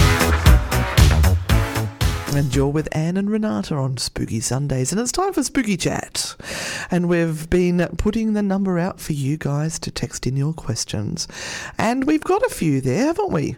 And 2.35 2.55
you're 2.57 2.69
with 2.69 2.89
Anne 2.93 3.19
and 3.19 3.29
Renata 3.29 3.75
on 3.75 3.99
Spooky 3.99 4.41
Sundays, 4.41 4.91
and 4.91 4.99
it's 4.99 5.13
time 5.13 5.35
for 5.35 5.43
Spooky 5.43 5.77
Chat. 5.77 6.35
And 6.91 7.07
we've 7.07 7.49
been 7.51 7.87
putting 7.99 8.33
the 8.33 8.43
number 8.43 8.79
out 8.79 9.01
for 9.01 9.13
you 9.13 9.37
guys 9.37 9.79
to 9.81 9.91
text 9.91 10.27
in 10.27 10.35
your 10.35 10.55
questions. 10.55 11.29
And 11.77 12.05
we've 12.05 12.25
got 12.25 12.43
a 12.43 12.49
few 12.49 12.81
there, 12.81 13.05
haven't 13.05 13.33
we? 13.33 13.57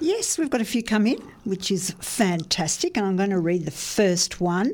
Yes, 0.00 0.38
we've 0.38 0.48
got 0.48 0.62
a 0.62 0.64
few 0.64 0.82
come 0.82 1.06
in, 1.06 1.18
which 1.44 1.70
is 1.70 1.94
fantastic. 2.00 2.96
And 2.96 3.04
I'm 3.04 3.16
going 3.16 3.28
to 3.30 3.38
read 3.38 3.66
the 3.66 3.70
first 3.70 4.40
one. 4.40 4.72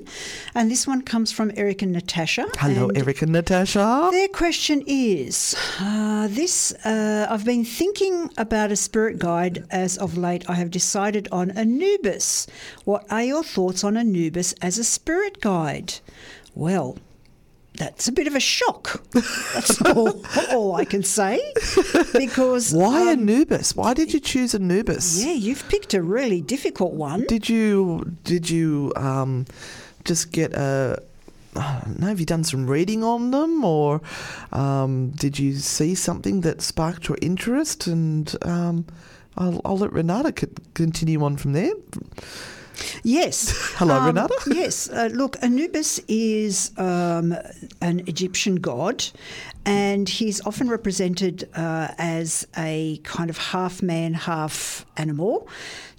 And 0.55 0.71
this 0.71 0.87
one 0.87 1.03
comes 1.03 1.33
from 1.33 1.51
Eric 1.57 1.83
and 1.83 1.93
Natasha. 1.93 2.47
Hello, 2.57 2.89
and 2.89 2.99
Eric 2.99 3.23
and 3.23 3.33
Natasha. 3.33 4.11
Their 4.13 4.29
question 4.29 4.85
is 4.87 5.57
uh, 5.81 6.29
this 6.31 6.73
uh, 6.85 7.27
I've 7.29 7.45
been 7.45 7.65
thinking 7.65 8.31
about 8.37 8.71
a 8.71 8.77
spirit 8.77 9.19
guide 9.19 9.67
as 9.71 9.99
of 9.99 10.17
late. 10.17 10.49
I 10.49 10.55
have 10.55 10.71
decided 10.71 11.29
on 11.33 11.51
Anubis. 11.51 12.47
What 12.85 13.05
are 13.11 13.25
your 13.25 13.40
thoughts 13.43 13.85
on 13.85 13.97
Anubis 13.97 14.53
as 14.61 14.79
a 14.79 14.85
spirit 14.85 15.41
guide? 15.41 15.95
Well, 16.55 16.99
that's 17.75 18.09
a 18.09 18.13
bit 18.13 18.27
of 18.27 18.35
a 18.35 18.41
shock. 18.41 19.03
That's 19.13 19.81
all, 19.87 20.23
all 20.51 20.75
I 20.75 20.85
can 20.85 21.03
say. 21.03 21.41
Because 22.13 22.75
Why 22.75 23.03
um, 23.03 23.21
Anubis? 23.21 23.75
Why 23.75 23.95
did 23.95 24.13
you 24.13 24.21
choose 24.21 24.55
Anubis? 24.55 25.25
yeah, 25.25 25.33
you've 25.33 25.67
picked 25.69 25.95
a 25.95 26.03
really 26.03 26.41
difficult 26.41 26.93
one. 26.93 27.25
Did 27.27 27.49
you 27.49 28.17
did 28.25 28.51
you 28.51 28.93
um, 28.97 29.47
just 30.05 30.33
get 30.33 30.53
a? 30.53 31.03
I 31.57 31.83
don't 31.85 32.01
know. 32.01 32.07
Have 32.09 32.21
you 32.21 32.27
done 32.27 32.45
some 32.45 32.67
reading 32.67 33.03
on 33.03 33.31
them, 33.31 33.65
or 33.65 34.03
um, 34.53 35.11
did 35.11 35.39
you 35.39 35.55
see 35.55 35.95
something 35.95 36.43
that 36.43 36.63
sparked 36.63 37.09
your 37.09 37.19
interest? 37.23 37.87
And 37.87 38.35
um, 38.43 38.85
I'll, 39.37 39.61
I'll 39.65 39.79
let 39.79 39.93
Renata 39.93 40.33
continue 40.75 41.25
on 41.25 41.37
from 41.37 41.55
there. 41.55 41.73
Yes. 43.03 43.53
Hello, 43.77 43.97
Um, 43.97 44.07
Renata. 44.07 44.35
yes. 44.47 44.89
Uh, 44.89 45.09
look, 45.13 45.37
Anubis 45.43 46.01
is 46.09 46.73
um, 46.79 47.35
an 47.81 48.01
Egyptian 48.07 48.57
god, 48.57 49.05
and 49.65 50.09
he's 50.09 50.41
often 50.47 50.69
represented 50.69 51.49
uh, 51.55 51.89
as 51.99 52.47
a 52.57 52.99
kind 53.05 53.31
of 53.31 53.39
half 53.39 53.83
man, 53.83 54.15
half 54.15 54.87
animal. 54.97 55.49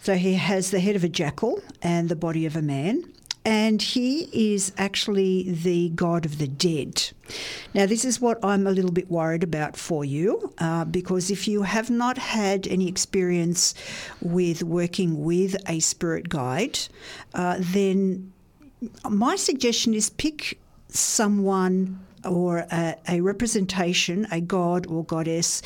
So 0.01 0.15
he 0.15 0.33
has 0.33 0.71
the 0.71 0.79
head 0.79 0.95
of 0.95 1.03
a 1.03 1.09
jackal 1.09 1.61
and 1.81 2.09
the 2.09 2.15
body 2.15 2.45
of 2.45 2.55
a 2.55 2.61
man. 2.61 3.03
And 3.43 3.81
he 3.81 4.29
is 4.53 4.71
actually 4.77 5.51
the 5.51 5.89
god 5.89 6.25
of 6.25 6.37
the 6.37 6.47
dead. 6.47 7.09
Now, 7.73 7.87
this 7.87 8.05
is 8.05 8.21
what 8.21 8.37
I'm 8.43 8.67
a 8.67 8.71
little 8.71 8.91
bit 8.91 9.09
worried 9.09 9.43
about 9.43 9.75
for 9.77 10.05
you, 10.05 10.53
uh, 10.59 10.85
because 10.85 11.31
if 11.31 11.47
you 11.47 11.63
have 11.63 11.89
not 11.89 12.17
had 12.17 12.67
any 12.67 12.87
experience 12.87 13.73
with 14.21 14.61
working 14.61 15.23
with 15.23 15.55
a 15.67 15.79
spirit 15.79 16.29
guide, 16.29 16.79
uh, 17.33 17.57
then 17.59 18.31
my 19.09 19.35
suggestion 19.35 19.93
is 19.93 20.09
pick 20.09 20.59
someone 20.89 21.99
or 22.25 22.59
a, 22.71 22.95
a 23.07 23.21
representation, 23.21 24.27
a 24.31 24.41
god 24.41 24.87
or 24.87 25.03
goddess, 25.05 25.61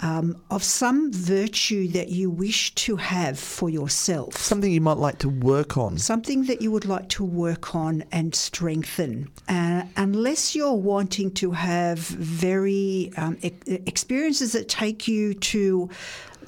um, 0.00 0.40
of 0.50 0.62
some 0.62 1.12
virtue 1.12 1.88
that 1.88 2.08
you 2.08 2.30
wish 2.30 2.74
to 2.74 2.96
have 2.96 3.38
for 3.38 3.68
yourself. 3.68 4.36
Something 4.36 4.72
you 4.72 4.80
might 4.80 4.98
like 4.98 5.18
to 5.18 5.28
work 5.28 5.76
on. 5.76 5.98
Something 5.98 6.44
that 6.44 6.62
you 6.62 6.70
would 6.70 6.86
like 6.86 7.08
to 7.10 7.24
work 7.24 7.74
on 7.74 8.04
and 8.12 8.34
strengthen. 8.34 9.30
Uh, 9.48 9.82
unless 9.96 10.54
you're 10.54 10.72
wanting 10.74 11.30
to 11.32 11.50
have 11.52 11.98
very 11.98 13.12
um, 13.16 13.38
e- 13.42 13.52
experiences 13.66 14.52
that 14.52 14.68
take 14.68 15.08
you 15.08 15.34
to 15.34 15.88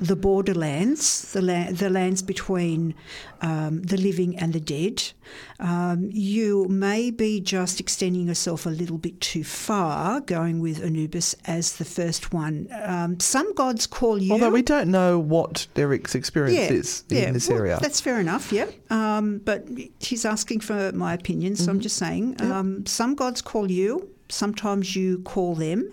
the 0.01 0.17
borderlands, 0.17 1.33
the, 1.33 1.43
la- 1.43 1.71
the 1.71 1.91
lands 1.91 2.23
between 2.23 2.95
um, 3.43 3.83
the 3.83 3.97
living 3.97 4.37
and 4.39 4.53
the 4.53 4.61
dead, 4.61 5.13
um, 5.61 6.09
you 6.11 6.67
may 6.69 7.11
be 7.11 7.41
just 7.41 7.81
extending 7.81 8.27
yourself 8.27 8.67
a 8.67 8.71
little 8.71 8.99
bit 8.99 9.21
too 9.21 9.45
far, 9.45 10.21
going 10.21 10.61
with 10.61 10.83
Anubis 10.83 11.35
as 11.45 11.77
the 11.77 11.85
first 11.85 12.33
one. 12.33 12.69
Um, 12.83 13.21
some 13.21 13.55
gods 13.55 13.87
call 13.87 14.21
you. 14.21 14.33
Although 14.33 14.51
we 14.51 14.63
don't 14.63 14.91
know 14.91 15.19
what 15.19 15.67
Derek's 15.75 16.15
experience 16.15 16.71
yeah, 16.71 16.77
is 16.77 17.05
yeah, 17.09 17.29
in 17.29 17.35
this 17.35 17.49
well, 17.49 17.59
area. 17.59 17.79
That's 17.81 18.01
fair 18.01 18.19
enough, 18.21 18.53
yeah. 18.53 18.67
Um, 18.89 19.39
but 19.45 19.67
he's 20.01 20.25
asking 20.25 20.61
for 20.61 20.93
my 20.93 21.15
opinion, 21.15 21.57
so 21.57 21.61
Mm-hmm. 21.63 21.71
I'm 21.71 21.81
just 21.81 21.97
saying 21.97 22.37
um, 22.41 22.87
some 22.87 23.15
gods 23.15 23.43
call 23.43 23.71
you. 23.71 24.09
Sometimes 24.31 24.97
you 24.97 25.19
call 25.21 25.55
them. 25.55 25.93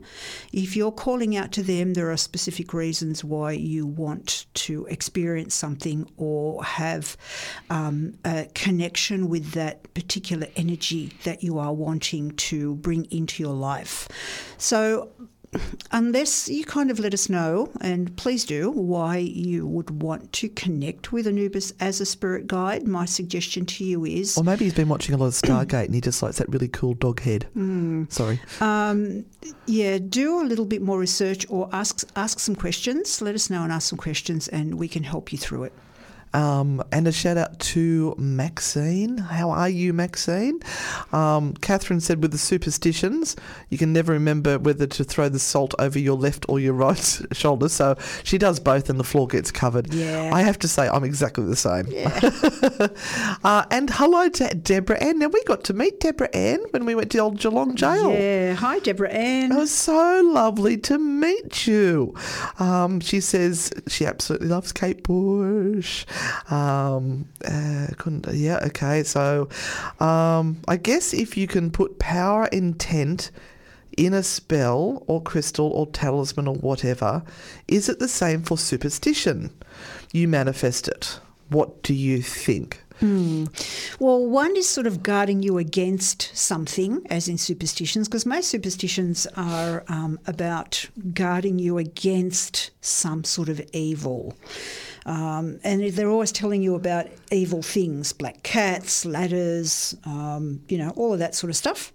If 0.54 0.76
you're 0.76 0.92
calling 0.92 1.36
out 1.36 1.52
to 1.54 1.64
them, 1.64 1.94
there 1.94 2.12
are 2.12 2.18
specific 2.18 2.74
reasons 2.74 3.24
why 3.24 3.54
you 3.54 3.86
want 3.86 4.46
to 4.56 4.86
experience 4.86 5.56
something 5.56 6.10
or 6.18 6.64
have 6.64 7.18
um, 7.70 8.14
a 8.26 8.48
connection 8.54 9.30
with 9.30 9.52
that 9.52 9.94
particular 9.94 10.48
energy 10.56 11.14
that 11.24 11.44
you 11.44 11.58
are 11.58 11.74
wanting 11.74 12.32
to 12.32 12.76
bring 12.76 13.06
into 13.06 13.44
your 13.44 13.54
life. 13.56 14.08
So, 14.58 15.10
unless 15.92 16.50
you 16.50 16.66
kind 16.66 16.92
of 16.92 17.00
let 17.00 17.14
us 17.14 17.30
know, 17.30 17.72
and 17.82 18.16
please 18.18 18.46
do, 18.46 18.72
why 18.72 19.18
you 19.18 19.66
would 19.68 20.02
want 20.02 20.32
to 20.34 20.50
connect 20.50 21.12
with 21.12 21.28
Anubis 21.28 21.74
as 21.80 22.02
a 22.02 22.06
spirit 22.06 22.48
guide, 22.48 22.88
my 22.88 23.06
suggestion 23.06 23.66
to 23.66 23.84
you 23.84 24.06
is 24.06 24.38
or 24.38 24.44
maybe 24.44 24.66
he's 24.66 24.74
been 24.74 24.90
watching 24.90 25.16
a 25.16 25.18
lot 25.18 25.28
of 25.28 25.34
Stargate 25.34 25.86
and 25.86 25.96
he 25.96 26.02
just 26.02 26.22
likes 26.22 26.38
that 26.38 26.50
really 26.50 26.68
cool 26.68 26.94
dog 26.94 27.20
head. 27.22 27.48
Mm. 27.56 28.12
Sorry. 28.12 28.40
um, 28.62 29.26
yeah, 29.66 29.98
do 29.98 30.42
a 30.42 30.46
little 30.46 30.66
bit 30.66 30.82
more 30.82 31.00
research 31.00 31.46
or 31.50 31.70
ask 31.72 32.08
ask 32.16 32.40
some 32.40 32.56
questions. 32.56 33.22
Let 33.22 33.36
us 33.36 33.50
know 33.50 33.64
and 33.64 33.72
ask 33.72 33.90
some 33.90 33.98
questions, 33.98 34.48
and 34.48 34.76
we 34.76 34.88
can 34.88 35.04
help 35.04 35.32
you 35.32 35.38
through 35.38 35.64
it. 35.64 35.74
Um, 36.38 36.84
and 36.92 37.08
a 37.08 37.12
shout 37.12 37.36
out 37.38 37.60
to 37.60 38.14
Maxine. 38.20 39.18
How 39.18 39.50
are 39.50 39.70
you, 39.70 39.92
Maxine? 39.92 40.60
Um, 41.12 41.56
Catherine 41.56 42.00
said, 42.00 42.22
with 42.22 42.32
the 42.32 42.38
superstitions, 42.38 43.36
you 43.70 43.80
can 43.80 43.92
never 43.92 44.14
remember 44.14 44.60
whether 44.60 44.86
to 44.86 45.04
throw 45.04 45.30
the 45.30 45.40
salt 45.40 45.74
over 45.80 45.98
your 45.98 46.16
left 46.16 46.46
or 46.48 46.60
your 46.60 46.74
right 46.74 47.22
shoulder. 47.32 47.70
So 47.70 47.96
she 48.24 48.38
does 48.38 48.60
both, 48.60 48.88
and 48.88 49.00
the 49.00 49.04
floor 49.04 49.26
gets 49.26 49.50
covered. 49.50 49.92
Yeah. 49.92 50.30
I 50.32 50.44
have 50.44 50.60
to 50.60 50.68
say, 50.68 50.88
I'm 50.88 51.04
exactly 51.04 51.44
the 51.46 51.56
same. 51.56 51.88
uh, 53.44 53.66
and 53.72 53.90
hello 53.90 54.30
to 54.30 54.48
Deborah 54.50 55.02
Ann. 55.04 55.18
Now, 55.18 55.30
we 55.30 55.44
got 55.46 55.64
to 55.64 55.74
meet 55.74 56.00
Deborah 56.00 56.30
Ann 56.36 56.60
when 56.70 56.86
we 56.86 56.94
went 56.94 57.10
to 57.14 57.18
old 57.18 57.40
Geelong 57.40 57.76
Jail. 57.76 58.12
Yeah. 58.12 58.54
Hi, 58.54 58.78
Deborah 58.78 59.10
Ann. 59.10 59.54
It 59.54 59.56
was 59.56 59.72
so 59.72 60.22
lovely 60.24 60.78
to 60.78 61.00
meet 61.00 61.66
you. 61.66 62.14
Um, 62.60 63.00
she 63.00 63.22
says 63.22 63.74
she 63.88 64.06
absolutely 64.06 64.50
loves 64.50 64.72
Kate 64.72 65.02
Bush. 65.02 66.06
Um, 66.50 67.28
uh, 67.46 67.88
couldn't, 67.98 68.28
yeah, 68.34 68.60
okay. 68.68 69.04
So 69.04 69.50
um, 70.00 70.62
I 70.68 70.78
guess 70.78 71.14
if 71.14 71.38
you 71.38 71.48
can 71.48 71.72
put 71.72 72.00
power 72.00 72.48
intent 72.48 73.32
in 73.98 74.14
a 74.14 74.24
spell 74.24 75.04
or 75.08 75.22
crystal 75.22 75.68
or 75.68 75.88
talisman 75.88 76.48
or 76.48 76.56
whatever, 76.56 77.24
is 77.68 77.90
it 77.90 78.00
the 78.00 78.08
same 78.08 78.44
for 78.44 78.58
superstition? 78.58 79.52
You 80.14 80.28
manifest 80.28 80.88
it. 80.88 81.20
What 81.50 81.82
do 81.84 81.94
you 81.94 82.22
think? 82.22 82.82
Well, 84.00 84.26
one 84.26 84.58
is 84.58 84.68
sort 84.68 84.88
of 84.88 85.04
guarding 85.04 85.44
you 85.44 85.60
against 85.60 86.36
something, 86.36 87.06
as 87.10 87.28
in 87.28 87.38
superstitions, 87.38 88.08
because 88.08 88.26
most 88.26 88.50
superstitions 88.50 89.28
are 89.36 89.84
um, 89.88 90.20
about 90.26 90.90
guarding 91.14 91.60
you 91.60 91.78
against 91.78 92.72
some 92.82 93.24
sort 93.24 93.50
of 93.50 93.62
evil. 93.72 94.36
Um, 95.08 95.60
and 95.64 95.82
they're 95.94 96.10
always 96.10 96.34
telling 96.34 96.62
you 96.62 96.76
about 96.76 97.08
evil 97.32 97.62
things, 97.62 98.12
black 98.12 98.44
cats, 98.44 99.06
ladders, 99.06 99.96
um, 100.04 100.62
you 100.68 100.78
know, 100.78 100.90
all 100.92 101.14
of 101.14 101.20
that 101.20 101.34
sort 101.34 101.50
of 101.50 101.56
stuff. 101.56 101.94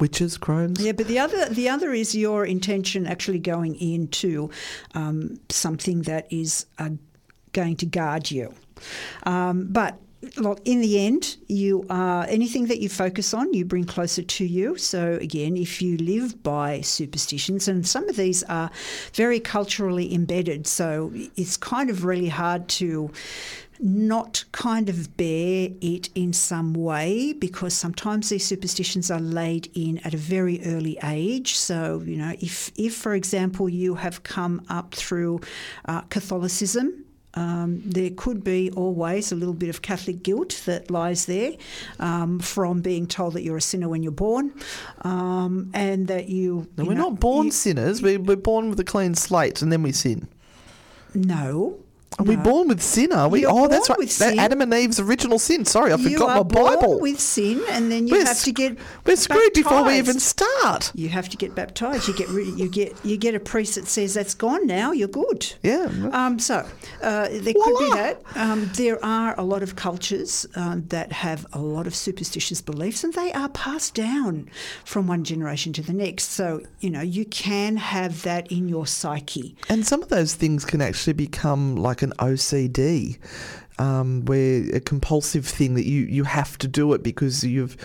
Witches, 0.00 0.36
crones? 0.36 0.80
Yeah, 0.80 0.90
but 0.90 1.06
the 1.06 1.20
other 1.20 1.48
the 1.48 1.68
other 1.68 1.92
is 1.92 2.16
your 2.16 2.44
intention 2.44 3.06
actually 3.06 3.38
going 3.38 3.76
into 3.76 4.50
um, 4.94 5.38
something 5.50 6.02
that 6.02 6.26
is 6.32 6.66
uh, 6.78 6.90
going 7.52 7.76
to 7.76 7.86
guard 7.86 8.28
you. 8.28 8.52
Um, 9.22 9.68
but 9.70 10.00
look, 10.36 10.60
in 10.64 10.80
the 10.80 11.06
end, 11.06 11.36
you 11.48 11.86
are 11.90 12.24
anything 12.28 12.66
that 12.66 12.80
you 12.80 12.88
focus 12.88 13.34
on, 13.34 13.52
you 13.54 13.64
bring 13.64 13.84
closer 13.84 14.22
to 14.22 14.44
you. 14.44 14.76
So 14.76 15.18
again, 15.20 15.56
if 15.56 15.80
you 15.80 15.96
live 15.98 16.42
by 16.42 16.80
superstitions, 16.80 17.68
and 17.68 17.86
some 17.86 18.08
of 18.08 18.16
these 18.16 18.42
are 18.44 18.70
very 19.12 19.40
culturally 19.40 20.14
embedded, 20.14 20.66
so 20.66 21.12
it's 21.36 21.56
kind 21.56 21.90
of 21.90 22.04
really 22.04 22.28
hard 22.28 22.68
to 22.68 23.10
not 23.80 24.44
kind 24.52 24.88
of 24.88 25.16
bear 25.16 25.68
it 25.80 26.08
in 26.14 26.32
some 26.32 26.74
way 26.74 27.32
because 27.32 27.74
sometimes 27.74 28.28
these 28.28 28.44
superstitions 28.44 29.10
are 29.10 29.20
laid 29.20 29.70
in 29.74 29.98
at 29.98 30.14
a 30.14 30.16
very 30.16 30.64
early 30.64 30.98
age. 31.02 31.56
So, 31.56 32.02
you 32.04 32.16
know, 32.16 32.34
if, 32.40 32.70
if 32.76 32.94
for 32.94 33.14
example, 33.14 33.68
you 33.68 33.96
have 33.96 34.22
come 34.22 34.64
up 34.68 34.94
through 34.94 35.40
uh, 35.86 36.02
Catholicism, 36.02 37.03
um, 37.34 37.82
there 37.84 38.10
could 38.10 38.44
be 38.44 38.70
always 38.72 39.32
a 39.32 39.36
little 39.36 39.54
bit 39.54 39.68
of 39.68 39.82
Catholic 39.82 40.22
guilt 40.22 40.62
that 40.66 40.90
lies 40.90 41.26
there 41.26 41.52
um, 41.98 42.38
from 42.38 42.80
being 42.80 43.06
told 43.06 43.34
that 43.34 43.42
you're 43.42 43.56
a 43.56 43.60
sinner 43.62 43.88
when 43.88 44.02
you're 44.02 44.12
born, 44.12 44.52
um, 45.02 45.70
and 45.74 46.06
that 46.08 46.28
you. 46.28 46.68
No, 46.76 46.84
you 46.84 46.88
we're 46.90 46.94
know, 46.96 47.10
not 47.10 47.20
born 47.20 47.46
you- 47.46 47.52
sinners. 47.52 48.02
We, 48.02 48.16
we're 48.16 48.36
born 48.36 48.70
with 48.70 48.78
a 48.80 48.84
clean 48.84 49.14
slate 49.14 49.62
and 49.62 49.70
then 49.72 49.82
we 49.82 49.92
sin. 49.92 50.28
No. 51.14 51.78
Are 52.18 52.24
we 52.24 52.36
born 52.36 52.68
with 52.68 52.80
sin? 52.82 53.12
Are 53.12 53.28
we? 53.28 53.40
You're 53.40 53.50
oh, 53.50 53.66
that's 53.66 53.88
right. 53.90 54.08
That. 54.08 54.36
Adam 54.38 54.60
and 54.60 54.72
Eve's 54.72 55.00
original 55.00 55.38
sin. 55.38 55.64
Sorry, 55.64 55.92
I 55.92 55.96
you 55.96 56.10
forgot 56.10 56.36
my 56.36 56.42
Bible. 56.42 56.82
born 56.82 57.00
with 57.00 57.20
sin, 57.20 57.62
and 57.70 57.90
then 57.90 58.06
you 58.06 58.14
We're 58.14 58.24
have 58.24 58.42
to 58.42 58.52
get. 58.52 58.78
We're 59.04 59.16
screwed 59.16 59.52
before 59.52 59.84
we 59.84 59.98
even 59.98 60.20
start. 60.20 60.92
You 60.94 61.08
have 61.08 61.28
to 61.30 61.36
get 61.36 61.54
baptized. 61.54 62.06
You 62.06 62.14
get 62.14 62.28
rid. 62.28 62.58
You 62.58 62.68
get 62.68 63.04
you 63.04 63.16
get 63.16 63.34
a 63.34 63.40
priest 63.40 63.74
that 63.74 63.88
says 63.88 64.14
that's 64.14 64.34
gone 64.34 64.66
now. 64.66 64.92
You're 64.92 65.08
good. 65.08 65.52
Yeah. 65.62 65.88
Um, 66.12 66.38
so 66.38 66.66
uh, 67.02 67.28
there 67.30 67.54
could 67.54 67.78
be 67.78 67.90
that. 67.94 68.22
Um, 68.36 68.70
there 68.74 69.04
are 69.04 69.38
a 69.38 69.42
lot 69.42 69.62
of 69.62 69.74
cultures 69.74 70.46
um, 70.54 70.86
that 70.88 71.10
have 71.10 71.46
a 71.52 71.60
lot 71.60 71.86
of 71.88 71.94
superstitious 71.96 72.60
beliefs, 72.60 73.02
and 73.02 73.12
they 73.14 73.32
are 73.32 73.48
passed 73.48 73.94
down 73.94 74.48
from 74.84 75.08
one 75.08 75.24
generation 75.24 75.72
to 75.72 75.82
the 75.82 75.92
next. 75.92 76.30
So 76.30 76.60
you 76.78 76.90
know 76.90 77.02
you 77.02 77.24
can 77.24 77.76
have 77.76 78.22
that 78.22 78.52
in 78.52 78.68
your 78.68 78.86
psyche. 78.86 79.56
And 79.68 79.84
some 79.84 80.00
of 80.00 80.10
those 80.10 80.34
things 80.34 80.64
can 80.64 80.80
actually 80.80 81.14
become 81.14 81.74
like 81.74 82.03
an 82.04 82.12
OCD, 82.18 83.18
um, 83.78 84.24
where 84.26 84.76
a 84.76 84.80
compulsive 84.80 85.46
thing 85.46 85.74
that 85.74 85.84
you, 85.84 86.02
you 86.02 86.24
have 86.24 86.56
to 86.58 86.68
do 86.68 86.92
it 86.94 87.02
because 87.02 87.42
you've 87.42 87.76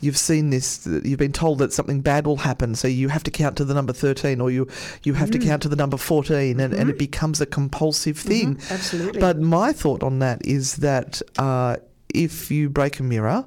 you've 0.00 0.16
seen 0.16 0.50
this. 0.50 0.86
You've 0.86 1.18
been 1.18 1.32
told 1.32 1.58
that 1.58 1.72
something 1.72 2.00
bad 2.00 2.26
will 2.26 2.38
happen, 2.38 2.74
so 2.74 2.88
you 2.88 3.08
have 3.08 3.22
to 3.24 3.30
count 3.30 3.56
to 3.58 3.64
the 3.64 3.74
number 3.74 3.92
thirteen, 3.92 4.40
or 4.40 4.50
you 4.50 4.66
you 5.02 5.14
have 5.14 5.30
to 5.30 5.38
count 5.38 5.62
to 5.62 5.68
the 5.68 5.76
number 5.76 5.96
fourteen, 5.96 6.58
and, 6.60 6.74
and 6.74 6.90
it 6.90 6.98
becomes 6.98 7.40
a 7.40 7.46
compulsive 7.46 8.18
thing. 8.18 8.58
absolutely. 8.70 9.20
But 9.20 9.38
my 9.38 9.72
thought 9.72 10.02
on 10.02 10.18
that 10.20 10.44
is 10.44 10.76
that 10.76 11.22
uh, 11.38 11.76
if 12.14 12.50
you 12.50 12.68
break 12.68 12.98
a 12.98 13.02
mirror. 13.02 13.44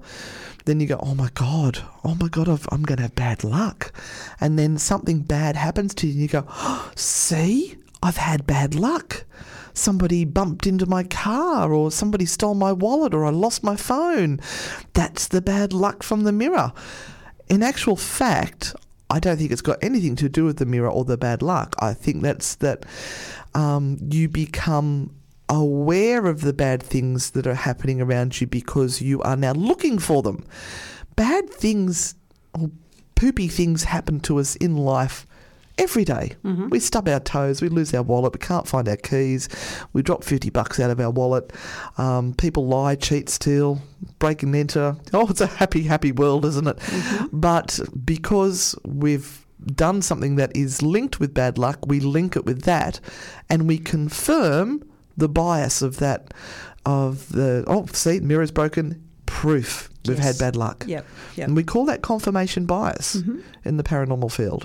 Then 0.65 0.79
you 0.79 0.87
go, 0.87 0.97
oh 1.03 1.13
my 1.13 1.29
God, 1.33 1.79
oh 2.05 2.15
my 2.15 2.29
God, 2.29 2.47
I've, 2.47 2.65
I'm 2.71 2.83
going 2.83 2.95
to 2.95 3.03
have 3.03 3.15
bad 3.15 3.43
luck. 3.43 3.91
And 4.39 4.57
then 4.57 4.77
something 4.77 5.19
bad 5.19 5.57
happens 5.57 5.93
to 5.95 6.07
you, 6.07 6.13
and 6.13 6.21
you 6.21 6.29
go, 6.29 6.45
oh, 6.47 6.89
see, 6.95 7.75
I've 8.01 8.15
had 8.15 8.47
bad 8.47 8.73
luck. 8.73 9.25
Somebody 9.73 10.25
bumped 10.25 10.67
into 10.67 10.85
my 10.85 11.03
car, 11.03 11.73
or 11.73 11.91
somebody 11.91 12.25
stole 12.25 12.55
my 12.55 12.71
wallet, 12.71 13.13
or 13.13 13.25
I 13.25 13.29
lost 13.29 13.63
my 13.63 13.75
phone. 13.75 14.39
That's 14.93 15.27
the 15.27 15.41
bad 15.41 15.73
luck 15.73 16.03
from 16.03 16.23
the 16.23 16.31
mirror. 16.31 16.73
In 17.49 17.63
actual 17.63 17.95
fact, 17.95 18.75
I 19.09 19.19
don't 19.19 19.37
think 19.37 19.51
it's 19.51 19.61
got 19.61 19.83
anything 19.83 20.15
to 20.17 20.29
do 20.29 20.45
with 20.45 20.57
the 20.57 20.65
mirror 20.65 20.89
or 20.89 21.05
the 21.05 21.17
bad 21.17 21.41
luck. 21.41 21.75
I 21.79 21.93
think 21.93 22.21
that's 22.21 22.55
that 22.55 22.85
um, 23.53 23.97
you 24.09 24.27
become 24.27 25.13
aware 25.49 26.25
of 26.25 26.41
the 26.41 26.53
bad 26.53 26.81
things 26.81 27.31
that 27.31 27.45
are 27.45 27.53
happening 27.53 28.01
around 28.01 28.39
you 28.41 28.47
because 28.47 29.01
you 29.01 29.21
are 29.21 29.35
now 29.35 29.53
looking 29.53 29.99
for 29.99 30.23
them. 30.23 30.45
Bad 31.15 31.49
things 31.49 32.15
or 32.59 32.71
poopy 33.15 33.47
things 33.47 33.83
happen 33.83 34.19
to 34.21 34.39
us 34.39 34.55
in 34.55 34.77
life 34.77 35.27
every 35.77 36.05
day. 36.05 36.33
Mm-hmm. 36.43 36.69
We 36.69 36.79
stub 36.79 37.07
our 37.07 37.19
toes, 37.19 37.61
we 37.61 37.69
lose 37.69 37.93
our 37.93 38.03
wallet, 38.03 38.33
we 38.33 38.39
can't 38.39 38.67
find 38.67 38.87
our 38.87 38.97
keys, 38.97 39.49
we 39.93 40.01
drop 40.01 40.23
50 40.23 40.49
bucks 40.49 40.79
out 40.79 40.89
of 40.89 40.99
our 40.99 41.09
wallet. 41.09 41.51
Um, 41.97 42.33
people 42.33 42.67
lie, 42.67 42.95
cheat, 42.95 43.29
steal, 43.29 43.81
break 44.19 44.43
and 44.43 44.55
enter. 44.55 44.95
Oh, 45.13 45.27
it's 45.29 45.41
a 45.41 45.47
happy, 45.47 45.83
happy 45.83 46.11
world, 46.11 46.45
isn't 46.45 46.67
it? 46.67 46.77
Mm-hmm. 46.77 47.39
But 47.39 47.79
because 48.03 48.75
we've 48.83 49.45
done 49.65 50.01
something 50.01 50.35
that 50.37 50.55
is 50.55 50.81
linked 50.81 51.19
with 51.19 51.33
bad 51.33 51.57
luck, 51.57 51.85
we 51.85 51.99
link 51.99 52.35
it 52.35 52.45
with 52.45 52.63
that 52.63 52.99
and 53.49 53.67
we 53.67 53.77
confirm 53.77 54.83
the 55.15 55.29
bias 55.29 55.81
of 55.81 55.97
that, 55.97 56.33
of 56.85 57.29
the, 57.29 57.63
oh, 57.67 57.85
see, 57.93 58.19
mirror's 58.19 58.51
broken, 58.51 59.07
proof 59.25 59.89
we've 60.07 60.17
Yes. 60.17 60.25
had 60.25 60.37
bad 60.39 60.55
luck. 60.55 60.85
Yep. 60.87 61.05
Yep. 61.35 61.47
And 61.47 61.55
we 61.55 61.63
call 61.63 61.85
that 61.85 62.01
confirmation 62.01 62.65
bias 62.65 63.17
mm-hmm. 63.17 63.39
in 63.65 63.77
the 63.77 63.83
paranormal 63.83 64.31
field. 64.31 64.63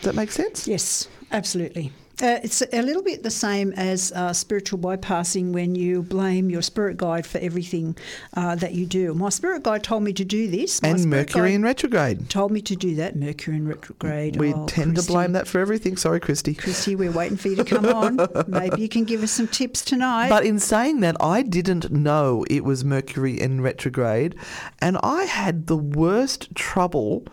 Does 0.00 0.04
that 0.12 0.14
make 0.14 0.30
sense? 0.32 0.66
Yes, 0.68 1.08
absolutely. 1.32 1.92
Uh, 2.22 2.38
it's 2.44 2.62
a 2.72 2.80
little 2.80 3.02
bit 3.02 3.24
the 3.24 3.30
same 3.30 3.72
as 3.72 4.12
uh, 4.12 4.32
spiritual 4.32 4.78
bypassing 4.78 5.52
when 5.52 5.74
you 5.74 6.00
blame 6.00 6.48
your 6.48 6.62
spirit 6.62 6.96
guide 6.96 7.26
for 7.26 7.38
everything 7.38 7.96
uh, 8.36 8.54
that 8.54 8.72
you 8.72 8.86
do. 8.86 9.12
My 9.14 9.30
spirit 9.30 9.64
guide 9.64 9.82
told 9.82 10.04
me 10.04 10.12
to 10.12 10.24
do 10.24 10.46
this. 10.48 10.80
My 10.80 10.90
And 10.90 11.06
Mercury 11.06 11.54
in 11.54 11.64
retrograde. 11.64 12.30
told 12.30 12.52
me 12.52 12.60
to 12.62 12.76
do 12.76 12.94
that. 12.94 13.16
Mercury 13.16 13.56
in 13.56 13.66
retrograde. 13.66 14.36
We 14.36 14.54
Oh, 14.54 14.64
tend 14.66 14.94
Christy. 14.94 15.06
to 15.08 15.12
blame 15.12 15.32
that 15.32 15.48
for 15.48 15.58
everything. 15.58 15.96
Sorry, 15.96 16.20
Christy. 16.20 16.54
Christy, 16.54 16.94
we're 16.94 17.10
waiting 17.10 17.36
for 17.36 17.48
you 17.48 17.56
to 17.56 17.64
come 17.64 17.86
on. 17.86 18.20
Maybe 18.46 18.80
you 18.80 18.88
can 18.88 19.02
give 19.02 19.24
us 19.24 19.32
some 19.32 19.48
tips 19.48 19.84
tonight. 19.84 20.28
But 20.28 20.46
in 20.46 20.60
saying 20.60 21.00
that, 21.00 21.16
I 21.20 21.42
didn't 21.42 21.90
know 21.90 22.44
it 22.48 22.62
was 22.62 22.84
Mercury 22.84 23.40
in 23.40 23.60
retrograde, 23.60 24.36
and 24.78 24.98
I 25.02 25.24
had 25.24 25.66
the 25.66 25.76
worst 25.76 26.54
trouble 26.54 27.26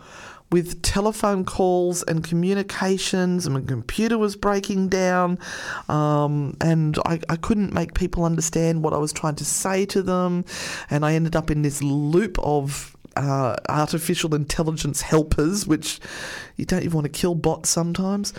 with 0.52 0.82
telephone 0.82 1.44
calls 1.44 2.02
and 2.04 2.22
communications, 2.22 3.46
and 3.46 3.54
my 3.54 3.62
computer 3.62 4.18
was 4.18 4.36
breaking 4.36 4.88
down, 4.88 5.38
um, 5.88 6.56
and 6.60 6.98
I, 7.06 7.18
I 7.28 7.36
couldn't 7.36 7.72
make 7.72 7.94
people 7.94 8.24
understand 8.24 8.84
what 8.84 8.92
I 8.92 8.98
was 8.98 9.12
trying 9.12 9.36
to 9.36 9.44
say 9.44 9.86
to 9.86 10.02
them, 10.02 10.44
and 10.90 11.04
I 11.04 11.14
ended 11.14 11.34
up 11.34 11.50
in 11.50 11.62
this 11.62 11.82
loop 11.82 12.38
of 12.40 12.96
uh, 13.16 13.56
artificial 13.68 14.34
intelligence 14.34 15.02
helpers, 15.02 15.66
which 15.66 16.00
you 16.56 16.64
don't 16.64 16.82
even 16.82 16.94
want 16.94 17.04
to 17.04 17.10
kill 17.20 17.34
bots 17.34 17.70
sometimes. 17.70 18.32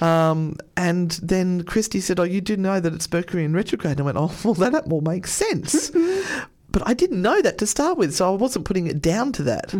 Um, 0.00 0.56
and 0.76 1.12
then 1.22 1.64
Christy 1.64 2.00
said, 2.00 2.20
"Oh, 2.20 2.24
you 2.24 2.40
do 2.40 2.56
know 2.56 2.80
that 2.80 2.92
it's 2.92 3.10
Mercury 3.10 3.44
in 3.44 3.54
retrograde." 3.54 3.98
And 3.98 4.00
I 4.00 4.04
went, 4.04 4.18
"Oh, 4.18 4.34
well, 4.44 4.70
that 4.70 4.88
will 4.88 5.00
makes 5.00 5.32
sense." 5.32 5.90
but 6.70 6.86
I 6.86 6.94
didn't 6.94 7.22
know 7.22 7.40
that 7.42 7.58
to 7.58 7.66
start 7.66 7.98
with, 7.98 8.14
so 8.14 8.32
I 8.32 8.36
wasn't 8.36 8.64
putting 8.64 8.86
it 8.86 9.00
down 9.02 9.32
to 9.32 9.42
that. 9.44 9.72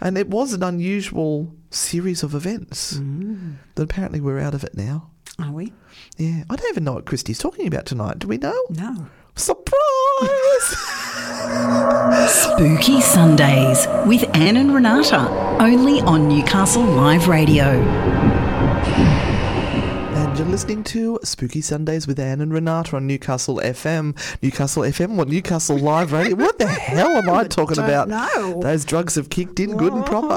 And 0.00 0.16
it 0.16 0.28
was 0.28 0.52
an 0.52 0.62
unusual 0.62 1.52
series 1.70 2.22
of 2.22 2.34
events. 2.34 2.94
Mm. 2.98 3.56
But 3.74 3.82
apparently, 3.82 4.20
we're 4.20 4.38
out 4.38 4.54
of 4.54 4.64
it 4.64 4.76
now. 4.76 5.10
Are 5.38 5.52
we? 5.52 5.72
Yeah, 6.16 6.44
I 6.50 6.56
don't 6.56 6.70
even 6.70 6.84
know 6.84 6.94
what 6.94 7.06
Christy's 7.06 7.38
talking 7.38 7.66
about 7.66 7.86
tonight. 7.86 8.18
Do 8.18 8.28
we 8.28 8.38
know? 8.38 8.60
No. 8.70 9.06
Surprise! 9.36 9.68
Spooky 12.28 13.00
Sundays 13.00 13.86
with 14.06 14.24
Anne 14.34 14.56
and 14.56 14.74
Renata, 14.74 15.28
only 15.60 16.00
on 16.00 16.28
Newcastle 16.28 16.82
Live 16.82 17.28
Radio. 17.28 17.78
You're 20.38 20.46
listening 20.46 20.84
to 20.84 21.18
Spooky 21.24 21.60
Sundays 21.60 22.06
with 22.06 22.20
Anne 22.20 22.40
and 22.40 22.52
Renata 22.52 22.94
on 22.94 23.08
Newcastle 23.08 23.56
FM. 23.56 24.16
Newcastle 24.40 24.84
FM? 24.84 25.16
What, 25.16 25.26
Newcastle 25.26 25.76
Live 25.76 26.12
Radio? 26.12 26.36
What 26.36 26.58
the 26.60 26.66
hell 26.68 27.08
am 27.08 27.28
I 27.28 27.42
talking 27.48 27.74
don't 27.74 27.84
about? 27.86 28.08
know. 28.08 28.60
Those 28.62 28.84
drugs 28.84 29.16
have 29.16 29.30
kicked 29.30 29.58
in 29.58 29.76
good 29.76 29.92
and 29.92 30.06
proper. 30.06 30.36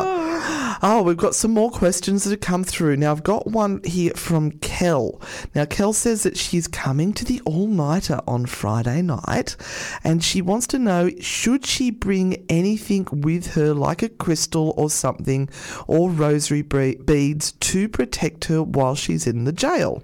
Oh, 0.83 1.03
we've 1.03 1.15
got 1.15 1.35
some 1.35 1.51
more 1.51 1.69
questions 1.69 2.23
that 2.23 2.31
have 2.31 2.39
come 2.39 2.63
through. 2.63 2.97
Now, 2.97 3.11
I've 3.11 3.23
got 3.23 3.45
one 3.45 3.81
here 3.83 4.13
from 4.15 4.51
Kel. 4.59 5.21
Now, 5.53 5.65
Kel 5.65 5.93
says 5.93 6.23
that 6.23 6.37
she's 6.37 6.67
coming 6.67 7.13
to 7.13 7.23
the 7.23 7.39
all 7.45 7.67
nighter 7.67 8.19
on 8.27 8.47
Friday 8.47 9.03
night 9.03 9.55
and 10.03 10.23
she 10.23 10.41
wants 10.41 10.65
to 10.67 10.79
know 10.79 11.11
should 11.19 11.67
she 11.67 11.91
bring 11.91 12.43
anything 12.49 13.07
with 13.11 13.53
her, 13.53 13.75
like 13.75 14.01
a 14.01 14.09
crystal 14.09 14.73
or 14.75 14.89
something, 14.89 15.49
or 15.85 16.09
rosary 16.09 16.63
beads 16.63 17.51
to 17.51 17.87
protect 17.87 18.45
her 18.45 18.63
while 18.63 18.95
she's 18.95 19.27
in 19.27 19.43
the 19.43 19.51
jail? 19.51 20.01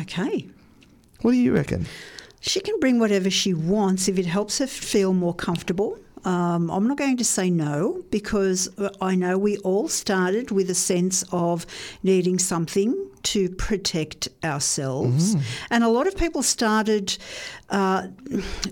Okay. 0.00 0.48
What 1.22 1.32
do 1.32 1.36
you 1.36 1.54
reckon? 1.54 1.86
She 2.40 2.60
can 2.60 2.80
bring 2.80 2.98
whatever 2.98 3.30
she 3.30 3.54
wants 3.54 4.08
if 4.08 4.18
it 4.18 4.26
helps 4.26 4.58
her 4.58 4.66
feel 4.66 5.12
more 5.12 5.34
comfortable. 5.34 5.98
Um, 6.24 6.70
I'm 6.70 6.86
not 6.88 6.96
going 6.96 7.16
to 7.18 7.24
say 7.24 7.50
no 7.50 8.02
because 8.10 8.68
uh, 8.78 8.90
I 9.00 9.14
know 9.14 9.36
we 9.36 9.58
all 9.58 9.88
started 9.88 10.50
with 10.50 10.70
a 10.70 10.74
sense 10.74 11.22
of 11.32 11.66
needing 12.02 12.38
something 12.38 13.10
to 13.24 13.48
protect 13.50 14.28
ourselves. 14.42 15.34
And 15.70 15.82
a 15.82 15.88
lot 15.88 16.06
of 16.06 16.16
people 16.16 16.42
started 16.42 17.16
uh, 17.74 18.06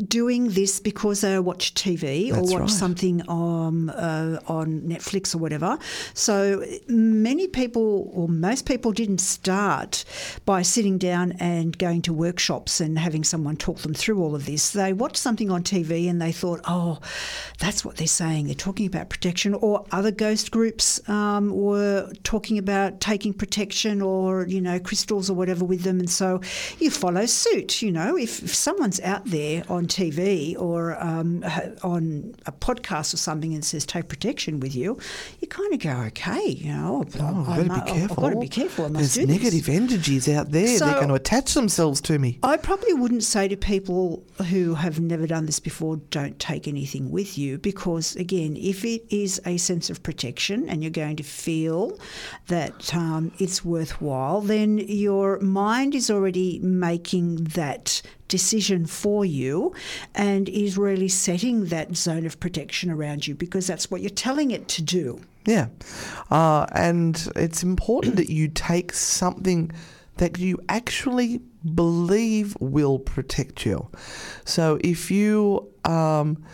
doing 0.07 0.51
this 0.51 0.79
because 0.79 1.23
they 1.23 1.37
watch 1.41 1.75
TV 1.75 2.31
That's 2.31 2.49
or 2.49 2.53
watch 2.53 2.61
right. 2.61 2.71
something 2.71 3.29
um, 3.29 3.91
uh, 3.93 4.39
on 4.47 4.83
Netflix 4.83 5.35
or 5.35 5.39
whatever. 5.39 5.77
So 6.15 6.65
many 6.87 7.49
people, 7.49 8.13
or 8.15 8.29
most 8.29 8.65
people, 8.65 8.93
didn't 8.93 9.19
start 9.19 10.05
by 10.45 10.63
sitting 10.63 10.99
down 10.99 11.33
and 11.41 11.77
going 11.77 12.03
to 12.03 12.13
workshops 12.13 12.81
and 12.81 12.97
having 12.97 13.25
someone 13.25 13.57
talk 13.57 13.79
them 13.79 13.93
through 13.93 14.23
all 14.23 14.37
of 14.37 14.47
this. 14.47 14.71
They 14.71 14.93
watched 14.93 15.17
something 15.17 15.51
on 15.51 15.65
TV 15.65 16.09
and 16.09 16.23
they 16.23 16.31
thought, 16.31 16.61
oh, 16.65 17.01
that's 17.59 17.85
what 17.85 17.97
they're 17.97 18.07
saying. 18.07 18.47
They're 18.47 18.55
talking 18.55 18.87
about 18.87 19.09
protection. 19.09 19.55
Or 19.55 19.85
other 19.91 20.13
ghost 20.13 20.53
groups 20.53 21.07
um, 21.09 21.51
were 21.51 22.13
talking 22.23 22.57
about 22.57 23.01
taking 23.01 23.35
protection 23.35 24.01
or, 24.01 24.47
you 24.47 24.61
know, 24.61 24.79
crystals 24.79 25.29
or 25.29 25.35
whatever 25.35 25.65
with 25.65 25.83
them. 25.83 25.99
And 25.99 26.09
so 26.09 26.41
you 26.79 26.89
follow 26.89 27.27
suit. 27.27 27.83
You 27.83 27.91
know, 27.91 28.17
if, 28.17 28.45
if 28.45 28.55
someone's 28.93 29.01
out 29.17 29.25
there 29.27 29.63
on 29.69 29.87
TV 29.87 30.59
or 30.59 31.01
um, 31.03 31.45
on 31.83 32.35
a 32.47 32.53
podcast 32.53 33.15
or 33.15 33.17
something 33.17 33.55
and 33.55 33.65
says 33.65 33.87
take 33.87 34.09
protection 34.09 34.61
with 34.61 34.75
you, 34.75 34.99
you 35.41 35.49
kind 35.49 35.73
of 35.73 35.81
go, 35.81 35.91
okay, 36.09 36.47
you 36.49 36.73
know, 36.73 37.05
Oh, 37.19 37.45
I, 37.49 37.59
I've 37.61 37.69
got 37.69 37.75
to 37.79 37.85
be 37.85 37.91
I've 37.93 37.99
careful. 37.99 38.17
got 38.23 38.31
to 38.31 38.41
be 38.41 38.49
careful. 38.49 38.85
I 38.87 38.89
must 38.89 39.15
There's 39.15 39.29
negative 39.29 39.69
energies 39.69 40.29
out 40.29 40.51
there. 40.51 40.77
So- 40.79 40.87
They're 40.87 40.95
going 40.97 41.09
to 41.09 41.15
attach 41.15 41.55
themselves 41.55 42.01
to 42.03 42.19
me. 42.19 42.39
I 42.43 42.57
probably 42.57 42.93
wouldn't 42.95 43.25
say 43.25 43.49
to 43.49 43.57
people 43.57 44.23
who 44.51 44.75
have 44.75 45.01
never 45.01 45.27
done 45.27 45.47
this 45.47 45.61
before, 45.61 45.97
don't 46.11 46.39
take 46.39 46.67
anything 46.69 47.11
with 47.11 47.39
you, 47.39 47.59
because 47.59 48.17
again, 48.17 48.57
if 48.57 48.85
it 48.85 49.05
is 49.11 49.41
a 49.47 49.57
sense 49.57 49.91
of 49.91 50.03
protection 50.03 50.69
and 50.69 50.83
you're 50.83 50.91
going 50.91 51.17
to 51.17 51.23
feel 51.23 51.99
that 52.49 52.95
um, 52.95 53.33
it's 53.39 53.65
worthwhile, 53.65 54.41
then 54.41 54.79
your 54.79 55.39
mind 55.41 55.95
is 55.95 56.11
already 56.11 56.59
making 56.61 57.37
that 57.45 58.03
decision 58.29 58.87
for 58.87 59.25
you 59.25 59.75
and 60.15 60.49
is 60.49 60.79
really 60.79 61.09
setting 61.09 61.67
that 61.67 61.97
zone 61.97 62.25
of 62.27 62.41
protection 62.41 62.91
around 62.91 63.27
you 63.27 63.35
because 63.35 63.67
that's 63.67 63.91
what 63.91 64.01
you're 64.01 64.11
telling 64.11 64.51
it 64.51 64.69
to 64.69 64.83
do. 64.83 65.21
Yeah. 65.45 65.69
Uh, 66.31 66.67
and 66.73 67.31
it's 67.37 67.63
important 67.63 68.17
that 68.17 68.31
you 68.31 68.49
take 68.49 68.93
something 68.93 69.71
that 70.17 70.39
you 70.39 70.59
actually 70.69 71.41
believe 71.75 72.57
will 72.61 72.99
protect 72.99 73.67
you. 73.67 73.89
So 74.45 74.79
if 74.83 75.11
you 75.11 75.69
um, 75.85 76.45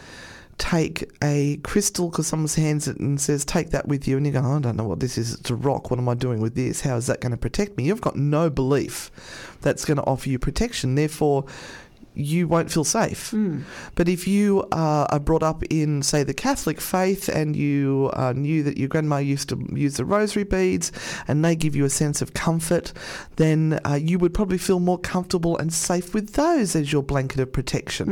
take 0.58 1.10
a 1.22 1.56
crystal 1.58 2.10
because 2.10 2.26
someone 2.26 2.48
hands 2.48 2.88
it 2.88 2.98
and 2.98 3.20
says, 3.20 3.44
take 3.44 3.70
that 3.70 3.88
with 3.88 4.06
you, 4.06 4.16
and 4.16 4.26
you 4.26 4.32
go, 4.32 4.40
I 4.40 4.58
don't 4.60 4.76
know 4.76 4.84
what 4.84 5.00
this 5.00 5.16
is, 5.16 5.34
it's 5.34 5.50
a 5.50 5.54
rock, 5.54 5.90
what 5.90 5.98
am 5.98 6.08
I 6.08 6.14
doing 6.14 6.40
with 6.40 6.54
this? 6.54 6.80
How 6.82 6.96
is 6.96 7.06
that 7.06 7.20
going 7.20 7.32
to 7.32 7.38
protect 7.38 7.76
me? 7.76 7.84
You've 7.84 8.00
got 8.00 8.16
no 8.16 8.50
belief 8.50 9.10
that's 9.62 9.84
going 9.84 9.98
to 9.98 10.04
offer 10.04 10.28
you 10.28 10.38
protection. 10.38 10.94
Therefore, 10.96 11.44
you 12.14 12.48
won't 12.48 12.68
feel 12.72 12.82
safe. 12.82 13.30
But 13.94 14.08
if 14.08 14.26
you 14.26 14.62
uh, 14.72 15.06
are 15.08 15.20
brought 15.20 15.44
up 15.44 15.62
in, 15.70 16.02
say, 16.02 16.24
the 16.24 16.34
Catholic 16.34 16.80
faith 16.80 17.28
and 17.28 17.54
you 17.54 18.10
uh, 18.14 18.32
knew 18.32 18.64
that 18.64 18.76
your 18.76 18.88
grandma 18.88 19.18
used 19.18 19.48
to 19.50 19.68
use 19.72 19.98
the 19.98 20.04
rosary 20.04 20.42
beads 20.42 20.90
and 21.28 21.44
they 21.44 21.54
give 21.54 21.76
you 21.76 21.84
a 21.84 21.90
sense 21.90 22.20
of 22.20 22.34
comfort, 22.34 22.92
then 23.36 23.78
uh, 23.84 23.94
you 23.94 24.18
would 24.18 24.34
probably 24.34 24.58
feel 24.58 24.80
more 24.80 24.98
comfortable 24.98 25.56
and 25.58 25.72
safe 25.72 26.12
with 26.12 26.32
those 26.32 26.74
as 26.74 26.92
your 26.92 27.04
blanket 27.04 27.38
of 27.38 27.52
protection. 27.52 28.08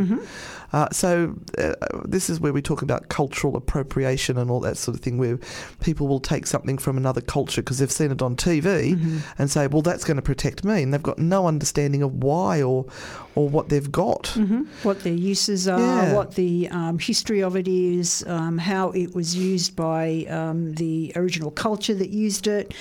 Uh, 0.73 0.89
so 0.91 1.35
uh, 1.59 1.73
this 2.05 2.29
is 2.31 2.41
where 2.41 2.53
we 2.53 2.61
talk 2.63 2.83
about 2.83 3.09
cultural 3.09 3.57
appropriation 3.57 4.37
and 4.39 4.51
all 4.51 4.61
that 4.61 4.77
sort 4.77 4.97
of 4.97 5.03
thing, 5.03 5.19
where 5.19 5.39
people 5.81 6.07
will 6.09 6.21
take 6.21 6.47
something 6.47 6.79
from 6.79 6.97
another 6.97 7.21
culture 7.21 7.63
because 7.63 7.79
they've 7.79 7.91
seen 7.93 8.11
it 8.11 8.23
on 8.23 8.37
TV 8.37 8.99
and 9.39 9.51
say, 9.51 9.67
"Well, 9.67 9.83
that's 9.83 10.05
going 10.05 10.17
to 10.17 10.23
protect 10.23 10.65
me," 10.65 10.83
and 10.83 10.93
they've 10.93 11.03
got 11.03 11.19
no 11.19 11.47
understanding 11.47 12.03
of 12.03 12.15
why 12.23 12.63
or 12.63 12.87
or 13.35 13.49
what 13.49 13.69
they've 13.69 13.93
got. 13.93 14.37
what 14.83 15.01
their 15.03 15.13
uses 15.13 15.69
are, 15.69 15.79
Yeah. 15.79 16.15
what 16.15 16.35
the 16.37 16.69
um, 16.71 16.99
history 16.99 17.43
of 17.43 17.55
it 17.57 17.69
is, 17.69 18.25
um, 18.27 18.57
how 18.59 18.91
it 18.91 19.15
was 19.15 19.37
used 19.37 19.77
by 19.77 20.25
um, 20.31 20.73
the 20.75 21.13
original 21.17 21.51
culture 21.51 21.95
that 21.95 22.11
used 22.11 22.47
it. 22.47 22.73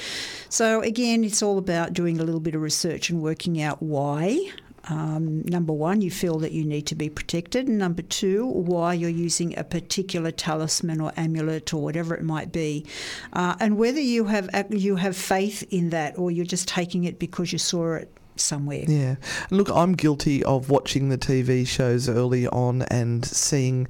So, 0.49 0.81
again, 0.81 1.23
it's 1.25 1.41
all 1.43 1.57
about 1.57 1.91
doing 1.93 2.19
a 2.19 2.23
little 2.23 2.39
bit 2.39 2.55
of 2.55 2.61
research 2.61 3.09
and 3.09 3.21
working 3.21 3.61
out 3.61 3.81
why. 3.83 4.39
Um, 4.89 5.41
number 5.43 5.73
one, 5.73 6.01
you 6.01 6.11
feel 6.11 6.37
that 6.39 6.51
you 6.51 6.63
need 6.63 6.87
to 6.87 6.95
be 6.95 7.09
protected, 7.09 7.67
and 7.67 7.77
number 7.77 8.01
two, 8.01 8.45
why 8.45 8.93
you're 8.93 9.09
using 9.09 9.57
a 9.57 9.63
particular 9.63 10.31
talisman 10.31 11.01
or 11.01 11.11
amulet 11.17 11.73
or 11.73 11.81
whatever 11.81 12.15
it 12.15 12.23
might 12.23 12.51
be, 12.51 12.85
uh, 13.33 13.55
and 13.59 13.77
whether 13.77 13.99
you 13.99 14.25
have 14.25 14.49
you 14.69 14.95
have 14.95 15.15
faith 15.15 15.63
in 15.71 15.89
that 15.89 16.17
or 16.17 16.31
you're 16.31 16.45
just 16.45 16.67
taking 16.67 17.03
it 17.05 17.19
because 17.19 17.51
you 17.51 17.57
saw 17.57 17.95
it 17.95 18.11
somewhere. 18.39 18.83
Yeah. 18.87 19.15
Look, 19.51 19.69
I'm 19.69 19.93
guilty 19.93 20.43
of 20.43 20.69
watching 20.69 21.09
the 21.09 21.17
TV 21.17 21.67
shows 21.67 22.09
early 22.09 22.47
on 22.47 22.83
and 22.83 23.25
seeing 23.25 23.87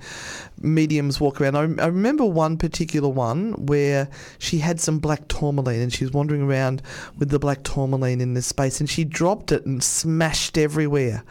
mediums 0.62 1.19
walk 1.19 1.41
around. 1.41 1.55
I, 1.55 1.84
I 1.84 1.88
remember 1.88 2.25
one 2.25 2.58
particular 2.58 3.10
one 3.10 3.53
where 3.65 4.09
she 4.38 4.59
had 4.59 4.80
some 4.80 4.99
black 4.99 5.28
tourmaline 5.28 5.82
and 5.82 5.93
she 5.93 6.03
was 6.03 6.13
wandering 6.13 6.41
around 6.41 6.82
with 7.17 7.30
the 7.30 7.39
black 7.39 7.63
tourmaline 7.63 8.22
in 8.22 8.34
this 8.34 8.47
space 8.47 8.80
and 8.80 8.89
she 8.89 9.03
dropped 9.03 9.51
it 9.51 9.65
and 9.65 9.84
smashed 9.84 10.57
everywhere. 10.57 11.24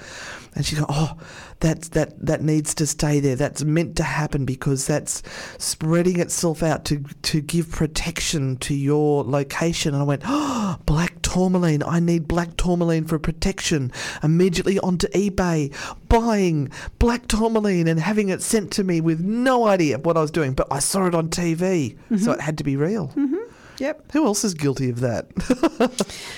And 0.56 0.64
she 0.64 0.76
go, 0.76 0.86
oh, 0.88 1.16
that 1.60 1.82
that 1.92 2.24
that 2.24 2.42
needs 2.42 2.74
to 2.76 2.86
stay 2.86 3.18
there. 3.18 3.34
That's 3.34 3.64
meant 3.64 3.96
to 3.96 4.04
happen 4.04 4.44
because 4.44 4.86
that's 4.86 5.22
spreading 5.58 6.20
itself 6.20 6.62
out 6.62 6.84
to 6.86 7.02
to 7.22 7.40
give 7.40 7.72
protection 7.72 8.56
to 8.58 8.74
your 8.74 9.24
location. 9.24 9.94
And 9.94 10.02
I 10.02 10.06
went, 10.06 10.22
oh, 10.24 10.76
black 10.86 11.22
tourmaline. 11.34 11.82
I 11.82 11.98
need 11.98 12.28
black 12.28 12.56
tourmaline 12.56 13.06
for 13.06 13.18
protection. 13.18 13.90
Immediately 14.22 14.78
onto 14.78 15.08
eBay, 15.08 15.74
buying 16.08 16.70
black 17.00 17.26
tourmaline 17.26 17.88
and 17.88 17.98
having 17.98 18.28
it 18.28 18.40
sent 18.40 18.70
to 18.74 18.84
me 18.84 19.00
with 19.00 19.20
no 19.20 19.66
idea 19.66 19.96
of 19.96 20.06
what 20.06 20.16
I 20.16 20.20
was 20.20 20.30
doing. 20.30 20.52
But 20.54 20.68
I 20.70 20.78
saw 20.78 21.06
it 21.06 21.14
on 21.14 21.30
TV, 21.30 21.96
mm-hmm. 21.96 22.18
so 22.18 22.30
it 22.30 22.40
had 22.40 22.56
to 22.58 22.64
be 22.64 22.76
real. 22.76 23.08
Mm-hmm. 23.08 23.34
Yep. 23.78 24.12
Who 24.12 24.26
else 24.26 24.44
is 24.44 24.54
guilty 24.54 24.90
of 24.90 25.00
that? 25.00 25.26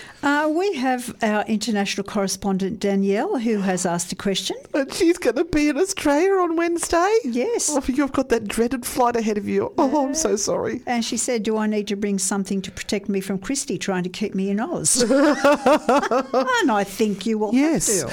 Uh, 0.27 0.49
we 0.49 0.73
have 0.75 1.15
our 1.23 1.45
international 1.45 2.05
correspondent 2.05 2.81
Danielle 2.81 3.39
who 3.39 3.59
has 3.59 3.87
asked 3.87 4.11
a 4.11 4.17
question. 4.17 4.57
And 4.75 4.93
she's 4.93 5.19
going 5.19 5.37
to 5.37 5.45
be 5.45 5.69
in 5.69 5.79
Australia 5.79 6.33
on 6.33 6.57
Wednesday? 6.57 7.19
Yes. 7.23 7.71
Oh, 7.71 7.81
you've 7.87 8.11
got 8.11 8.31
that 8.31 8.49
dreaded 8.49 8.85
flight 8.85 9.15
ahead 9.15 9.39
of 9.39 9.49
you. 9.49 9.73
Oh, 9.79 10.05
I'm 10.05 10.17
so 10.17 10.35
sorry. 10.35 10.83
And 10.85 11.05
she 11.05 11.17
said, 11.17 11.45
Do 11.45 11.57
I 11.57 11.69
need 11.69 11.87
to 11.87 11.95
bring 11.95 12.19
something 12.19 12.61
to 12.63 12.73
protect 12.73 13.09
me 13.09 13.21
from 13.21 13.39
Christy 13.39 13.79
trying 13.79 14.03
to 14.03 14.09
keep 14.09 14.35
me 14.35 14.51
in 14.51 14.59
Oz? 14.59 15.01
and 15.09 16.73
I 16.73 16.83
think 16.83 17.25
you 17.25 17.39
will. 17.39 17.55
Yes. 17.55 18.05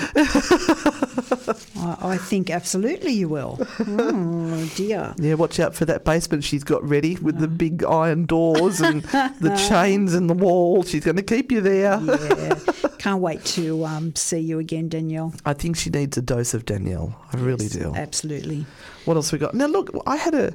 I, 1.76 1.98
I, 2.00 2.18
think 2.18 2.52
absolutely 2.52 3.14
you 3.14 3.28
will. 3.28 3.58
Oh, 3.80 4.72
dear. 4.76 5.16
Yeah, 5.18 5.34
watch 5.34 5.60
out 5.60 5.74
for 5.74 5.86
that 5.86 6.06
basement 6.06 6.44
she's 6.44 6.64
got 6.64 6.88
ready 6.88 7.16
with 7.16 7.40
the 7.40 7.48
big 7.48 7.84
iron 7.84 8.28
doors 8.28 8.82
and 8.82 9.02
the 9.02 9.60
chains 9.70 10.14
and 10.14 10.30
the 10.30 10.36
wall. 10.36 10.84
She's 10.84 11.04
going 11.04 11.18
to 11.18 11.24
keep 11.24 11.52
you 11.52 11.60
there 11.60 12.03
yeah. 12.06 12.60
Can't 12.98 13.22
wait 13.22 13.44
to 13.46 13.86
um, 13.86 14.16
see 14.16 14.40
you 14.40 14.60
again, 14.60 14.90
Danielle. 14.90 15.34
I 15.46 15.54
think 15.54 15.76
she 15.76 15.90
needs 15.90 16.18
a 16.18 16.22
dose 16.22 16.54
of 16.54 16.66
Danielle. 16.66 17.16
I 17.34 17.38
yes, 17.38 17.46
really 17.46 17.68
do. 17.68 17.94
Absolutely. 17.96 18.66
What 19.06 19.18
else 19.18 19.32
we 19.32 19.38
got? 19.38 19.54
Now, 19.54 19.66
look, 19.66 19.90
I 20.08 20.16
had 20.16 20.34
a 20.34 20.54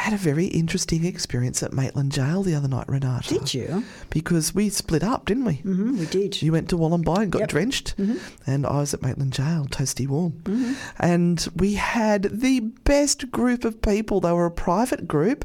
had 0.00 0.14
a 0.14 0.16
very 0.16 0.46
interesting 0.46 1.04
experience 1.04 1.62
at 1.62 1.72
Maitland 1.72 2.12
Jail 2.12 2.42
the 2.42 2.54
other 2.54 2.68
night, 2.68 2.88
Renata. 2.88 3.28
Did 3.28 3.52
you? 3.52 3.84
Because 4.10 4.54
we 4.54 4.68
split 4.68 5.02
up, 5.02 5.26
didn't 5.26 5.44
we? 5.44 5.54
Mm-hmm, 5.54 5.98
we 5.98 6.06
did. 6.06 6.40
You 6.40 6.52
went 6.52 6.68
to 6.70 6.76
Wollombi 6.76 7.22
and 7.22 7.32
got 7.32 7.40
yep. 7.40 7.48
drenched, 7.48 7.96
mm-hmm. 7.96 8.16
and 8.46 8.66
I 8.66 8.78
was 8.78 8.94
at 8.94 9.02
Maitland 9.02 9.32
Jail, 9.32 9.66
toasty 9.70 10.06
warm. 10.06 10.32
Mm-hmm. 10.44 10.74
And 10.98 11.48
we 11.56 11.74
had 11.74 12.24
the 12.24 12.60
best 12.60 13.30
group 13.30 13.64
of 13.64 13.82
people. 13.82 14.20
They 14.20 14.32
were 14.32 14.46
a 14.46 14.50
private 14.50 15.08
group, 15.08 15.44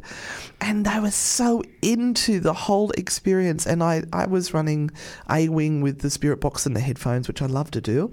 and 0.62 0.86
they 0.86 1.00
were 1.00 1.12
so 1.12 1.64
into 1.82 2.40
the 2.40 2.54
whole 2.54 2.92
experience. 2.92 3.66
And 3.66 3.84
I, 3.84 4.04
I 4.14 4.28
was 4.28 4.54
running 4.54 4.92
a 5.30 5.50
wing 5.50 5.82
with 5.82 6.00
the 6.00 6.10
spirit 6.10 6.42
box 6.42 6.66
and 6.66 6.76
the 6.76 6.80
headphones, 6.80 7.28
which 7.28 7.42
I 7.42 7.48
love 7.48 7.72
to 7.72 7.82
do. 7.82 8.12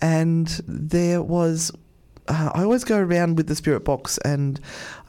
And 0.00 0.48
there 0.66 1.22
was 1.22 1.72
uh, 2.28 2.50
I 2.54 2.62
always 2.62 2.84
go 2.84 2.98
around 2.98 3.36
with 3.36 3.48
the 3.48 3.54
spirit 3.54 3.84
box 3.84 4.18
and 4.18 4.60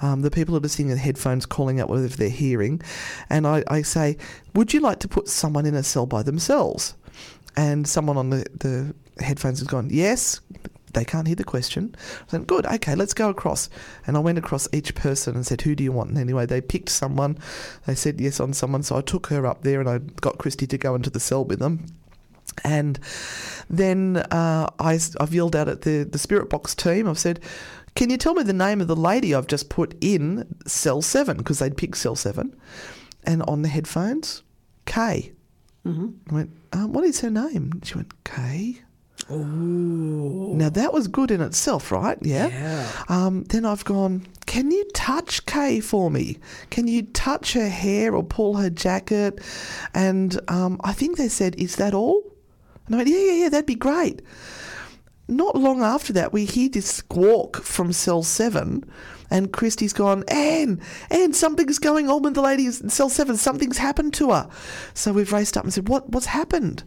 um, 0.01 0.21
the 0.21 0.31
people 0.31 0.55
are 0.55 0.59
listening 0.59 0.89
in 0.89 0.97
headphones 0.97 1.45
calling 1.45 1.79
out 1.79 1.89
whether 1.89 2.07
they're 2.07 2.29
hearing, 2.29 2.81
and 3.29 3.47
I, 3.47 3.63
I, 3.67 3.81
say, 3.83 4.17
"Would 4.53 4.73
you 4.73 4.81
like 4.81 4.99
to 4.99 5.07
put 5.07 5.29
someone 5.29 5.65
in 5.65 5.75
a 5.75 5.83
cell 5.83 6.05
by 6.05 6.23
themselves?" 6.23 6.95
And 7.55 7.87
someone 7.87 8.17
on 8.17 8.31
the, 8.31 8.45
the 8.53 9.23
headphones 9.23 9.59
has 9.59 9.67
gone, 9.67 9.89
"Yes." 9.91 10.41
They 10.93 11.03
can't 11.03 11.27
hear 11.27 11.35
the 11.35 11.43
question. 11.43 11.93
I 11.99 12.31
said, 12.31 12.47
"Good, 12.47 12.65
okay, 12.65 12.95
let's 12.95 13.13
go 13.13 13.29
across." 13.29 13.69
And 14.07 14.15
I 14.15 14.21
went 14.21 14.37
across 14.37 14.69
each 14.71 14.95
person 14.95 15.35
and 15.35 15.45
said, 15.45 15.61
"Who 15.61 15.75
do 15.75 15.83
you 15.83 15.91
want?" 15.91 16.11
And 16.11 16.17
anyway, 16.17 16.45
they 16.45 16.61
picked 16.61 16.89
someone. 16.89 17.37
They 17.85 17.95
said 17.95 18.21
yes 18.21 18.39
on 18.39 18.53
someone, 18.53 18.81
so 18.83 18.97
I 18.97 19.01
took 19.01 19.27
her 19.27 19.45
up 19.45 19.63
there 19.63 19.81
and 19.81 19.89
I 19.89 19.97
got 19.97 20.37
Christy 20.37 20.65
to 20.67 20.77
go 20.77 20.95
into 20.95 21.09
the 21.09 21.19
cell 21.19 21.43
with 21.43 21.59
them. 21.59 21.85
And 22.63 22.99
then 23.69 24.17
uh, 24.31 24.69
I, 24.79 24.99
have 25.19 25.33
yelled 25.33 25.55
out 25.55 25.67
at 25.67 25.81
the, 25.81 26.03
the 26.03 26.17
Spirit 26.17 26.49
Box 26.49 26.73
team, 26.75 27.07
I've 27.07 27.19
said, 27.19 27.39
can 27.95 28.09
you 28.09 28.17
tell 28.17 28.33
me 28.33 28.43
the 28.43 28.53
name 28.53 28.81
of 28.81 28.87
the 28.87 28.95
lady 28.95 29.33
I've 29.33 29.47
just 29.47 29.69
put 29.69 29.95
in 30.01 30.55
cell 30.67 31.01
seven? 31.01 31.37
Because 31.37 31.59
they'd 31.59 31.77
picked 31.77 31.97
cell 31.97 32.15
seven. 32.15 32.55
And 33.23 33.41
on 33.43 33.61
the 33.61 33.69
headphones, 33.69 34.43
Kay. 34.85 35.31
Mm-hmm. 35.85 36.09
I 36.29 36.33
went, 36.33 36.49
um, 36.73 36.93
what 36.93 37.03
is 37.03 37.21
her 37.21 37.29
name? 37.29 37.81
She 37.83 37.95
went, 37.95 38.11
Kay. 38.23 38.81
Ooh. 39.31 40.53
Now 40.55 40.69
that 40.69 40.93
was 40.93 41.07
good 41.07 41.31
in 41.31 41.41
itself, 41.41 41.91
right? 41.91 42.17
Yeah. 42.21 42.47
yeah. 42.47 42.91
Um, 43.07 43.43
then 43.45 43.65
I've 43.65 43.85
gone, 43.85 44.27
can 44.45 44.71
you 44.71 44.85
touch 44.93 45.45
Kay 45.45 45.79
for 45.79 46.11
me? 46.11 46.37
Can 46.69 46.87
you 46.87 47.03
touch 47.03 47.53
her 47.53 47.69
hair 47.69 48.13
or 48.13 48.23
pull 48.23 48.57
her 48.57 48.69
jacket? 48.69 49.39
And 49.93 50.39
um, 50.47 50.79
I 50.83 50.93
think 50.93 51.17
they 51.17 51.29
said, 51.29 51.55
is 51.55 51.77
that 51.77 51.93
all? 51.93 52.21
And 52.85 52.95
I 52.95 52.97
went, 52.97 53.09
yeah, 53.09 53.17
yeah, 53.17 53.33
yeah, 53.33 53.49
that'd 53.49 53.65
be 53.65 53.75
great. 53.75 54.21
Not 55.27 55.55
long 55.55 55.81
after 55.81 56.13
that, 56.13 56.33
we 56.33 56.45
hear 56.45 56.69
this 56.69 56.85
squawk 56.85 57.57
from 57.57 57.91
cell 57.91 58.21
seven, 58.21 58.83
and 59.31 59.51
Christy's 59.51 59.91
gone, 59.91 60.23
Anne, 60.27 60.79
Anne, 61.09 61.33
something's 61.33 61.79
going 61.79 62.09
on 62.09 62.21
with 62.21 62.35
the 62.35 62.43
lady 62.43 62.67
in 62.67 62.89
cell 62.89 63.09
seven. 63.09 63.35
Something's 63.35 63.79
happened 63.79 64.13
to 64.15 64.31
her. 64.31 64.47
So 64.93 65.13
we've 65.13 65.33
raced 65.33 65.57
up 65.57 65.63
and 65.63 65.73
said, 65.73 65.89
what, 65.89 66.09
what's 66.09 66.27
happened? 66.27 66.83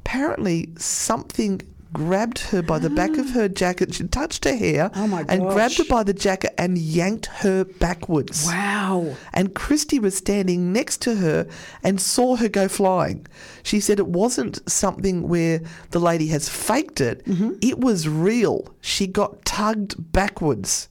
Apparently, 0.00 0.70
something 0.78 1.60
grabbed 1.94 2.40
her 2.40 2.60
by 2.60 2.78
the 2.78 2.90
back 2.90 3.16
of 3.16 3.30
her 3.30 3.48
jacket. 3.48 3.94
She 3.94 4.04
touched 4.04 4.44
her 4.44 4.54
hair 4.54 4.90
oh 4.94 5.24
and 5.28 5.48
grabbed 5.48 5.78
her 5.78 5.84
by 5.84 6.02
the 6.02 6.12
jacket 6.12 6.52
and 6.58 6.76
yanked 6.76 7.26
her 7.26 7.64
backwards. 7.64 8.46
Wow. 8.46 9.16
And 9.32 9.54
Christy 9.54 9.98
was 9.98 10.14
standing 10.14 10.74
next 10.74 11.00
to 11.02 11.14
her 11.14 11.48
and 11.82 11.98
saw 11.98 12.36
her 12.36 12.48
go 12.50 12.68
flying. 12.68 13.26
She 13.62 13.80
said 13.80 13.98
it 13.98 14.08
wasn't 14.08 14.68
something 14.70 15.26
where 15.28 15.62
the 15.92 16.00
lady 16.00 16.26
has 16.28 16.50
faked 16.50 17.00
it, 17.00 17.24
mm-hmm. 17.24 17.52
it 17.62 17.78
was 17.78 18.06
real. 18.06 18.74
She 18.82 19.06
got 19.06 19.44
tugged 19.46 20.12
backwards. 20.12 20.88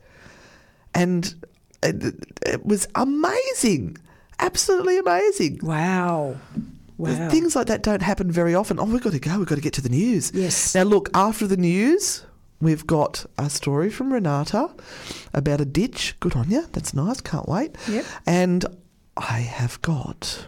And 0.96 1.36
it, 1.84 2.16
it 2.46 2.66
was 2.66 2.88
amazing. 2.96 3.98
Absolutely 4.40 4.98
amazing. 4.98 5.60
Wow. 5.62 6.38
Wow. 6.98 7.30
Things 7.30 7.56
like 7.56 7.68
that 7.68 7.84
don't 7.84 8.02
happen 8.02 8.32
very 8.32 8.54
often. 8.56 8.80
Oh, 8.80 8.86
we've 8.86 9.02
got 9.02 9.14
to 9.14 9.20
go. 9.20 9.38
We've 9.38 9.48
got 9.48 9.56
to 9.56 9.62
get 9.62 9.74
to 9.74 9.82
the 9.82 9.90
news. 9.90 10.32
Yes. 10.34 10.76
Now, 10.76 10.84
look, 10.84 11.10
after 11.14 11.48
the 11.48 11.58
news, 11.58 12.26
we've 12.62 12.86
got 12.86 13.26
a 13.38 13.50
story 13.50 13.90
from 13.90 14.14
Renata 14.14 14.70
about 15.34 15.62
a 15.62 15.66
ditch. 15.66 16.16
Good 16.20 16.36
on 16.36 16.50
you. 16.50 16.66
That's 16.72 16.94
nice. 16.94 17.22
Can't 17.22 17.48
wait. 17.48 17.76
Yep. 17.90 18.06
And 18.28 18.66
I 19.18 19.40
have 19.40 19.82
got 19.82 20.48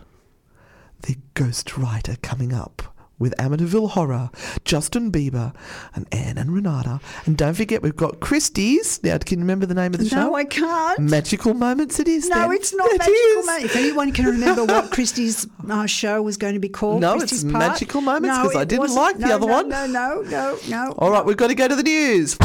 the 1.02 1.18
ghost 1.34 1.78
writer 1.78 2.16
coming 2.22 2.54
up 2.54 2.95
with 3.18 3.34
Amityville 3.38 3.92
Horror, 3.92 4.30
Justin 4.64 5.12
Bieber, 5.12 5.54
and 5.94 6.08
Anne 6.12 6.38
and 6.38 6.54
Renata. 6.54 7.00
And 7.26 7.38
don't 7.38 7.54
forget, 7.54 7.82
we've 7.82 7.96
got 7.96 8.20
Christie's. 8.20 9.02
Now, 9.04 9.18
can 9.18 9.40
you 9.40 9.44
remember 9.44 9.66
the 9.66 9.74
name 9.74 9.94
of 9.94 10.00
the 10.00 10.06
no, 10.06 10.10
show? 10.10 10.30
No, 10.30 10.36
I 10.36 10.46
can't. 10.46 11.00
Magical 11.00 11.54
Moments 11.54 12.00
it 12.00 12.08
is. 12.08 12.28
No, 12.30 12.36
then. 12.36 12.52
it's 12.54 12.74
not 12.74 12.90
it 12.92 13.00
Magical 13.00 13.44
Moments. 13.46 13.66
If 13.66 13.76
anyone 13.76 14.12
can 14.12 14.26
remember 14.26 14.66
what 14.66 14.92
Christie's 14.92 15.48
uh, 15.70 15.86
show 15.86 16.22
was 16.22 16.38
going 16.38 16.54
to 16.54 16.60
be 16.60 16.70
called, 16.70 17.02
no, 17.02 17.18
Christie's 17.18 17.44
it's 17.44 17.52
part. 17.52 17.72
Magical 17.72 18.02
Moments 18.02 18.38
because 18.38 18.54
no, 18.54 18.60
I 18.60 18.66
didn't 18.66 18.82
wasn't. 18.82 19.02
like 19.02 19.20
no, 19.20 19.28
the 19.28 19.34
other 19.34 19.48
no, 19.48 19.54
one. 19.54 19.70
No, 19.70 19.88
no, 19.88 20.22
no, 20.22 20.60
no. 20.68 20.92
All 20.98 21.12
right, 21.12 21.26
we've 21.26 21.38
got 21.38 21.48
to 21.48 21.56
go 21.56 21.68
to 21.68 21.76
the 21.76 21.84
news. 21.84 22.38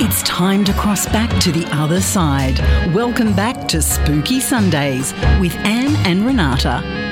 It's 0.00 0.22
time 0.22 0.64
to 0.64 0.72
cross 0.74 1.06
back 1.06 1.40
to 1.40 1.50
the 1.50 1.66
other 1.74 2.00
side. 2.00 2.58
Welcome 2.94 3.34
back 3.34 3.66
to 3.68 3.82
Spooky 3.82 4.38
Sundays 4.38 5.12
with 5.40 5.54
Anne 5.56 5.96
and 6.06 6.24
Renata. 6.24 7.07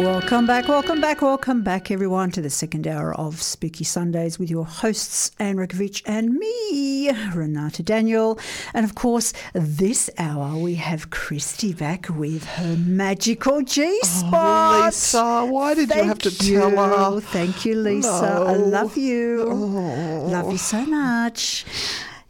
Welcome 0.00 0.46
back, 0.46 0.66
welcome 0.66 0.98
back, 1.02 1.20
welcome 1.20 1.62
back, 1.62 1.90
everyone, 1.90 2.30
to 2.30 2.40
the 2.40 2.48
second 2.48 2.86
hour 2.86 3.14
of 3.16 3.42
Spooky 3.42 3.84
Sundays 3.84 4.38
with 4.38 4.50
your 4.50 4.64
hosts, 4.64 5.30
Anne 5.38 5.56
Rekovich 5.56 6.00
and 6.06 6.32
me, 6.32 7.10
Renata 7.34 7.82
Daniel. 7.82 8.38
And 8.72 8.86
of 8.86 8.94
course, 8.94 9.34
this 9.52 10.08
hour 10.16 10.56
we 10.56 10.76
have 10.76 11.10
Christy 11.10 11.74
back 11.74 12.08
with 12.08 12.44
her 12.44 12.78
magical 12.78 13.60
G 13.60 14.00
spot. 14.00 14.80
Oh, 14.80 14.86
Lisa, 14.86 15.44
why 15.44 15.74
did 15.74 15.90
Thank 15.90 16.00
you 16.00 16.08
have 16.08 16.18
to 16.20 16.30
you. 16.46 16.60
tell 16.60 17.14
her? 17.14 17.20
Thank 17.20 17.66
you, 17.66 17.74
Lisa. 17.74 18.08
No. 18.08 18.46
I 18.46 18.54
love 18.54 18.96
you. 18.96 19.48
Oh. 19.50 20.28
Love 20.30 20.50
you 20.50 20.58
so 20.58 20.78
oh. 20.78 20.86
much. 20.86 21.66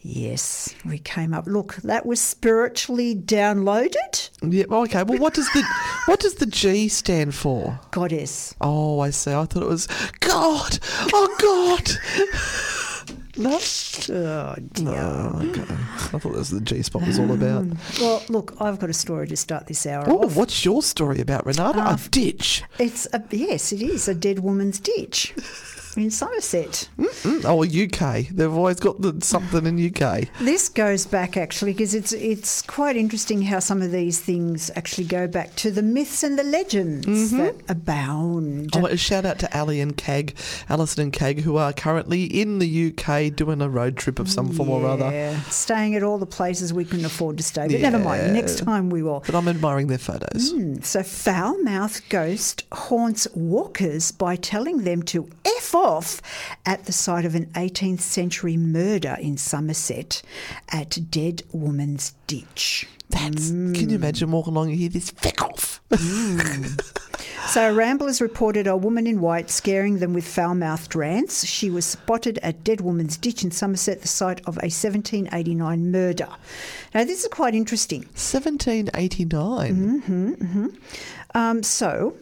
Yes, 0.02 0.74
we 0.86 0.98
came 0.98 1.34
up. 1.34 1.46
Look, 1.46 1.76
that 1.76 2.06
was 2.06 2.20
spiritually 2.20 3.14
downloaded. 3.14 4.30
Yeah. 4.42 4.64
Okay. 4.70 5.02
Well, 5.02 5.18
what 5.18 5.34
does 5.34 5.46
the 5.52 5.62
what 6.06 6.20
does 6.20 6.34
the 6.36 6.46
G 6.46 6.88
stand 6.88 7.34
for? 7.34 7.78
Goddess. 7.90 8.54
Oh, 8.62 9.00
I 9.00 9.10
see. 9.10 9.32
I 9.32 9.44
thought 9.44 9.62
it 9.62 9.68
was 9.68 9.88
God. 10.20 10.78
Oh 11.12 11.36
God. 11.38 11.90
no. 13.36 13.58
Oh, 13.58 14.54
dear. 14.72 14.88
Oh, 14.88 15.38
okay. 15.50 15.62
I 15.62 16.18
thought 16.18 16.32
that's 16.34 16.50
what 16.52 16.64
the 16.64 16.74
G 16.74 16.82
spot 16.82 17.06
was 17.06 17.18
all 17.18 17.30
about. 17.32 17.58
Um, 17.62 17.78
well, 18.00 18.22
look, 18.28 18.54
I've 18.60 18.78
got 18.78 18.88
a 18.90 18.94
story 18.94 19.28
to 19.28 19.36
start 19.36 19.66
this 19.66 19.86
hour 19.86 20.04
Oh, 20.08 20.24
off. 20.24 20.36
what's 20.36 20.64
your 20.64 20.82
story 20.82 21.20
about, 21.20 21.44
Renata? 21.46 21.78
a 21.78 21.82
um, 21.92 22.00
ditch. 22.10 22.62
It's 22.78 23.06
a 23.12 23.22
yes, 23.30 23.72
it 23.72 23.82
is 23.82 24.08
a 24.08 24.14
dead 24.14 24.38
woman's 24.38 24.80
ditch 24.80 25.34
in 25.96 26.10
Somerset. 26.10 26.88
Mm, 26.98 27.44
oh, 27.44 27.64
UK. 27.64 28.28
They've 28.28 28.52
always 28.52 28.78
got 28.80 29.00
the, 29.00 29.18
something 29.24 29.66
in 29.66 29.86
UK. 29.94 30.28
This 30.40 30.68
goes 30.68 31.06
back 31.06 31.36
actually 31.36 31.72
because 31.72 31.94
it's 31.94 32.12
it's 32.12 32.62
quite 32.62 32.96
interesting 32.96 33.42
how 33.42 33.58
some 33.58 33.82
of 33.82 33.90
these 33.90 34.20
things 34.20 34.70
actually 34.76 35.04
go 35.06 35.26
back 35.26 35.54
to 35.56 35.70
the 35.70 35.82
myths 35.82 36.22
and 36.22 36.38
the 36.38 36.44
legends 36.44 37.30
that 37.32 37.56
abound. 37.68 38.70
Oh, 38.76 38.86
a 38.86 38.96
shout 38.96 39.24
out 39.24 39.38
to 39.40 39.58
Ali 39.58 39.80
and 39.80 39.96
Cag, 39.96 40.36
Alison 40.68 41.02
and 41.04 41.12
Cag, 41.12 41.40
who 41.40 41.56
are 41.56 41.72
currently 41.72 42.24
in 42.24 42.58
the 42.58 42.88
UK 42.96 43.34
doing 43.34 43.60
a 43.60 43.68
road 43.68 43.96
trip 43.96 44.18
of 44.18 44.28
some 44.30 44.50
form 44.52 44.68
or 44.70 44.86
other. 44.86 45.10
Yeah, 45.10 45.40
staying 45.42 45.94
at 45.96 46.02
all 46.02 46.18
the 46.18 46.26
places 46.26 46.72
we 46.72 46.84
couldn't 46.84 47.04
afford 47.04 47.36
to 47.38 47.42
stay. 47.42 47.66
But 47.68 47.80
never 47.80 47.98
mind, 47.98 48.26
Yeah. 48.26 48.32
next 48.32 48.58
time 48.58 48.90
we 48.90 49.02
will. 49.02 49.22
But 49.26 49.34
I'm 49.34 49.48
admiring 49.48 49.88
their 49.88 49.98
photos. 49.98 50.52
Hmm, 50.52 50.76
So, 50.82 51.02
foul 51.02 51.58
mouth 51.62 52.00
ghost 52.08 52.64
haunts 52.72 53.26
walkers 53.34 54.12
by 54.12 54.36
telling 54.36 54.78
them 54.84 55.02
to 55.04 55.28
F 55.44 55.74
off 55.80 56.20
at 56.66 56.84
the 56.84 56.92
site 56.92 57.24
of 57.24 57.34
an 57.34 57.46
18th 57.46 58.00
century 58.00 58.56
murder 58.56 59.16
in 59.20 59.36
Somerset 59.36 60.22
at 60.68 61.10
Dead 61.10 61.42
Woman's 61.52 62.14
Ditch. 62.26 62.86
That's. 63.08 63.48
Can 63.48 63.74
you 63.74 63.86
mm. 63.88 63.92
imagine 63.92 64.30
walking 64.30 64.52
along 64.52 64.70
and 64.70 64.78
hear 64.78 64.88
this 64.88 65.10
feck 65.10 65.42
off? 65.42 65.80
Mm. 65.90 66.96
So, 67.46 67.74
Ramblers 67.74 68.20
reported 68.20 68.68
a 68.68 68.76
woman 68.76 69.08
in 69.08 69.20
white 69.20 69.50
scaring 69.50 69.98
them 69.98 70.12
with 70.12 70.24
foul 70.24 70.54
mouthed 70.54 70.94
rants. 70.94 71.44
She 71.44 71.68
was 71.68 71.84
spotted 71.84 72.38
at 72.44 72.62
Dead 72.62 72.80
Woman's 72.80 73.16
Ditch 73.16 73.42
in 73.42 73.50
Somerset, 73.50 74.02
the 74.02 74.08
site 74.08 74.38
of 74.40 74.56
a 74.58 74.70
1789 74.70 75.90
murder. 75.90 76.28
Now, 76.94 77.02
this 77.02 77.22
is 77.22 77.28
quite 77.28 77.56
interesting. 77.56 78.02
1789. 78.10 79.74
Mm-hmm, 79.74 80.32
mm-hmm. 80.32 80.66
Um, 81.34 81.64
so, 81.64 82.14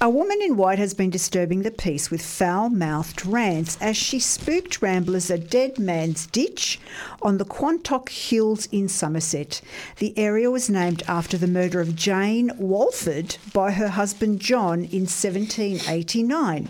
a 0.00 0.08
woman 0.10 0.42
in 0.42 0.56
white 0.56 0.78
has 0.78 0.92
been 0.92 1.10
disturbing 1.10 1.62
the 1.62 1.70
peace 1.70 2.10
with 2.10 2.20
foul 2.20 2.68
mouthed 2.68 3.24
rants 3.24 3.78
as 3.80 3.96
she 3.96 4.18
spooked 4.18 4.82
ramblers 4.82 5.30
at 5.30 5.48
Dead 5.48 5.78
Man's 5.78 6.26
Ditch 6.26 6.80
on 7.22 7.38
the 7.38 7.44
Quantock 7.44 8.08
Hills 8.08 8.66
in 8.72 8.88
Somerset. 8.88 9.60
The 9.98 10.16
area 10.18 10.50
was 10.50 10.68
named 10.68 11.02
after 11.06 11.38
the 11.38 11.46
murder 11.46 11.80
of 11.80 11.94
Jane 11.94 12.50
Walford 12.58 13.36
by 13.52 13.72
her 13.72 13.88
husband 13.88 14.40
John 14.40 14.80
in 14.80 15.06
1789. 15.06 16.68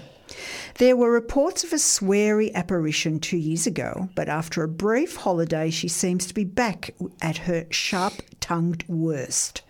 There 0.78 0.96
were 0.96 1.12
reports 1.12 1.62
of 1.62 1.72
a 1.72 1.76
sweary 1.76 2.52
apparition 2.52 3.20
two 3.20 3.36
years 3.36 3.64
ago, 3.64 4.08
but 4.16 4.28
after 4.28 4.64
a 4.64 4.68
brief 4.68 5.14
holiday, 5.14 5.70
she 5.70 5.86
seems 5.86 6.26
to 6.26 6.34
be 6.34 6.42
back 6.42 6.90
at 7.22 7.38
her 7.38 7.66
sharp 7.70 8.14
tongued 8.40 8.84
worst. 8.88 9.62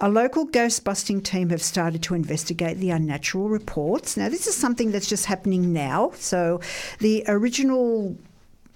A 0.00 0.08
local 0.08 0.44
ghost 0.44 0.84
busting 0.84 1.22
team 1.22 1.50
have 1.50 1.60
started 1.60 2.04
to 2.04 2.14
investigate 2.14 2.78
the 2.78 2.90
unnatural 2.90 3.48
reports. 3.48 4.16
Now, 4.16 4.28
this 4.28 4.46
is 4.46 4.54
something 4.54 4.92
that's 4.92 5.08
just 5.08 5.26
happening 5.26 5.72
now. 5.72 6.12
So, 6.14 6.60
the 7.00 7.24
original 7.26 8.16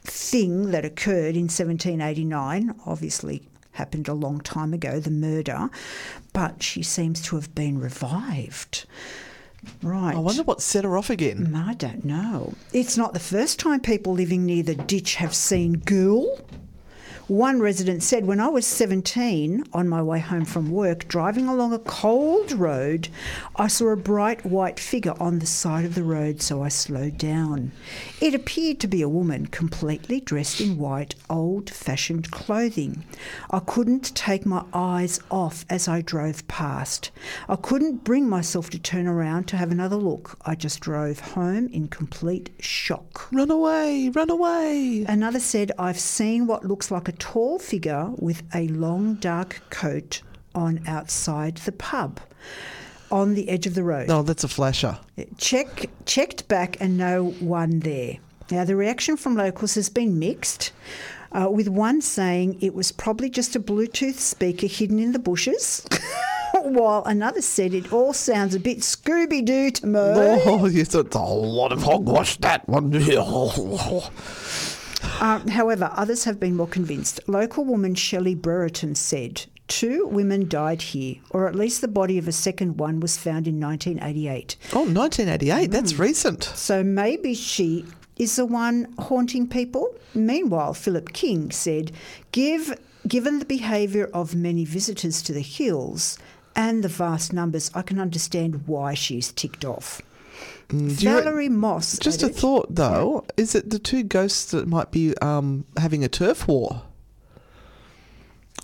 thing 0.02 0.72
that 0.72 0.84
occurred 0.84 1.36
in 1.36 1.44
1789 1.44 2.74
obviously 2.86 3.42
happened 3.72 4.08
a 4.08 4.14
long 4.14 4.40
time 4.40 4.74
ago, 4.74 4.98
the 4.98 5.12
murder, 5.12 5.70
but 6.32 6.60
she 6.60 6.82
seems 6.82 7.22
to 7.22 7.36
have 7.36 7.54
been 7.54 7.78
revived. 7.78 8.84
Right. 9.82 10.14
I 10.14 10.18
wonder 10.18 10.42
what 10.42 10.62
set 10.62 10.84
her 10.84 10.96
off 10.96 11.10
again. 11.10 11.48
Mm, 11.48 11.68
I 11.68 11.74
don't 11.74 12.04
know. 12.04 12.54
It's 12.72 12.96
not 12.96 13.12
the 13.12 13.20
first 13.20 13.58
time 13.58 13.80
people 13.80 14.12
living 14.12 14.46
near 14.46 14.62
the 14.62 14.74
ditch 14.74 15.16
have 15.16 15.34
seen 15.34 15.82
ghoul. 15.84 16.40
One 17.28 17.60
resident 17.60 18.02
said, 18.02 18.24
When 18.26 18.40
I 18.40 18.48
was 18.48 18.66
17, 18.66 19.64
on 19.74 19.86
my 19.86 20.00
way 20.00 20.18
home 20.18 20.46
from 20.46 20.70
work, 20.70 21.06
driving 21.08 21.46
along 21.46 21.74
a 21.74 21.78
cold 21.78 22.52
road, 22.52 23.10
I 23.54 23.68
saw 23.68 23.88
a 23.88 23.96
bright 23.96 24.46
white 24.46 24.80
figure 24.80 25.12
on 25.20 25.38
the 25.38 25.44
side 25.44 25.84
of 25.84 25.94
the 25.94 26.04
road, 26.04 26.40
so 26.40 26.62
I 26.62 26.68
slowed 26.68 27.18
down. 27.18 27.72
It 28.22 28.34
appeared 28.34 28.80
to 28.80 28.88
be 28.88 29.02
a 29.02 29.10
woman 29.10 29.44
completely 29.44 30.22
dressed 30.22 30.58
in 30.62 30.78
white, 30.78 31.16
old 31.28 31.68
fashioned 31.68 32.30
clothing. 32.30 33.04
I 33.50 33.58
couldn't 33.58 34.14
take 34.14 34.46
my 34.46 34.64
eyes 34.72 35.20
off 35.30 35.66
as 35.68 35.86
I 35.86 36.00
drove 36.00 36.48
past. 36.48 37.10
I 37.46 37.56
couldn't 37.56 38.04
bring 38.04 38.26
myself 38.26 38.70
to 38.70 38.78
turn 38.78 39.06
around 39.06 39.48
to 39.48 39.58
have 39.58 39.70
another 39.70 39.96
look. 39.96 40.38
I 40.46 40.54
just 40.54 40.80
drove 40.80 41.20
home 41.20 41.68
in 41.74 41.88
complete 41.88 42.48
shock. 42.58 43.30
Run 43.30 43.50
away, 43.50 44.08
run 44.14 44.30
away. 44.30 45.04
Another 45.06 45.40
said, 45.40 45.72
I've 45.78 46.00
seen 46.00 46.46
what 46.46 46.64
looks 46.64 46.90
like 46.90 47.06
a 47.06 47.17
tall 47.18 47.58
figure 47.58 48.10
with 48.16 48.42
a 48.54 48.68
long 48.68 49.14
dark 49.14 49.60
coat 49.70 50.22
on 50.54 50.80
outside 50.86 51.56
the 51.58 51.72
pub 51.72 52.20
on 53.10 53.34
the 53.34 53.48
edge 53.48 53.66
of 53.66 53.74
the 53.74 53.82
road. 53.82 54.10
Oh, 54.10 54.22
that's 54.22 54.44
a 54.44 54.48
flasher. 54.48 54.98
Check, 55.38 55.88
checked 56.04 56.48
back 56.48 56.76
and 56.80 56.98
no 56.98 57.30
one 57.40 57.80
there. 57.80 58.18
Now, 58.50 58.64
the 58.64 58.76
reaction 58.76 59.16
from 59.16 59.34
locals 59.34 59.74
has 59.74 59.88
been 59.88 60.18
mixed, 60.18 60.72
uh, 61.32 61.50
with 61.50 61.68
one 61.68 62.00
saying 62.00 62.58
it 62.62 62.74
was 62.74 62.92
probably 62.92 63.28
just 63.28 63.54
a 63.54 63.60
Bluetooth 63.60 64.14
speaker 64.14 64.66
hidden 64.66 64.98
in 64.98 65.12
the 65.12 65.18
bushes, 65.18 65.86
while 66.54 67.02
another 67.04 67.42
said 67.42 67.74
it 67.74 67.92
all 67.92 68.14
sounds 68.14 68.54
a 68.54 68.60
bit 68.60 68.78
Scooby 68.78 69.44
Doo 69.44 69.70
to 69.70 69.86
me. 69.86 69.98
Oh, 69.98 70.66
yes, 70.66 70.94
it's 70.94 71.14
a 71.14 71.18
whole 71.18 71.52
lot 71.52 71.72
of 71.72 71.82
hogwash, 71.82 72.38
that 72.38 72.66
one. 72.68 72.90
Um, 75.20 75.48
however, 75.48 75.90
others 75.94 76.24
have 76.24 76.40
been 76.40 76.56
more 76.56 76.66
convinced. 76.66 77.20
Local 77.26 77.64
woman 77.64 77.94
Shelley 77.94 78.34
Brereton 78.34 78.94
said, 78.94 79.46
Two 79.68 80.06
women 80.06 80.48
died 80.48 80.80
here, 80.80 81.16
or 81.30 81.46
at 81.46 81.54
least 81.54 81.82
the 81.82 81.88
body 81.88 82.16
of 82.16 82.26
a 82.26 82.32
second 82.32 82.78
one 82.78 83.00
was 83.00 83.18
found 83.18 83.46
in 83.46 83.60
1988. 83.60 84.56
Oh, 84.72 84.78
1988, 84.84 85.70
that's 85.70 85.98
recent. 85.98 86.44
So 86.44 86.82
maybe 86.82 87.34
she 87.34 87.84
is 88.16 88.36
the 88.36 88.46
one 88.46 88.94
haunting 88.98 89.46
people. 89.46 89.94
Meanwhile, 90.14 90.74
Philip 90.74 91.12
King 91.12 91.50
said, 91.50 91.92
Give, 92.32 92.78
given 93.06 93.38
the 93.38 93.44
behaviour 93.44 94.08
of 94.14 94.34
many 94.34 94.64
visitors 94.64 95.22
to 95.22 95.34
the 95.34 95.42
hills 95.42 96.18
and 96.56 96.82
the 96.82 96.88
vast 96.88 97.32
numbers, 97.34 97.70
I 97.74 97.82
can 97.82 98.00
understand 98.00 98.66
why 98.66 98.94
she's 98.94 99.32
ticked 99.32 99.66
off. 99.66 100.00
Mm, 100.68 100.98
Do 100.98 101.04
you 101.06 101.10
Valerie 101.12 101.48
Moss. 101.48 101.98
Just 101.98 102.22
a 102.22 102.28
thought, 102.28 102.74
though. 102.74 103.24
Is 103.36 103.54
it 103.54 103.70
the 103.70 103.78
two 103.78 104.02
ghosts 104.02 104.50
that 104.50 104.68
might 104.68 104.90
be 104.90 105.16
um, 105.18 105.64
having 105.78 106.04
a 106.04 106.08
turf 106.08 106.46
war? 106.46 106.82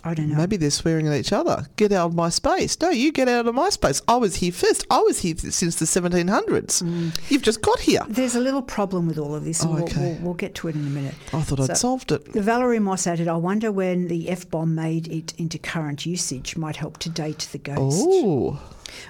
I 0.07 0.13
don't 0.13 0.29
know. 0.29 0.35
Maybe 0.35 0.55
they're 0.55 0.69
swearing 0.69 1.07
at 1.07 1.15
each 1.15 1.33
other. 1.33 1.65
Get 1.77 1.91
out 1.91 2.05
of 2.05 2.13
my 2.13 2.29
space. 2.29 2.79
No, 2.79 2.91
you 2.91 3.11
get 3.11 3.27
out 3.27 3.47
of 3.47 3.55
my 3.55 3.69
space. 3.69 4.03
I 4.07 4.17
was 4.17 4.35
here 4.35 4.51
first. 4.51 4.85
I 4.91 4.99
was 4.99 5.19
here 5.21 5.35
since 5.35 5.77
the 5.77 5.85
1700s. 5.85 6.83
Mm. 6.83 7.31
You've 7.31 7.41
just 7.41 7.63
got 7.63 7.79
here. 7.79 8.01
There's 8.07 8.35
a 8.35 8.39
little 8.39 8.61
problem 8.61 9.07
with 9.07 9.17
all 9.17 9.33
of 9.33 9.43
this, 9.43 9.63
and 9.63 9.71
Oh, 9.71 9.75
we'll, 9.77 9.87
we'll, 9.97 10.17
we'll 10.21 10.33
get 10.35 10.53
to 10.55 10.67
it 10.67 10.75
in 10.75 10.81
a 10.85 10.89
minute. 10.91 11.15
I 11.33 11.41
thought 11.41 11.59
I'd 11.59 11.75
solved 11.75 12.11
it. 12.11 12.27
Valerie 12.27 12.77
Moss 12.77 13.07
added, 13.07 13.27
I 13.27 13.35
wonder 13.37 13.71
when 13.71 14.07
the 14.07 14.29
F 14.29 14.47
bomb 14.47 14.75
made 14.75 15.07
it 15.07 15.33
into 15.39 15.57
current 15.57 16.05
usage 16.05 16.55
might 16.55 16.75
help 16.75 16.99
to 16.99 17.09
date 17.09 17.49
the 17.51 17.57
ghost. 17.57 17.97
Oh, 18.07 18.59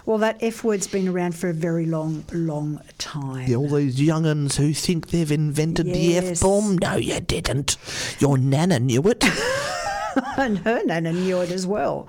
Well, 0.06 0.18
that 0.20 0.38
F 0.42 0.64
word's 0.64 0.88
been 0.88 1.08
around 1.08 1.36
for 1.36 1.50
a 1.50 1.54
very 1.54 1.86
long, 1.86 2.26
long 2.32 2.82
time. 2.98 3.48
yeah, 3.48 3.58
all 3.58 3.70
these 3.70 4.02
young'uns 4.02 4.58
who 4.58 4.74
think 4.74 5.10
they've 5.10 5.32
invented 5.32 5.88
the 5.88 6.18
F 6.18 6.42
bomb. 6.42 6.78
No, 6.78 6.96
you 6.96 7.20
didn't. 7.20 7.78
Your 8.20 8.38
nana 8.38 8.80
knew 8.80 9.02
it. 9.04 9.24
and 10.38 10.60
her 10.60 10.84
nana 10.86 11.14
knew 11.14 11.42
it 11.42 11.52
as 11.52 11.66
well. 11.68 12.08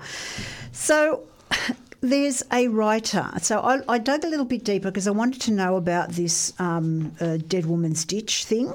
So 0.71 1.23
there's 2.01 2.43
a 2.51 2.67
writer. 2.67 3.29
So 3.41 3.59
I, 3.59 3.81
I 3.87 3.97
dug 3.97 4.23
a 4.23 4.27
little 4.27 4.45
bit 4.45 4.63
deeper 4.63 4.89
because 4.89 5.07
I 5.07 5.11
wanted 5.11 5.41
to 5.43 5.51
know 5.51 5.75
about 5.75 6.09
this 6.11 6.53
um, 6.59 7.13
uh, 7.19 7.37
Dead 7.47 7.65
Woman's 7.65 8.05
Ditch 8.05 8.45
thing. 8.45 8.73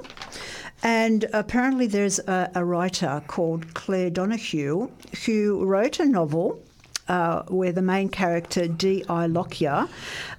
And 0.84 1.26
apparently, 1.32 1.86
there's 1.86 2.18
a, 2.18 2.50
a 2.57 2.64
writer 2.64 3.22
called 3.28 3.72
Claire 3.74 4.11
Donahue 4.11 4.90
who 5.24 5.64
wrote 5.64 6.00
a 6.00 6.05
novel 6.05 6.61
uh, 7.09 7.42
where 7.44 7.72
the 7.72 7.82
main 7.82 8.09
character, 8.09 8.66
D.I. 8.66 9.26
Lockyer, 9.26 9.88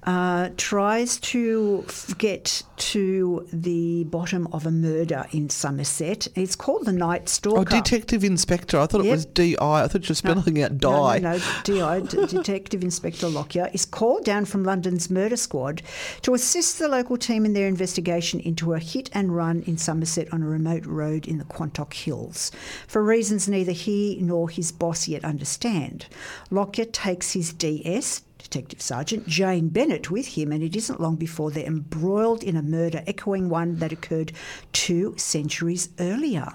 uh, 0.03 0.49
tries 0.57 1.17
to 1.17 1.85
get 2.17 2.63
to 2.91 3.47
the 3.53 4.03
bottom 4.03 4.45
of 4.51 4.65
a 4.65 4.71
murder 4.71 5.25
in 5.31 5.49
Somerset. 5.49 6.27
It's 6.35 6.55
called 6.55 6.85
The 6.85 6.91
Night 6.91 7.21
oh, 7.23 7.27
Stalker. 7.27 7.59
Oh, 7.61 7.63
Detective 7.63 8.25
Inspector. 8.25 8.77
I 8.77 8.85
thought 8.85 9.05
it 9.05 9.09
was 9.09 9.25
D.I. 9.25 9.83
I 9.83 9.87
thought 9.87 10.03
you 10.03 10.11
were 10.11 10.15
spelling 10.15 10.61
out 10.61 10.77
die. 10.79 11.19
No, 11.19 11.31
no, 11.31 11.37
no. 11.37 11.43
DI, 11.63 12.07
D- 12.07 12.25
Detective 12.27 12.83
Inspector 12.83 13.25
Lockyer, 13.25 13.69
is 13.71 13.85
called 13.85 14.25
down 14.25 14.43
from 14.43 14.65
London's 14.65 15.09
murder 15.09 15.37
squad 15.37 15.81
to 16.23 16.33
assist 16.33 16.77
the 16.77 16.89
local 16.89 17.15
team 17.15 17.45
in 17.45 17.53
their 17.53 17.69
investigation 17.69 18.41
into 18.41 18.73
a 18.73 18.79
hit 18.79 19.09
and 19.13 19.33
run 19.33 19.63
in 19.65 19.77
Somerset 19.77 20.33
on 20.33 20.43
a 20.43 20.47
remote 20.47 20.85
road 20.85 21.25
in 21.25 21.37
the 21.37 21.45
Quantock 21.45 21.93
Hills, 21.93 22.51
for 22.85 23.01
reasons 23.01 23.47
neither 23.47 23.71
he 23.71 24.17
nor 24.21 24.49
his 24.49 24.73
boss 24.73 25.07
yet 25.07 25.23
understand. 25.23 26.07
Lockyer 26.51 26.85
takes 26.85 27.31
his 27.31 27.53
DS, 27.53 28.23
Detective 28.43 28.81
Sergeant 28.81 29.27
Jane 29.27 29.69
Bennett 29.69 30.11
with 30.11 30.27
him, 30.27 30.51
and 30.51 30.61
it 30.61 30.75
isn't 30.75 30.99
long 31.01 31.15
before 31.15 31.49
they're 31.49 31.65
embroiled 31.65 32.43
in 32.43 32.55
a 32.55 32.61
murder 32.61 33.01
echoing 33.07 33.49
one 33.49 33.77
that 33.77 33.91
occurred 33.91 34.33
two 34.73 35.15
centuries 35.17 35.89
earlier. 35.99 36.47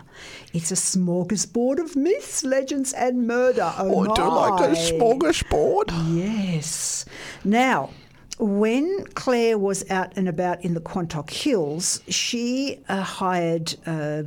It's 0.53 0.70
a 0.70 0.74
smorgasbord 0.74 1.78
of 1.80 1.97
myths, 1.97 2.45
legends, 2.45 2.93
and 2.93 3.26
murder. 3.26 3.72
Oh, 3.78 3.89
Oh, 4.07 4.12
I 4.12 4.14
do 4.14 4.28
like 4.28 4.70
a 4.70 4.74
smorgasbord. 4.74 5.91
Yes. 6.16 7.05
Now, 7.43 7.91
when 8.39 9.05
Claire 9.14 9.59
was 9.59 9.89
out 9.91 10.16
and 10.16 10.28
about 10.28 10.64
in 10.64 10.74
the 10.74 10.80
Quantock 10.80 11.30
Hills, 11.30 12.01
she 12.09 12.78
uh, 12.89 13.01
hired 13.03 13.74
uh, 13.86 14.24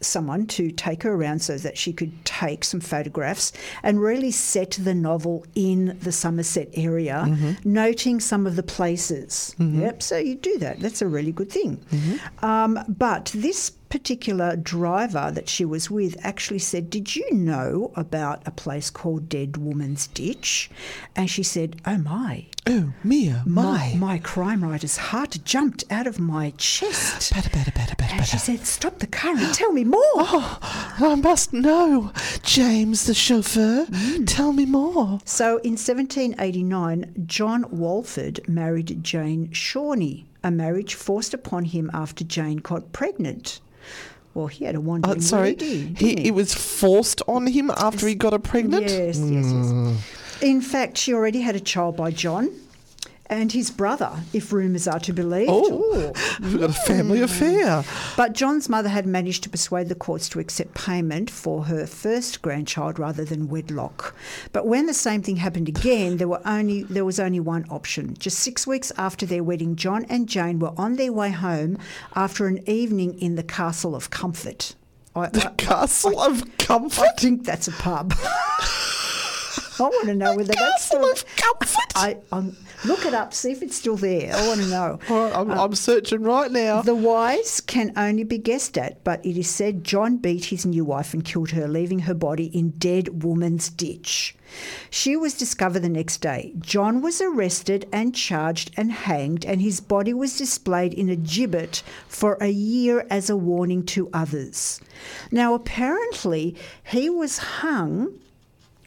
someone 0.00 0.46
to 0.46 0.70
take 0.70 1.02
her 1.02 1.12
around 1.12 1.40
so 1.40 1.56
that 1.58 1.76
she 1.76 1.92
could 1.92 2.24
take 2.24 2.64
some 2.64 2.80
photographs 2.80 3.52
and 3.82 4.00
really 4.00 4.30
set 4.30 4.72
the 4.82 4.94
novel 4.94 5.44
in 5.54 5.98
the 6.00 6.12
Somerset 6.12 6.68
area, 6.74 7.24
mm-hmm. 7.26 7.52
noting 7.70 8.20
some 8.20 8.46
of 8.46 8.56
the 8.56 8.62
places. 8.62 9.54
Mm-hmm. 9.58 9.82
Yep, 9.82 10.02
so 10.02 10.16
you 10.18 10.36
do 10.36 10.58
that. 10.58 10.80
That's 10.80 11.02
a 11.02 11.06
really 11.06 11.32
good 11.32 11.50
thing. 11.50 11.76
Mm-hmm. 11.76 12.44
Um, 12.44 12.78
but 12.88 13.32
this 13.34 13.72
particular 13.90 14.54
driver 14.56 15.30
that 15.34 15.48
she 15.48 15.64
was 15.64 15.90
with 15.90 16.16
actually 16.24 16.60
said, 16.60 16.88
Did 16.88 17.14
you 17.16 17.28
know 17.32 17.92
about 17.96 18.46
a 18.46 18.50
place 18.52 18.88
called 18.88 19.28
Dead 19.28 19.56
Woman's 19.56 20.06
Ditch? 20.06 20.70
And 21.14 21.28
she 21.28 21.42
said, 21.42 21.80
Oh 21.84 21.98
my. 21.98 22.46
Oh, 22.66 22.92
Mia, 23.02 23.42
My, 23.46 23.92
my. 23.92 23.94
my 23.96 24.18
crime 24.18 24.62
writer's 24.62 24.96
heart 24.96 25.38
jumped 25.44 25.82
out 25.90 26.06
of 26.06 26.20
my 26.20 26.52
chest. 26.56 27.32
Better, 27.34 27.50
better, 27.50 27.72
better, 27.72 27.96
better, 27.96 28.14
And 28.14 28.26
she 28.26 28.38
said, 28.38 28.60
Stop 28.66 29.00
the 29.00 29.06
car 29.08 29.36
and 29.36 29.52
tell 29.54 29.72
me 29.72 29.84
more. 29.84 30.00
Oh, 31.02 31.12
I 31.12 31.14
must 31.14 31.52
know. 31.54 32.12
James, 32.42 33.06
the 33.06 33.14
chauffeur. 33.14 33.86
Mm. 33.86 34.24
Tell 34.26 34.52
me 34.52 34.66
more. 34.66 35.18
So 35.24 35.56
in 35.58 35.72
1789, 35.72 37.24
John 37.26 37.64
Walford 37.70 38.46
married 38.46 39.02
Jane 39.02 39.48
Shorney, 39.48 40.26
a 40.44 40.50
marriage 40.50 40.94
forced 40.94 41.32
upon 41.32 41.64
him 41.64 41.90
after 41.94 42.22
Jane 42.22 42.58
got 42.58 42.92
pregnant. 42.92 43.60
Well, 44.34 44.46
he 44.46 44.64
had 44.64 44.74
a 44.76 44.80
wandering 44.80 45.16
Oh, 45.18 45.20
sorry. 45.20 45.50
lady, 45.50 45.78
He, 45.98 46.14
didn't 46.14 46.26
it 46.26 46.34
was 46.34 46.54
forced 46.54 47.20
on 47.26 47.48
him 47.48 47.70
after 47.76 48.06
he 48.06 48.14
got 48.14 48.32
her 48.32 48.38
pregnant? 48.38 48.84
Yes, 48.84 49.18
yes, 49.18 49.46
Mm. 49.46 49.94
yes. 49.94 50.42
In 50.42 50.60
fact, 50.60 50.96
she 50.96 51.12
already 51.12 51.40
had 51.40 51.56
a 51.56 51.60
child 51.60 51.96
by 51.96 52.10
John 52.12 52.50
and 53.30 53.52
his 53.52 53.70
brother, 53.70 54.10
if 54.32 54.52
rumours 54.52 54.88
are 54.88 54.98
to 54.98 55.12
be 55.12 55.22
believed. 55.22 55.50
Oh, 55.50 56.12
we've 56.40 56.60
got 56.60 56.70
a 56.70 56.72
family 56.72 57.18
hmm. 57.18 57.24
affair. 57.24 57.84
But 58.16 58.32
John's 58.32 58.68
mother 58.68 58.88
had 58.88 59.06
managed 59.06 59.44
to 59.44 59.48
persuade 59.48 59.88
the 59.88 59.94
courts 59.94 60.28
to 60.30 60.40
accept 60.40 60.74
payment 60.74 61.30
for 61.30 61.64
her 61.64 61.86
first 61.86 62.42
grandchild 62.42 62.98
rather 62.98 63.24
than 63.24 63.48
wedlock. 63.48 64.14
But 64.52 64.66
when 64.66 64.86
the 64.86 64.94
same 64.94 65.22
thing 65.22 65.36
happened 65.36 65.68
again, 65.68 66.16
there 66.16 66.28
were 66.28 66.42
only 66.44 66.82
there 66.82 67.04
was 67.04 67.20
only 67.20 67.40
one 67.40 67.64
option. 67.70 68.16
Just 68.18 68.40
six 68.40 68.66
weeks 68.66 68.90
after 68.98 69.24
their 69.24 69.44
wedding, 69.44 69.76
John 69.76 70.04
and 70.08 70.28
Jane 70.28 70.58
were 70.58 70.72
on 70.76 70.96
their 70.96 71.12
way 71.12 71.30
home 71.30 71.78
after 72.16 72.46
an 72.46 72.68
evening 72.68 73.18
in 73.20 73.36
the 73.36 73.42
Castle 73.44 73.94
of 73.94 74.10
Comfort. 74.10 74.74
I, 75.14 75.28
The 75.28 75.48
I, 75.48 75.52
Castle 75.52 76.20
of 76.20 76.58
Comfort. 76.58 77.02
I 77.02 77.12
think 77.16 77.44
that's 77.44 77.68
a 77.68 77.72
pub. 77.72 78.14
I 79.80 79.88
want 79.88 80.06
to 80.08 80.14
know 80.14 80.36
whether 80.36 80.52
that's 80.52 80.84
still. 80.84 81.10
of 81.10 81.24
Comfort. 81.36 81.92
I, 81.94 82.16
um, 82.32 82.56
look 82.84 83.06
it 83.06 83.14
up, 83.14 83.32
see 83.32 83.52
if 83.52 83.62
it's 83.62 83.76
still 83.76 83.96
there. 83.96 84.34
I 84.34 84.46
want 84.46 84.60
to 84.60 84.66
know. 84.66 84.98
All 85.08 85.24
right, 85.24 85.34
I'm, 85.34 85.50
I'm 85.50 85.74
searching 85.74 86.22
right 86.22 86.50
now. 86.50 86.82
The 86.82 86.94
whys 86.94 87.60
can 87.60 87.92
only 87.96 88.24
be 88.24 88.38
guessed 88.38 88.76
at, 88.76 89.02
but 89.04 89.24
it 89.24 89.38
is 89.38 89.48
said 89.48 89.82
John 89.84 90.18
beat 90.18 90.46
his 90.46 90.66
new 90.66 90.84
wife 90.84 91.14
and 91.14 91.24
killed 91.24 91.50
her, 91.52 91.66
leaving 91.66 92.00
her 92.00 92.14
body 92.14 92.46
in 92.46 92.70
Dead 92.70 93.22
Woman's 93.22 93.70
Ditch. 93.70 94.36
She 94.90 95.16
was 95.16 95.34
discovered 95.34 95.80
the 95.80 95.88
next 95.88 96.20
day. 96.20 96.52
John 96.58 97.02
was 97.02 97.20
arrested 97.20 97.88
and 97.92 98.14
charged 98.14 98.72
and 98.76 98.92
hanged, 98.92 99.44
and 99.44 99.62
his 99.62 99.80
body 99.80 100.12
was 100.12 100.36
displayed 100.36 100.92
in 100.92 101.08
a 101.08 101.16
gibbet 101.16 101.82
for 102.08 102.36
a 102.40 102.48
year 102.48 103.06
as 103.08 103.30
a 103.30 103.36
warning 103.36 103.84
to 103.86 104.10
others. 104.12 104.80
Now, 105.30 105.54
apparently, 105.54 106.56
he 106.84 107.08
was 107.08 107.38
hung 107.38 108.19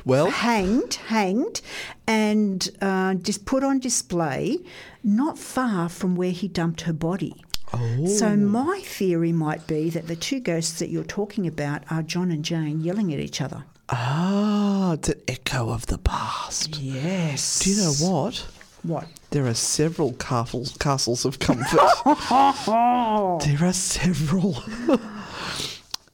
well, 0.06 0.30
hanged, 0.30 0.96
hanged, 0.96 1.62
and 2.08 2.70
uh, 2.82 3.16
just 3.16 3.46
put 3.46 3.64
on 3.64 3.80
display 3.80 4.60
not 5.04 5.38
far 5.38 5.90
from 5.90 6.16
where 6.16 6.32
he 6.32 6.48
dumped 6.48 6.82
her 6.82 6.94
body. 6.94 7.44
Oh. 7.74 8.06
So 8.08 8.36
my 8.36 8.82
theory 8.84 9.32
might 9.32 9.66
be 9.66 9.90
that 9.90 10.08
the 10.08 10.16
two 10.16 10.40
ghosts 10.40 10.80
that 10.80 10.90
you're 10.90 11.04
talking 11.04 11.48
about 11.48 11.84
are 11.90 12.04
John 12.04 12.30
and 12.32 12.46
Jane 12.46 12.82
yelling 12.82 13.14
at 13.14 13.20
each 13.20 13.42
other. 13.42 13.66
ah, 13.90 14.94
it's 14.94 15.10
an 15.10 15.22
echo 15.28 15.70
of 15.70 15.88
the 15.88 15.98
past. 15.98 16.78
Yes. 16.80 17.60
Do 17.60 17.72
you 17.72 17.78
know 17.78 17.94
what? 18.00 18.46
what? 18.84 19.08
There 19.32 19.48
are 19.48 19.54
several 19.56 20.14
castles, 20.14 20.78
castles 20.78 21.26
of 21.26 21.40
comfort. 21.40 21.80
there 22.06 23.68
are 23.68 23.74
several. 23.74 24.64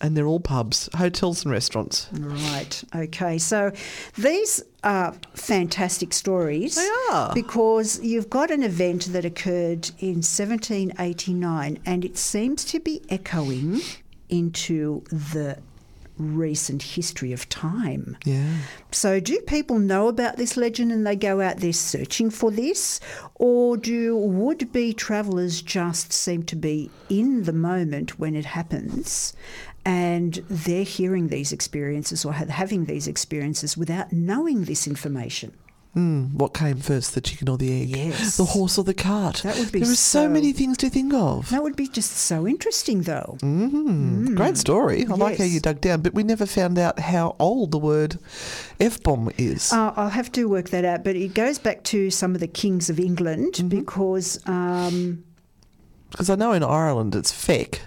and 0.01 0.15
they're 0.15 0.27
all 0.27 0.39
pubs, 0.39 0.89
hotels, 0.95 1.43
and 1.43 1.51
restaurants. 1.51 2.07
Right. 2.13 2.83
Okay. 2.95 3.37
So 3.37 3.71
these 4.15 4.63
are 4.83 5.13
fantastic 5.33 6.13
stories. 6.13 6.75
They 6.75 6.89
are. 7.11 7.33
Because 7.33 8.01
you've 8.01 8.29
got 8.29 8.51
an 8.51 8.63
event 8.63 9.11
that 9.11 9.25
occurred 9.25 9.91
in 9.99 10.21
1789 10.21 11.79
and 11.85 12.05
it 12.05 12.17
seems 12.17 12.63
to 12.65 12.79
be 12.79 13.01
echoing 13.09 13.81
into 14.29 15.03
the 15.11 15.57
recent 16.19 16.83
history 16.83 17.31
of 17.31 17.47
time. 17.49 18.17
Yeah. 18.25 18.57
So, 18.91 19.19
do 19.19 19.39
people 19.41 19.79
know 19.79 20.07
about 20.09 20.35
this 20.35 20.57
legend 20.57 20.91
and 20.91 21.07
they 21.07 21.15
go 21.15 21.41
out 21.41 21.57
there 21.57 21.73
searching 21.73 22.29
for 22.29 22.51
this? 22.51 22.99
Or 23.35 23.77
do 23.77 24.17
would 24.17 24.71
be 24.71 24.93
travellers 24.93 25.61
just 25.61 26.11
seem 26.11 26.43
to 26.43 26.55
be 26.55 26.91
in 27.09 27.43
the 27.43 27.53
moment 27.53 28.19
when 28.19 28.35
it 28.35 28.45
happens 28.45 29.33
and 29.89 30.31
they're 30.65 30.83
hearing 30.97 31.25
these 31.29 31.51
experiences 31.51 32.23
or 32.25 32.33
ha- 32.33 32.45
having 32.63 32.85
these 32.85 33.07
experiences 33.07 33.75
without 33.77 34.07
knowing 34.13 34.65
this 34.65 34.85
information? 34.87 35.51
Mm, 35.95 36.33
what 36.35 36.53
came 36.53 36.77
first, 36.77 37.15
the 37.15 37.21
chicken 37.21 37.49
or 37.49 37.57
the 37.57 37.71
egg? 37.81 37.89
Yes. 37.89 38.37
The 38.37 38.45
horse 38.45 38.77
or 38.77 38.83
the 38.83 38.93
cart? 38.93 39.37
That 39.43 39.57
would 39.57 39.71
be 39.71 39.79
There 39.79 39.89
are 39.91 39.95
so, 39.95 40.25
so- 40.25 40.29
many 40.29 40.53
things 40.53 40.77
to 40.77 40.89
think 40.89 41.11
of. 41.15 41.49
That 41.49 41.63
would 41.63 41.75
be 41.75 41.87
just 41.87 42.11
so 42.11 42.47
interesting, 42.47 43.01
though. 43.01 43.37
Mm, 43.41 44.35
Great 44.35 44.55
story. 44.57 45.07
I 45.07 45.15
like 45.15 45.39
how 45.39 45.45
you 45.45 45.59
dug 45.59 45.81
down, 45.81 46.01
but 46.01 46.13
we 46.13 46.21
never 46.21 46.45
found 46.45 46.77
out 46.77 46.99
how 46.99 47.35
old 47.39 47.71
the 47.71 47.79
word 47.79 48.19
F 48.79 49.01
bomb 49.01 49.31
is. 49.39 49.73
Uh, 49.73 49.91
I'll 49.95 50.09
have 50.21 50.31
to 50.33 50.47
work 50.47 50.69
that 50.69 50.85
out, 50.85 51.03
but 51.03 51.15
it 51.15 51.33
goes 51.33 51.57
back 51.57 51.83
to 51.85 52.11
some 52.11 52.35
of 52.35 52.39
the 52.39 52.47
kings 52.61 52.89
of 52.91 52.99
England 52.99 53.53
Mm-hmm. 53.55 53.69
because. 53.79 54.39
Um, 54.45 55.23
Because 56.11 56.29
I 56.29 56.35
know 56.35 56.51
in 56.53 56.63
Ireland 56.63 57.15
it's 57.15 57.31
feck. 57.31 57.81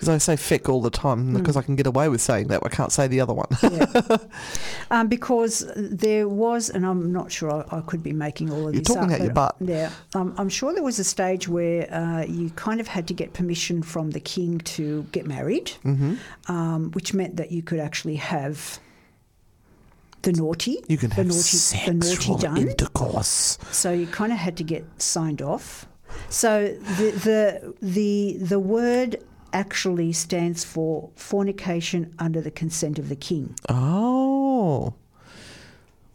Because 0.00 0.08
I 0.08 0.16
say 0.18 0.36
feck 0.36 0.68
all 0.70 0.80
the 0.80 0.88
time 0.90 1.34
because 1.34 1.58
I 1.58 1.62
can 1.62 1.76
get 1.76 1.86
away 1.86 2.08
with 2.08 2.22
saying 2.22 2.48
that. 2.48 2.62
I 2.64 2.70
can't 2.70 2.90
say 2.90 3.06
the 3.06 3.20
other 3.20 3.34
one. 3.34 3.48
yeah. 3.62 4.16
um, 4.90 5.08
because 5.08 5.70
there 5.76 6.26
was, 6.26 6.70
and 6.70 6.86
I'm 6.86 7.12
not 7.12 7.30
sure 7.30 7.52
I, 7.70 7.78
I 7.78 7.80
could 7.82 8.02
be 8.02 8.14
making 8.14 8.50
all 8.50 8.66
of 8.66 8.74
You're 8.74 8.82
this 8.82 8.88
talking 8.94 9.12
up, 9.12 9.20
out 9.20 9.24
your 9.24 9.34
but- 9.34 9.58
butt. 9.58 9.68
Yeah, 9.68 9.90
um, 10.14 10.34
I'm 10.38 10.48
sure 10.48 10.72
there 10.72 10.82
was 10.82 10.98
a 10.98 11.04
stage 11.04 11.48
where 11.48 11.92
uh, 11.92 12.24
you 12.24 12.48
kind 12.56 12.80
of 12.80 12.88
had 12.88 13.06
to 13.08 13.14
get 13.14 13.34
permission 13.34 13.82
from 13.82 14.12
the 14.12 14.20
king 14.20 14.58
to 14.60 15.02
get 15.12 15.26
married, 15.26 15.72
Mm-hmm. 15.84 16.14
um, 16.50 16.90
which 16.92 17.12
meant 17.12 17.36
that 17.36 17.52
you 17.52 17.62
could 17.62 17.78
actually 17.78 18.16
have 18.16 18.80
the 20.22 20.32
naughty, 20.32 20.78
You 20.88 20.96
can 20.98 21.10
the 21.10 21.16
have 21.16 21.26
naughty, 21.26 21.56
the 21.86 21.94
naughty 21.94 22.36
done. 22.42 22.56
intercourse. 22.56 23.58
So 23.70 23.92
you 23.92 24.06
kind 24.06 24.32
of 24.32 24.38
had 24.38 24.56
to 24.58 24.64
get 24.64 24.84
signed 25.00 25.40
off. 25.42 25.86
So 26.28 26.68
the 26.98 27.10
the 27.12 27.74
the 27.80 28.36
the 28.40 28.58
word 28.58 29.16
actually 29.52 30.12
stands 30.12 30.64
for 30.64 31.10
fornication 31.16 32.14
under 32.18 32.40
the 32.40 32.50
consent 32.50 32.98
of 32.98 33.08
the 33.08 33.16
king. 33.16 33.54
Oh. 33.68 34.94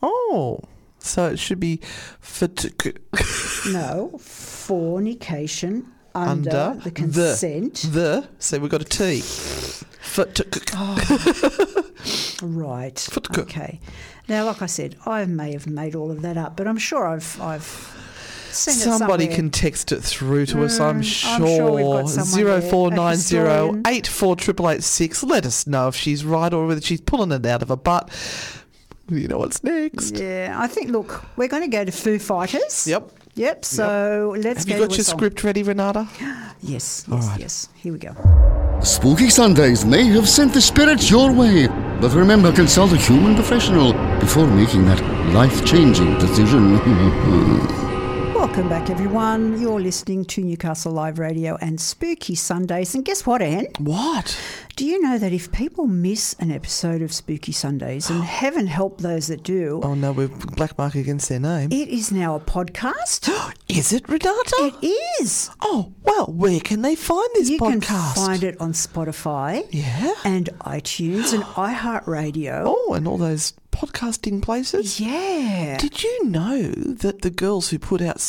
Oh. 0.02 0.60
So 1.00 1.28
it 1.28 1.40
should 1.40 1.60
be 1.60 1.80
fat- 2.20 2.66
No, 3.72 4.18
fornication 4.20 5.92
under, 6.16 6.50
under 6.50 6.84
the 6.84 6.92
consent. 6.92 7.76
The, 7.76 7.90
the 7.90 8.28
so 8.40 8.58
we've 8.60 8.72
got 8.72 8.82
a 8.82 8.86
T. 8.86 9.22
Fat- 9.22 10.42
Oh. 10.74 10.96
Right. 12.42 12.96
Futke. 12.96 13.40
Okay. 13.40 13.80
Now, 14.28 14.46
like 14.46 14.62
I 14.62 14.66
said, 14.66 14.96
I 15.06 15.26
may 15.26 15.52
have 15.54 15.68
made 15.68 15.96
all 15.96 16.12
of 16.12 16.22
that 16.22 16.38
up, 16.38 16.56
but 16.58 16.68
I'm 16.68 16.78
sure 16.78 17.06
I've 17.08 17.40
I've 17.42 17.96
Somebody 18.56 19.24
somewhere. 19.26 19.36
can 19.36 19.50
text 19.52 19.92
it 19.92 20.02
through 20.02 20.46
to 20.48 20.64
us, 20.64 20.80
I'm 20.80 20.96
Mm, 21.02 21.26
I'm 21.36 21.46
sure 21.46 21.72
we've 21.72 21.84
sure. 21.86 22.02
got 22.02 22.10
someone 22.10 22.26
Zero 22.28 22.60
there, 22.60 22.70
four 22.72 22.92
a 22.92 22.96
nine 22.96 23.16
zero 23.18 23.46
historian. 23.50 23.82
eight 23.88 24.08
four 24.08 24.36
triple 24.36 24.70
eight 24.70 24.84
six. 24.84 25.24
Let 25.24 25.46
us 25.46 25.68
know 25.68 25.88
if 25.88 25.96
she's 25.96 26.24
right 26.26 26.54
or 26.54 26.68
whether 26.68 26.82
she's 26.82 27.02
pulling 27.02 27.32
it 27.32 27.46
out 27.46 27.62
of 27.62 27.70
her 27.70 27.76
butt. 27.76 28.10
You 29.10 29.28
know 29.28 29.38
what's 29.38 29.64
next? 29.64 30.18
Yeah, 30.18 30.56
I 30.58 30.66
think. 30.68 30.90
Look, 30.90 31.24
we're 31.38 31.48
going 31.48 31.62
to 31.62 31.68
go 31.68 31.86
to 31.86 31.92
Foo 31.92 32.18
Fighters. 32.18 32.88
Yep. 32.88 33.12
Yep. 33.36 33.66
So 33.66 34.34
let's 34.38 34.60
Have 34.60 34.68
go 34.68 34.74
you 34.76 34.88
got 34.88 34.98
your 34.98 35.04
song. 35.04 35.18
script 35.18 35.44
ready, 35.44 35.62
Renata? 35.64 36.08
Yes. 36.62 37.06
All 37.12 37.18
Yes. 37.18 37.28
right. 37.28 37.40
Yes. 37.42 37.70
Here 37.76 37.94
we 37.94 38.00
go. 38.00 38.16
Spooky 38.82 39.30
Sundays 39.30 39.86
may 39.86 40.06
have 40.06 40.28
sent 40.28 40.54
the 40.54 40.62
spirits 40.62 41.12
your 41.12 41.32
way, 41.32 41.68
but 42.02 42.12
remember, 42.14 42.52
consult 42.52 42.92
a 42.94 42.98
human 42.98 43.36
professional 43.36 43.94
before 44.20 44.48
making 44.48 44.86
that 44.86 45.00
life 45.34 45.64
changing 45.66 46.18
decision. 46.18 46.80
Welcome 48.56 48.70
back, 48.70 48.90
everyone. 48.90 49.60
You're 49.60 49.82
listening 49.82 50.24
to 50.26 50.42
Newcastle 50.42 50.94
Live 50.94 51.20
Radio 51.20 51.58
and 51.60 51.78
Spooky 51.80 52.36
Sundays. 52.36 52.96
And 52.96 53.04
guess 53.04 53.26
what, 53.26 53.42
Anne? 53.42 53.68
What? 53.80 54.40
Do 54.78 54.86
you 54.86 55.02
know 55.02 55.18
that 55.18 55.34
if 55.34 55.52
people 55.52 55.88
miss 55.88 56.38
an 56.40 56.52
episode 56.52 57.02
of 57.02 57.12
Spooky 57.12 57.52
Sundays, 57.52 58.10
and 58.10 58.24
heaven 58.24 58.66
help 58.68 59.02
those 59.02 59.28
that 59.28 59.44
do, 59.44 59.82
Oh 59.84 59.94
no, 59.94 60.14
we're 60.14 60.30
black 60.30 60.78
mark 60.78 60.96
against 60.96 61.28
their 61.28 61.42
name. 61.42 61.70
it 61.74 61.90
is 61.90 62.14
now 62.14 62.34
a 62.36 62.40
podcast? 62.40 63.30
Is 63.68 63.92
it, 63.92 64.08
Renata? 64.08 64.72
it 64.82 64.94
is. 65.22 65.50
Oh, 65.60 65.92
well, 66.04 66.28
where 66.28 66.62
can 66.62 66.82
they 66.82 66.96
find 66.96 67.28
this 67.34 67.50
podcast? 67.50 67.52
You 67.52 67.60
podcast? 67.60 68.14
can 68.14 68.26
find 68.26 68.44
it 68.46 68.62
on 68.62 68.72
Spotify 68.72 69.68
Yeah. 69.72 70.14
and 70.24 70.46
iTunes 70.62 71.34
and 71.34 71.44
iHeartRadio. 71.56 72.64
Oh, 72.66 72.94
and 72.94 73.06
all 73.06 73.18
those 73.18 73.52
podcasting 73.74 74.42
places. 74.42 75.02
Yeah. 75.02 75.78
Did 75.78 76.04
you 76.04 76.26
know 76.26 76.72
that 76.72 77.22
the 77.22 77.30
girls 77.32 77.70
who 77.70 77.80
put 77.80 78.02
out 78.02 78.22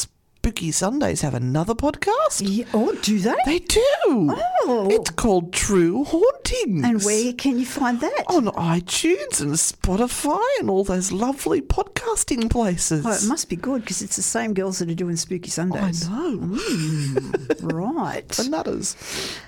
Spooky 0.47 0.71
Sundays 0.71 1.23
have 1.23 1.35
another 1.35 1.75
podcast? 1.75 2.41
Yeah, 2.41 2.67
Oh, 2.73 2.95
do 3.03 3.19
they? 3.19 3.35
They 3.47 3.59
do. 3.59 3.81
Oh. 4.07 4.87
It's 4.93 5.11
called 5.11 5.53
True 5.53 6.05
Hauntings. 6.05 6.85
and 6.85 7.03
where 7.03 7.33
can 7.33 7.59
you 7.59 7.67
find 7.67 8.01
that? 8.01 8.25
On 8.29 8.45
iTunes 8.47 9.41
and 9.41 9.55
Spotify 9.55 10.41
and 10.61 10.71
all 10.71 10.85
those 10.85 11.11
lovely 11.11 11.61
podcasting 11.61 12.49
places. 12.49 13.05
Oh, 13.05 13.11
it 13.11 13.27
must 13.27 13.49
be 13.49 13.57
good 13.57 13.81
because 13.81 14.03
it's 14.03 14.15
the 14.15 14.23
same 14.23 14.55
girls 14.55 14.79
that 14.79 14.89
are 14.89 14.95
doing 14.95 15.17
Spooky 15.17 15.51
Sundays. 15.51 16.07
I 16.09 16.11
know. 16.13 16.39
Mm, 16.39 17.57
right. 17.75 18.29
The 18.29 18.49
Nutters. 18.49 18.95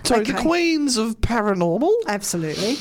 Sorry, 0.03 0.25
the 0.25 0.33
queens 0.35 0.97
of 0.97 1.21
paranormal. 1.21 1.95
Absolutely. 2.09 2.77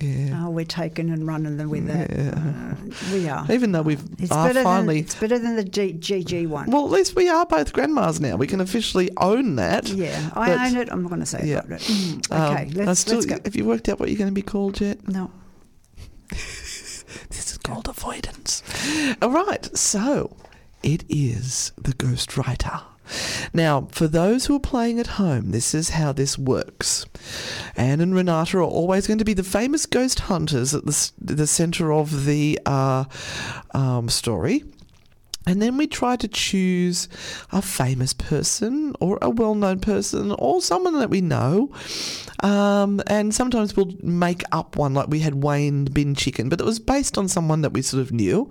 Yeah. 0.00 0.42
Oh, 0.44 0.50
we're 0.50 0.64
taken 0.64 1.10
and 1.10 1.26
running 1.26 1.56
them 1.56 1.70
with 1.70 1.86
that. 1.86 2.10
Uh, 2.10 2.74
we 3.12 3.28
are. 3.28 3.46
Even 3.50 3.72
though 3.72 3.82
we've 3.82 4.02
It's 4.18 4.32
are 4.32 4.48
better 4.48 4.62
finally. 4.64 4.96
than 4.96 5.04
it's 5.04 5.14
better 5.14 5.38
than 5.38 5.54
the 5.56 5.64
G- 5.64 5.92
GG 5.94 6.48
one. 6.48 6.70
well, 6.70 6.84
at 6.84 6.90
least 6.90 7.14
we 7.14 7.28
are 7.28 7.46
both 7.46 7.72
grandmas 7.72 8.20
now. 8.20 8.34
We 8.36 8.46
can 8.48 8.60
officially 8.60 9.08
own 9.18 9.56
that. 9.56 9.88
yeah, 9.88 10.30
I 10.34 10.66
own 10.68 10.76
it. 10.76 10.88
I'm 10.90 11.02
not 11.02 11.08
going 11.08 11.20
to 11.20 11.26
say 11.26 11.42
Yeah. 11.44 11.58
about 11.58 11.70
it. 11.80 11.80
Mm, 11.82 12.32
um, 12.32 12.52
okay, 12.52 12.62
I 12.62 12.84
let's, 12.84 13.00
still- 13.00 13.14
let's 13.14 13.26
go. 13.26 13.38
Have 13.44 13.54
you 13.54 13.64
worked 13.64 13.88
out 13.88 14.00
what 14.00 14.08
you're 14.08 14.18
going 14.18 14.30
to 14.30 14.34
be 14.34 14.42
called 14.42 14.80
yet? 14.80 15.06
No. 15.08 15.30
This 17.30 17.52
is 17.52 17.58
called 17.58 17.88
avoidance. 17.88 18.62
All 19.22 19.30
right, 19.30 19.64
so 19.76 20.36
it 20.82 21.04
is 21.08 21.72
the 21.80 21.92
Ghost 21.92 22.36
Writer. 22.36 22.80
Now, 23.52 23.88
for 23.92 24.08
those 24.08 24.46
who 24.46 24.56
are 24.56 24.60
playing 24.60 24.98
at 24.98 25.06
home, 25.06 25.50
this 25.50 25.74
is 25.74 25.90
how 25.90 26.12
this 26.12 26.38
works. 26.38 27.06
Anne 27.76 28.00
and 28.00 28.14
Renata 28.14 28.58
are 28.58 28.62
always 28.62 29.06
going 29.06 29.18
to 29.18 29.24
be 29.24 29.34
the 29.34 29.42
famous 29.42 29.86
ghost 29.86 30.20
hunters 30.20 30.74
at 30.74 30.84
the, 30.84 31.12
the 31.20 31.46
centre 31.46 31.92
of 31.92 32.24
the 32.24 32.58
uh, 32.66 33.04
um, 33.72 34.08
story. 34.08 34.64
And 35.46 35.60
then 35.60 35.76
we 35.76 35.86
try 35.86 36.16
to 36.16 36.28
choose 36.28 37.08
a 37.52 37.60
famous 37.60 38.12
person 38.12 38.94
or 39.00 39.18
a 39.20 39.28
well 39.30 39.54
known 39.54 39.80
person 39.80 40.32
or 40.38 40.62
someone 40.62 40.98
that 40.98 41.10
we 41.10 41.20
know. 41.20 41.70
Um, 42.40 43.00
and 43.06 43.34
sometimes 43.34 43.76
we'll 43.76 43.92
make 44.02 44.42
up 44.52 44.76
one, 44.76 44.92
like 44.94 45.08
we 45.08 45.20
had 45.20 45.42
Wayne 45.42 45.86
Bin 45.86 46.14
Chicken, 46.14 46.48
but 46.48 46.60
it 46.60 46.64
was 46.64 46.78
based 46.78 47.16
on 47.16 47.28
someone 47.28 47.62
that 47.62 47.72
we 47.72 47.82
sort 47.82 48.02
of 48.02 48.12
knew. 48.12 48.50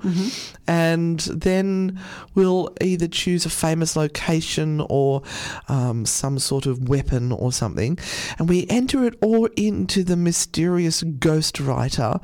And 0.67 1.19
then 1.19 1.99
we'll 2.33 2.75
either 2.81 3.07
choose 3.07 3.45
a 3.45 3.49
famous 3.49 3.95
location 3.95 4.81
or 4.89 5.21
um, 5.67 6.05
some 6.05 6.39
sort 6.39 6.65
of 6.65 6.89
weapon 6.89 7.31
or 7.31 7.51
something. 7.51 7.99
And 8.39 8.49
we 8.49 8.65
enter 8.69 9.03
it 9.05 9.15
all 9.21 9.45
into 9.57 10.03
the 10.03 10.15
mysterious 10.15 11.03
ghost 11.03 11.59
writer. 11.59 12.19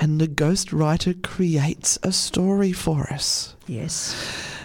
And 0.00 0.20
the 0.20 0.28
ghost 0.28 0.72
writer 0.72 1.14
creates 1.14 1.98
a 2.02 2.12
story 2.12 2.72
for 2.72 3.12
us. 3.12 3.54
Yes. 3.66 4.14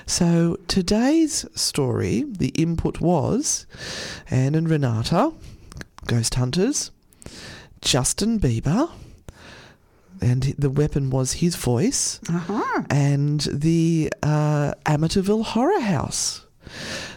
So 0.06 0.58
today's 0.68 1.46
story, 1.54 2.24
the 2.28 2.50
input 2.50 3.00
was 3.02 3.66
Anne 4.30 4.56
and 4.56 4.70
Renata, 4.70 5.34
ghost 6.06 6.36
hunters, 6.36 6.92
Justin 7.82 8.40
Bieber, 8.40 8.90
and 10.22 10.56
the 10.58 10.70
weapon 10.70 11.10
was 11.10 11.34
his 11.34 11.56
voice, 11.56 12.20
Uh-huh. 12.30 12.84
and 12.90 13.42
the 13.52 14.12
uh, 14.24 14.74
Amityville 14.86 15.44
Horror 15.44 15.82
House. 15.82 16.46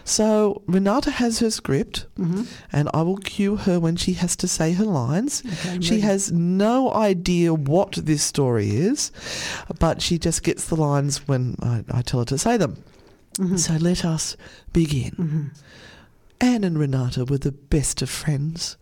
So 0.03 0.61
Renata 0.67 1.11
has 1.11 1.39
her 1.39 1.51
script, 1.51 2.07
mm-hmm. 2.17 2.43
and 2.71 2.89
I 2.93 3.01
will 3.01 3.17
cue 3.17 3.55
her 3.55 3.79
when 3.79 3.95
she 3.95 4.13
has 4.13 4.35
to 4.37 4.47
say 4.47 4.73
her 4.73 4.85
lines. 4.85 5.43
I'm 5.67 5.81
she 5.81 5.95
ready. 5.95 6.01
has 6.01 6.31
no 6.31 6.91
idea 6.93 7.53
what 7.53 7.93
this 7.93 8.23
story 8.23 8.69
is, 8.69 9.11
but 9.79 10.01
she 10.01 10.17
just 10.17 10.43
gets 10.43 10.65
the 10.65 10.75
lines 10.75 11.27
when 11.27 11.55
I, 11.61 11.83
I 11.91 12.01
tell 12.01 12.21
her 12.21 12.25
to 12.25 12.37
say 12.37 12.57
them. 12.57 12.83
Mm-hmm. 13.37 13.57
So 13.57 13.73
let 13.75 14.03
us 14.03 14.35
begin. 14.73 15.11
Mm-hmm. 15.11 15.47
Anne 16.41 16.63
and 16.63 16.79
Renata 16.79 17.23
were 17.23 17.37
the 17.37 17.51
best 17.51 18.01
of 18.01 18.09
friends, 18.09 18.75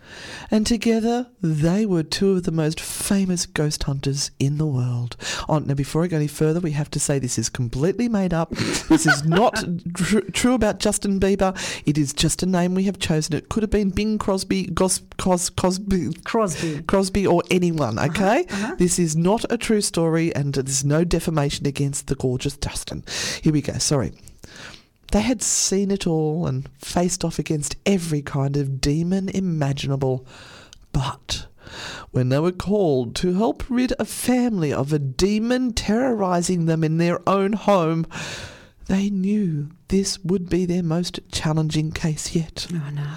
and 0.50 0.66
together 0.66 1.28
they 1.42 1.86
were 1.86 2.04
two 2.04 2.32
of 2.32 2.44
the 2.44 2.54
most 2.54 2.80
famous 2.80 3.46
ghost 3.46 3.84
hunters 3.84 4.32
in 4.40 4.58
the 4.58 4.66
world. 4.66 5.18
Oh, 5.50 5.60
now, 5.60 5.74
before 5.74 6.06
I 6.06 6.08
go 6.08 6.16
any 6.16 6.28
further, 6.28 6.62
we 6.62 6.72
have 6.72 6.90
to 6.92 7.02
say 7.02 7.20
this 7.20 7.38
is 7.38 7.50
completely 7.50 8.08
made 8.08 8.34
up. 8.34 8.52
This 8.52 9.06
is 9.06 9.26
not 9.26 9.62
tr- 9.94 10.20
true 10.32 10.54
about 10.54 10.80
Justin 10.80 11.20
Bieber. 11.20 11.54
It 11.86 11.98
is 11.98 12.14
just 12.14 12.42
a 12.44 12.46
name 12.46 12.76
we 12.76 12.86
have 12.86 12.98
chosen. 12.98 13.36
It 13.36 13.50
could 13.50 13.64
have 13.64 13.70
been 13.70 13.90
Bing 13.90 14.18
Crosby, 14.18 14.68
Gos, 14.68 15.02
Cos, 15.18 15.50
Cosby, 15.50 16.14
Crosby. 16.24 16.82
Crosby 16.84 17.28
or 17.28 17.44
anyone, 17.52 18.00
uh-huh, 18.00 18.08
okay? 18.08 18.46
Uh-huh. 18.50 18.76
This 18.76 18.98
is 18.98 19.18
not 19.18 19.44
a 19.52 19.58
true 19.58 19.82
story 19.82 20.34
and 20.34 20.54
there's 20.54 20.86
no 20.86 21.04
defamation 21.04 21.68
against 21.68 22.08
the 22.08 22.16
gorgeous 22.16 22.56
Justin. 22.56 23.04
Here 23.42 23.52
we 23.52 23.62
go, 23.62 23.74
sorry. 23.80 24.14
They 25.12 25.22
had 25.22 25.42
seen 25.42 25.90
it 25.90 26.06
all 26.06 26.46
and 26.46 26.70
faced 26.78 27.26
off 27.26 27.40
against 27.40 27.76
every 27.86 28.22
kind 28.22 28.56
of 28.56 28.80
demon 28.80 29.30
imaginable. 29.30 30.26
But 30.92 31.48
when 32.12 32.30
they 32.30 32.40
were 32.40 32.52
called 32.52 33.16
to 33.18 33.34
help 33.34 33.70
rid 33.70 33.94
a 33.98 34.06
family 34.06 34.72
of 34.72 34.94
a 34.94 35.00
demon 35.00 35.74
terrorizing 35.74 36.66
them 36.66 36.84
in 36.84 36.98
their 36.98 37.28
own 37.28 37.54
home, 37.54 38.06
they 38.90 39.10
knew 39.12 39.70
this 39.90 40.18
would 40.24 40.50
be 40.50 40.66
their 40.66 40.82
most 40.82 41.20
challenging 41.32 41.92
case 41.92 42.36
yet. 42.36 42.66
Oh, 42.74 42.90
no. 42.92 43.08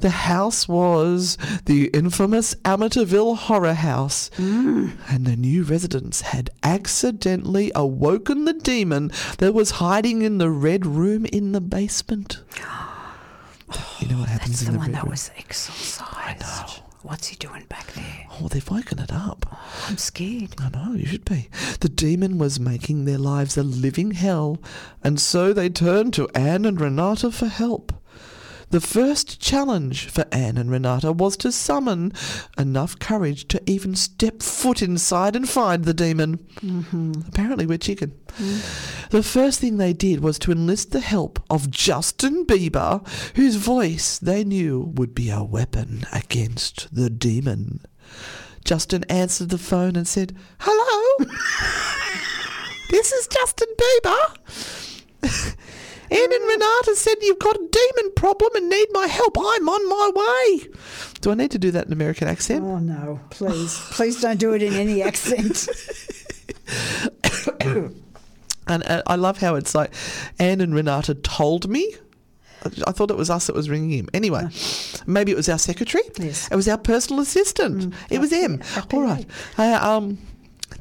The 0.00 0.10
house 0.10 0.66
was 0.66 1.38
the 1.66 1.86
infamous 1.94 2.56
Amityville 2.64 3.36
Horror 3.36 3.74
House, 3.74 4.30
mm. 4.36 4.92
and 5.08 5.26
the 5.26 5.36
new 5.36 5.62
residents 5.62 6.22
had 6.22 6.50
accidentally 6.64 7.70
awoken 7.74 8.46
the 8.46 8.52
demon 8.52 9.12
that 9.38 9.54
was 9.54 9.72
hiding 9.72 10.22
in 10.22 10.38
the 10.38 10.50
red 10.50 10.84
room 10.84 11.24
in 11.26 11.52
the 11.52 11.60
basement. 11.60 12.40
you 14.00 14.08
know 14.08 14.18
what 14.18 14.28
happens 14.28 14.60
That's 14.60 14.62
in 14.62 14.66
the 14.66 14.72
the 14.72 14.78
one 14.78 14.86
red 14.88 14.96
that 14.96 15.02
room? 15.04 15.10
was 15.12 15.30
exorcised. 15.38 16.82
What's 17.02 17.28
he 17.28 17.36
doing 17.36 17.64
back 17.64 17.92
there? 17.94 18.26
Oh, 18.30 18.48
they've 18.48 18.70
woken 18.70 18.98
it 18.98 19.10
up. 19.10 19.56
I'm 19.88 19.96
scared. 19.96 20.54
I 20.58 20.68
know, 20.68 20.92
you 20.92 21.06
should 21.06 21.24
be. 21.24 21.48
The 21.80 21.88
demon 21.88 22.36
was 22.36 22.60
making 22.60 23.06
their 23.06 23.16
lives 23.16 23.56
a 23.56 23.62
living 23.62 24.10
hell, 24.10 24.58
and 25.02 25.18
so 25.18 25.54
they 25.54 25.70
turned 25.70 26.12
to 26.14 26.28
Anne 26.34 26.66
and 26.66 26.78
Renata 26.78 27.30
for 27.30 27.46
help. 27.46 27.94
The 28.70 28.80
first 28.80 29.40
challenge 29.40 30.06
for 30.06 30.24
Anne 30.30 30.56
and 30.56 30.70
Renata 30.70 31.10
was 31.10 31.36
to 31.38 31.50
summon 31.50 32.12
enough 32.56 32.96
courage 33.00 33.48
to 33.48 33.60
even 33.68 33.96
step 33.96 34.42
foot 34.42 34.80
inside 34.80 35.34
and 35.34 35.48
find 35.48 35.84
the 35.84 35.92
demon. 35.92 36.38
Mm-hmm. 36.60 37.12
Apparently, 37.26 37.66
we're 37.66 37.78
chicken. 37.78 38.12
Mm. 38.38 39.08
The 39.10 39.24
first 39.24 39.58
thing 39.58 39.76
they 39.76 39.92
did 39.92 40.22
was 40.22 40.38
to 40.40 40.52
enlist 40.52 40.92
the 40.92 41.00
help 41.00 41.42
of 41.50 41.68
Justin 41.68 42.46
Bieber, 42.46 43.04
whose 43.34 43.56
voice 43.56 44.20
they 44.20 44.44
knew 44.44 44.92
would 44.94 45.16
be 45.16 45.30
a 45.30 45.42
weapon 45.42 46.06
against 46.12 46.94
the 46.94 47.10
demon. 47.10 47.80
Justin 48.64 49.04
answered 49.08 49.48
the 49.48 49.58
phone 49.58 49.96
and 49.96 50.06
said, 50.06 50.36
Hello? 50.60 51.26
this 52.90 53.10
is 53.10 53.26
Justin 53.26 53.68
Bieber. 53.76 55.56
Anne 56.10 56.32
and 56.32 56.44
Renata 56.48 56.96
said 56.96 57.14
you've 57.22 57.38
got 57.38 57.56
a 57.56 57.68
demon 57.70 58.12
problem 58.14 58.50
and 58.56 58.68
need 58.68 58.88
my 58.92 59.06
help. 59.06 59.36
I'm 59.38 59.68
on 59.68 59.88
my 59.88 60.10
way. 60.14 60.68
Do 61.20 61.30
I 61.30 61.34
need 61.34 61.50
to 61.52 61.58
do 61.58 61.70
that 61.70 61.86
in 61.86 61.92
American 61.92 62.26
accent? 62.28 62.64
Oh 62.64 62.78
no, 62.78 63.20
please, 63.30 63.78
please 63.92 64.20
don't 64.20 64.38
do 64.38 64.52
it 64.54 64.62
in 64.62 64.74
any 64.74 65.02
accent. 65.10 65.68
And 68.66 68.84
uh, 68.86 69.02
I 69.06 69.16
love 69.16 69.38
how 69.38 69.56
it's 69.56 69.74
like 69.74 69.92
Anne 70.38 70.60
and 70.60 70.72
Renata 70.72 71.14
told 71.16 71.68
me. 71.68 71.92
I 72.86 72.92
thought 72.92 73.10
it 73.10 73.16
was 73.16 73.30
us 73.30 73.46
that 73.48 73.56
was 73.56 73.68
ringing 73.68 73.90
him. 73.98 74.08
Anyway, 74.14 74.46
maybe 75.06 75.32
it 75.32 75.34
was 75.34 75.48
our 75.48 75.58
secretary. 75.58 76.04
Yes. 76.18 76.46
It 76.52 76.54
was 76.56 76.68
our 76.68 76.78
personal 76.78 77.20
assistant. 77.20 77.92
it 78.10 78.20
was 78.20 78.32
M. 78.32 78.62
All 78.92 79.02
right. 79.02 79.26
Uh, 79.58 79.78
um, 79.82 80.18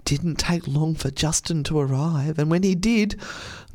didn't 0.10 0.38
take 0.38 0.68
long 0.68 0.96
for 0.96 1.12
Justin 1.12 1.64
to 1.66 1.78
arrive, 1.78 2.40
and 2.40 2.50
when 2.50 2.64
he 2.64 2.74
did, 2.74 3.16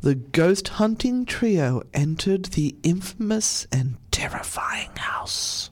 the 0.01 0.15
ghost 0.15 0.67
hunting 0.67 1.25
trio 1.25 1.81
entered 1.93 2.43
the 2.47 2.75
infamous 2.83 3.65
and 3.71 3.95
terrifying 4.11 4.93
house. 4.97 5.69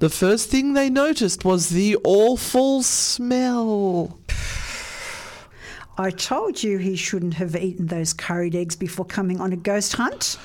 The 0.00 0.10
first 0.10 0.50
thing 0.50 0.72
they 0.72 0.90
noticed 0.90 1.44
was 1.44 1.68
the 1.68 1.96
awful 2.02 2.82
smell. 2.82 4.18
I 5.96 6.10
told 6.10 6.64
you 6.64 6.78
he 6.78 6.96
shouldn't 6.96 7.34
have 7.34 7.54
eaten 7.54 7.86
those 7.86 8.12
curried 8.12 8.56
eggs 8.56 8.74
before 8.74 9.06
coming 9.06 9.40
on 9.40 9.52
a 9.52 9.56
ghost 9.56 9.92
hunt. 9.92 10.36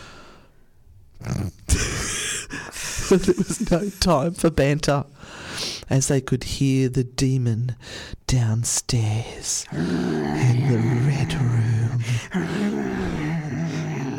but 1.20 1.34
there 3.24 3.36
was 3.36 3.72
no 3.72 3.90
time 4.00 4.36
for 4.36 4.52
banter, 4.52 5.04
as 5.92 6.08
they 6.08 6.22
could 6.22 6.46
hear 6.46 6.88
the 6.88 7.04
demon 7.04 7.76
downstairs 8.26 9.66
in 9.74 10.72
the 10.72 10.78
red 11.06 11.34
room. 11.34 12.02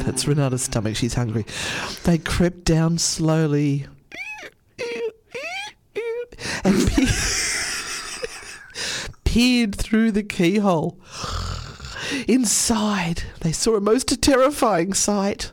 That's 0.05 0.29
Renata's 0.29 0.63
stomach, 0.65 0.97
she's 0.97 1.15
hungry. 1.15 1.47
They 2.05 2.19
crept 2.19 2.65
down 2.65 2.99
slowly 2.99 3.87
and 6.63 6.87
pe- 6.91 7.07
peered 9.25 9.75
through 9.75 10.13
the 10.13 10.23
keyhole. 10.23 11.01
Inside, 12.29 13.23
they 13.41 13.53
saw 13.53 13.77
a 13.77 13.81
most 13.81 14.21
terrifying 14.21 14.93
sight. 14.93 15.53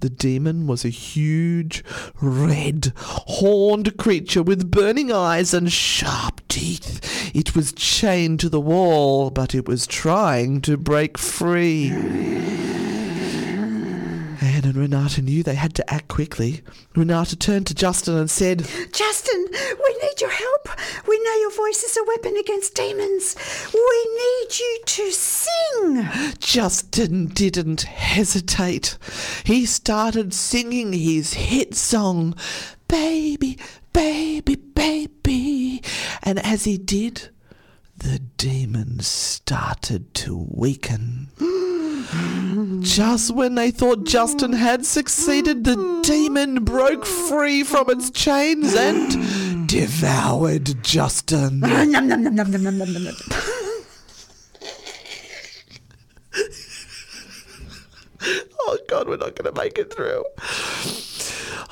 The 0.00 0.10
demon 0.10 0.66
was 0.66 0.84
a 0.84 0.90
huge, 0.90 1.82
red, 2.20 2.92
horned 2.96 3.96
creature 3.96 4.42
with 4.42 4.70
burning 4.70 5.10
eyes 5.10 5.54
and 5.54 5.72
sharp 5.72 6.40
teeth. 6.48 7.34
It 7.34 7.56
was 7.56 7.72
chained 7.72 8.40
to 8.40 8.48
the 8.48 8.60
wall, 8.60 9.30
but 9.30 9.54
it 9.54 9.66
was 9.66 9.86
trying 9.86 10.60
to 10.62 10.76
break 10.76 11.16
free. 11.16 12.75
And 14.66 14.74
Renata 14.74 15.22
knew 15.22 15.44
they 15.44 15.54
had 15.54 15.76
to 15.76 15.88
act 15.94 16.08
quickly. 16.08 16.60
Renata 16.96 17.36
turned 17.36 17.68
to 17.68 17.74
Justin 17.74 18.16
and 18.16 18.28
said, 18.28 18.66
Justin, 18.92 19.46
we 19.52 19.98
need 20.02 20.20
your 20.20 20.30
help. 20.30 20.68
We 21.06 21.22
know 21.22 21.34
your 21.36 21.52
voice 21.52 21.84
is 21.84 21.96
a 21.96 22.02
weapon 22.04 22.36
against 22.36 22.74
demons. 22.74 23.36
We 23.72 24.08
need 24.18 24.58
you 24.58 24.80
to 24.84 25.12
sing. 25.12 26.08
Justin 26.40 27.26
didn't 27.26 27.82
hesitate. 27.82 28.98
He 29.44 29.66
started 29.66 30.34
singing 30.34 30.92
his 30.92 31.34
hit 31.34 31.76
song, 31.76 32.34
Baby, 32.88 33.60
Baby, 33.92 34.56
Baby. 34.56 35.80
And 36.24 36.40
as 36.40 36.64
he 36.64 36.76
did, 36.76 37.30
the 37.96 38.18
demon 38.18 38.98
started 38.98 40.12
to 40.14 40.48
weaken. 40.50 41.28
Just 42.80 43.34
when 43.34 43.54
they 43.54 43.70
thought 43.70 44.04
Justin 44.04 44.52
had 44.52 44.86
succeeded, 44.86 45.64
the 45.64 46.00
demon 46.02 46.64
broke 46.64 47.04
free 47.04 47.62
from 47.62 47.90
its 47.90 48.10
chains 48.10 48.74
and 48.74 49.68
devoured 49.68 50.82
Justin. 50.82 51.62
Oh 58.68 58.78
God, 58.88 59.08
we're 59.08 59.16
not 59.16 59.36
going 59.36 59.52
to 59.54 59.60
make 59.60 59.78
it 59.78 59.92
through. 59.92 60.24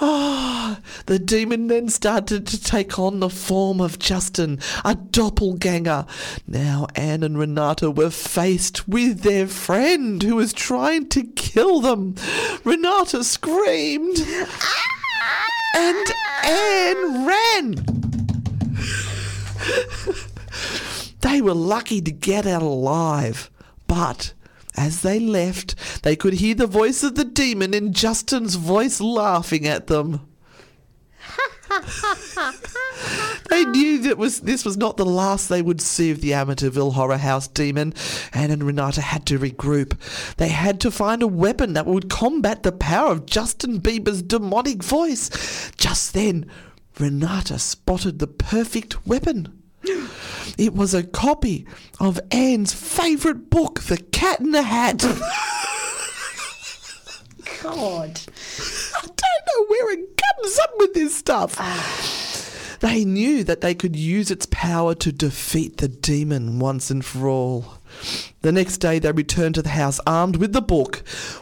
Ah, 0.01 0.81
the 1.07 1.19
demon 1.19 1.69
then 1.69 1.89
started 1.89 2.47
to 2.49 2.61
take 2.61 2.99
on 2.99 3.21
the 3.21 3.31
form 3.31 3.81
of 3.81 3.99
Justin, 3.99 4.59
a 4.85 4.95
doppelganger. 4.95 6.07
Now 6.47 6.89
Anne 6.97 7.23
and 7.23 7.39
Renata 7.39 7.91
were 7.91 8.11
faced 8.11 8.89
with 8.89 9.21
their 9.21 9.47
friend 9.47 10.23
who 10.23 10.37
was 10.37 10.53
trying 10.53 11.09
to 11.11 11.23
kill 11.23 11.81
them. 11.81 12.17
Renata 12.65 13.23
screamed, 13.23 14.19
and 15.77 16.07
Anne 16.45 17.27
ran. 17.27 17.87
They 21.21 21.41
were 21.41 21.55
lucky 21.55 22.01
to 22.01 22.11
get 22.11 22.47
out 22.47 22.63
alive, 22.63 23.51
but 23.87 24.35
as 24.77 25.03
they 25.03 25.21
left, 25.21 26.03
they 26.03 26.17
could 26.17 26.35
hear 26.35 26.55
the 26.55 26.67
voice 26.67 27.03
of 27.03 27.15
the 27.15 27.25
demon 27.25 27.75
in 27.75 27.93
Justin's 27.93 28.57
voice 28.57 29.01
laughing 29.01 29.67
at 29.67 29.87
them. 29.87 30.27
they 33.51 33.65
knew 33.65 33.99
that 34.03 34.19
was 34.19 34.41
this 34.41 34.65
was 34.65 34.77
not 34.77 34.97
the 34.97 35.07
last 35.07 35.49
they 35.49 35.63
would 35.63 35.81
see 35.81 36.11
of 36.11 36.21
the 36.21 36.33
Amityville 36.33 36.93
Horror 36.93 37.17
House 37.17 37.49
demon. 37.49 37.95
Anne 38.33 38.51
and 38.51 38.63
Renata 38.63 39.01
had 39.01 39.27
to 39.27 39.39
regroup. 39.39 39.99
They 40.37 40.49
had 40.49 40.81
to 40.81 40.91
find 40.91 41.23
a 41.23 41.27
weapon 41.27 41.73
that 41.73 41.87
would 41.87 42.11
combat 42.11 42.63
the 42.63 42.73
power 42.73 43.13
of 43.13 43.27
Justin 43.27 43.81
Bieber's 43.81 44.23
demonic 44.23 44.83
voice. 44.83 45.73
Just 45.77 46.15
then, 46.15 46.47
Renata 46.99 47.59
spotted 47.59 48.19
the 48.19 48.27
perfect 48.27 49.07
weapon. 49.07 49.64
It 50.57 50.75
was 50.75 50.95
a 50.95 51.03
copy 51.03 51.67
of 52.01 52.19
Anne's 52.31 52.73
favourite 52.73 53.51
book, 53.51 53.81
The 53.81 53.99
Cat 53.99 54.41
in 54.41 54.53
the 54.53 54.63
Hat. 54.63 54.99
God. 57.63 58.21
I 58.21 59.01
don't 59.01 59.11
know 59.11 59.67
where 59.69 59.93
it 59.93 60.17
comes 60.17 60.59
up 60.59 60.71
with 60.79 60.95
this 60.95 61.15
stuff. 61.17 61.59
They 62.81 63.05
knew 63.07 63.45
that 63.45 63.63
they 63.63 63.75
could 63.75 63.97
use 63.97 64.31
its 64.31 64.47
power 64.51 64.95
to 64.97 65.11
defeat 65.11 65.79
the 65.79 65.89
demon 65.89 66.59
once 66.59 66.91
and 66.91 67.03
for 67.03 67.29
all. 67.29 67.79
The 68.43 68.53
next 68.53 68.77
day 68.79 68.99
they 68.99 69.11
returned 69.11 69.55
to 69.55 69.63
the 69.63 69.71
house 69.71 70.01
armed 70.07 70.37
with 70.37 70.53
the 70.53 70.61
book. 70.61 70.97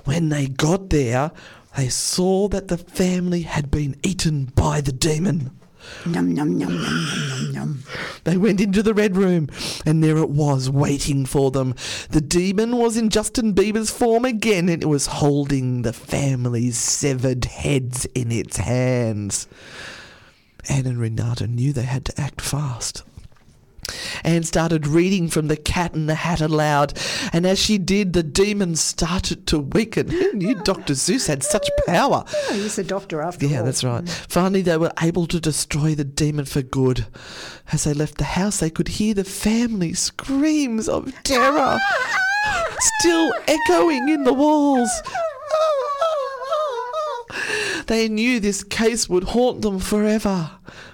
When 0.05 0.28
they 0.28 0.47
got 0.47 0.90
there, 0.90 1.32
they 1.76 1.88
saw 1.88 2.47
that 2.49 2.68
the 2.68 2.78
family 2.78 3.43
had 3.43 3.72
been 3.72 3.97
eaten 4.05 4.53
by 4.55 4.82
the 4.82 4.93
demon. 4.93 5.51
Num, 6.07 6.35
num, 6.35 6.59
num, 6.59 6.83
num, 6.83 7.28
num, 7.28 7.53
num. 7.53 7.83
They 8.24 8.37
went 8.37 8.61
into 8.61 8.83
the 8.83 8.95
red 8.95 9.16
room, 9.16 9.49
and 9.85 10.03
there 10.03 10.16
it 10.18 10.30
was 10.30 10.68
waiting 10.70 11.26
for 11.26 11.51
them. 11.51 11.74
The 12.11 12.20
demon 12.20 12.76
was 12.76 12.97
in 12.97 13.09
Justin 13.09 13.55
Bieber's 13.55 13.91
form 13.91 14.24
again, 14.24 14.68
and 14.68 14.83
it 14.83 14.87
was 14.87 15.07
holding 15.07 15.83
the 15.83 15.93
family's 15.93 16.78
severed 16.78 17.45
heads 17.45 18.05
in 18.14 18.33
its 18.33 18.59
hands. 18.59 19.47
Anne 20.68 20.87
and 20.87 20.99
Renata 20.99 21.47
knew 21.47 21.72
they 21.72 21.83
had 21.83 22.05
to 22.07 22.20
act 22.20 22.41
fast. 22.41 23.03
Anne 24.24 24.45
started 24.45 24.87
reading 24.87 25.28
from 25.28 25.49
the 25.49 25.57
Cat 25.57 25.95
in 25.95 26.07
the 26.07 26.14
Hat 26.14 26.41
aloud, 26.41 26.97
and 27.33 27.45
as 27.47 27.59
she 27.59 27.78
did, 27.78 28.12
the 28.12 28.22
demon 28.22 28.76
started 28.76 29.47
to 29.49 29.59
weaken. 29.59 30.09
Who 30.09 30.33
knew 30.35 30.55
Dr. 30.55 30.95
Zeus 30.95 31.26
had 31.26 31.43
such 31.43 31.68
power? 31.87 32.24
Oh, 32.26 32.55
he's 32.55 32.78
a 32.78 32.85
doctor 32.85 33.20
after 33.20 33.47
all. 33.47 33.53
Yeah, 33.53 33.62
that's 33.62 33.83
right. 33.83 34.09
Finally, 34.09 34.62
they 34.62 34.76
were 34.76 34.93
able 35.01 35.26
to 35.26 35.41
destroy 35.41 35.95
the 35.95 36.05
demon 36.05 36.45
for 36.45 36.62
good. 36.62 37.07
As 37.72 37.85
they 37.85 37.93
left 37.93 38.18
the 38.18 38.24
house, 38.24 38.61
they 38.61 38.70
could 38.70 38.89
hear 38.89 39.14
the 39.14 39.24
family 39.24 39.95
screams 39.95 40.89
of 40.89 41.12
terror 41.24 41.78
still 43.01 43.33
echoing 43.47 44.09
in 44.09 44.24
the 44.24 44.33
walls. 44.33 44.91
They 47.87 48.09
knew 48.09 48.39
this 48.39 48.62
case 48.62 49.09
would 49.09 49.24
haunt 49.24 49.62
them 49.62 49.80
forever. 49.80 50.53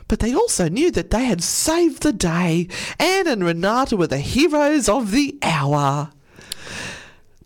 But 0.08 0.20
they 0.20 0.34
also 0.34 0.68
knew 0.68 0.90
that 0.92 1.10
they 1.10 1.24
had 1.24 1.42
saved 1.42 2.02
the 2.02 2.12
day. 2.12 2.68
Anne 2.98 3.26
and 3.26 3.44
Renata 3.44 3.96
were 3.96 4.06
the 4.06 4.18
heroes 4.18 4.88
of 4.88 5.10
the 5.10 5.38
hour. 5.42 6.10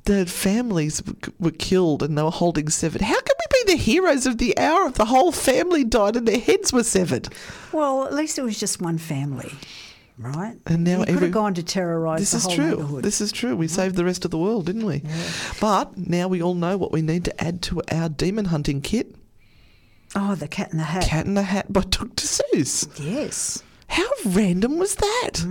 The 0.04 0.26
families 0.26 1.02
were 1.38 1.52
killed 1.52 2.02
and 2.02 2.16
they 2.18 2.22
were 2.22 2.30
holding 2.30 2.68
severed. 2.68 3.02
How 3.02 3.20
can 3.20 3.34
we 3.38 3.64
be 3.64 3.72
the 3.72 3.78
heroes 3.78 4.26
of 4.26 4.38
the 4.38 4.56
hour 4.58 4.86
if 4.88 4.94
the 4.94 5.04
whole 5.04 5.30
family 5.32 5.84
died 5.84 6.16
and 6.16 6.26
their 6.26 6.40
heads 6.40 6.72
were 6.72 6.82
severed? 6.82 7.28
Well, 7.72 8.04
at 8.04 8.12
least 8.14 8.36
it 8.38 8.42
was 8.42 8.58
just 8.58 8.80
one 8.80 8.98
family, 8.98 9.52
right? 10.18 10.56
And 10.66 10.82
now 10.82 10.98
he 11.00 11.04
could 11.04 11.14
every- 11.14 11.26
have 11.28 11.34
gone 11.34 11.54
to 11.54 11.62
terrorise 11.62 12.18
This 12.18 12.34
is 12.34 12.52
true. 12.52 13.00
This 13.00 13.20
is 13.20 13.30
true. 13.30 13.54
We 13.54 13.68
saved 13.68 13.94
the 13.94 14.04
rest 14.04 14.24
of 14.24 14.32
the 14.32 14.38
world, 14.38 14.66
didn't 14.66 14.86
we? 14.86 15.02
But 15.60 15.96
now 15.96 16.26
we 16.26 16.42
all 16.42 16.54
know 16.54 16.76
what 16.76 16.90
we 16.90 17.00
need 17.02 17.24
to 17.26 17.42
add 17.44 17.62
to 17.62 17.80
our 17.92 18.08
demon 18.08 18.46
hunting 18.46 18.80
kit. 18.80 19.14
Oh, 20.14 20.34
the 20.34 20.48
cat 20.48 20.70
in 20.72 20.78
the 20.78 20.84
hat. 20.84 21.04
Cat 21.04 21.26
in 21.26 21.34
the 21.34 21.42
Hat 21.42 21.72
by 21.72 21.82
Dr. 21.82 22.26
Seuss. 22.26 22.88
Yes. 22.98 23.62
How 23.92 24.08
random 24.24 24.78
was 24.78 24.94
that? 24.94 25.44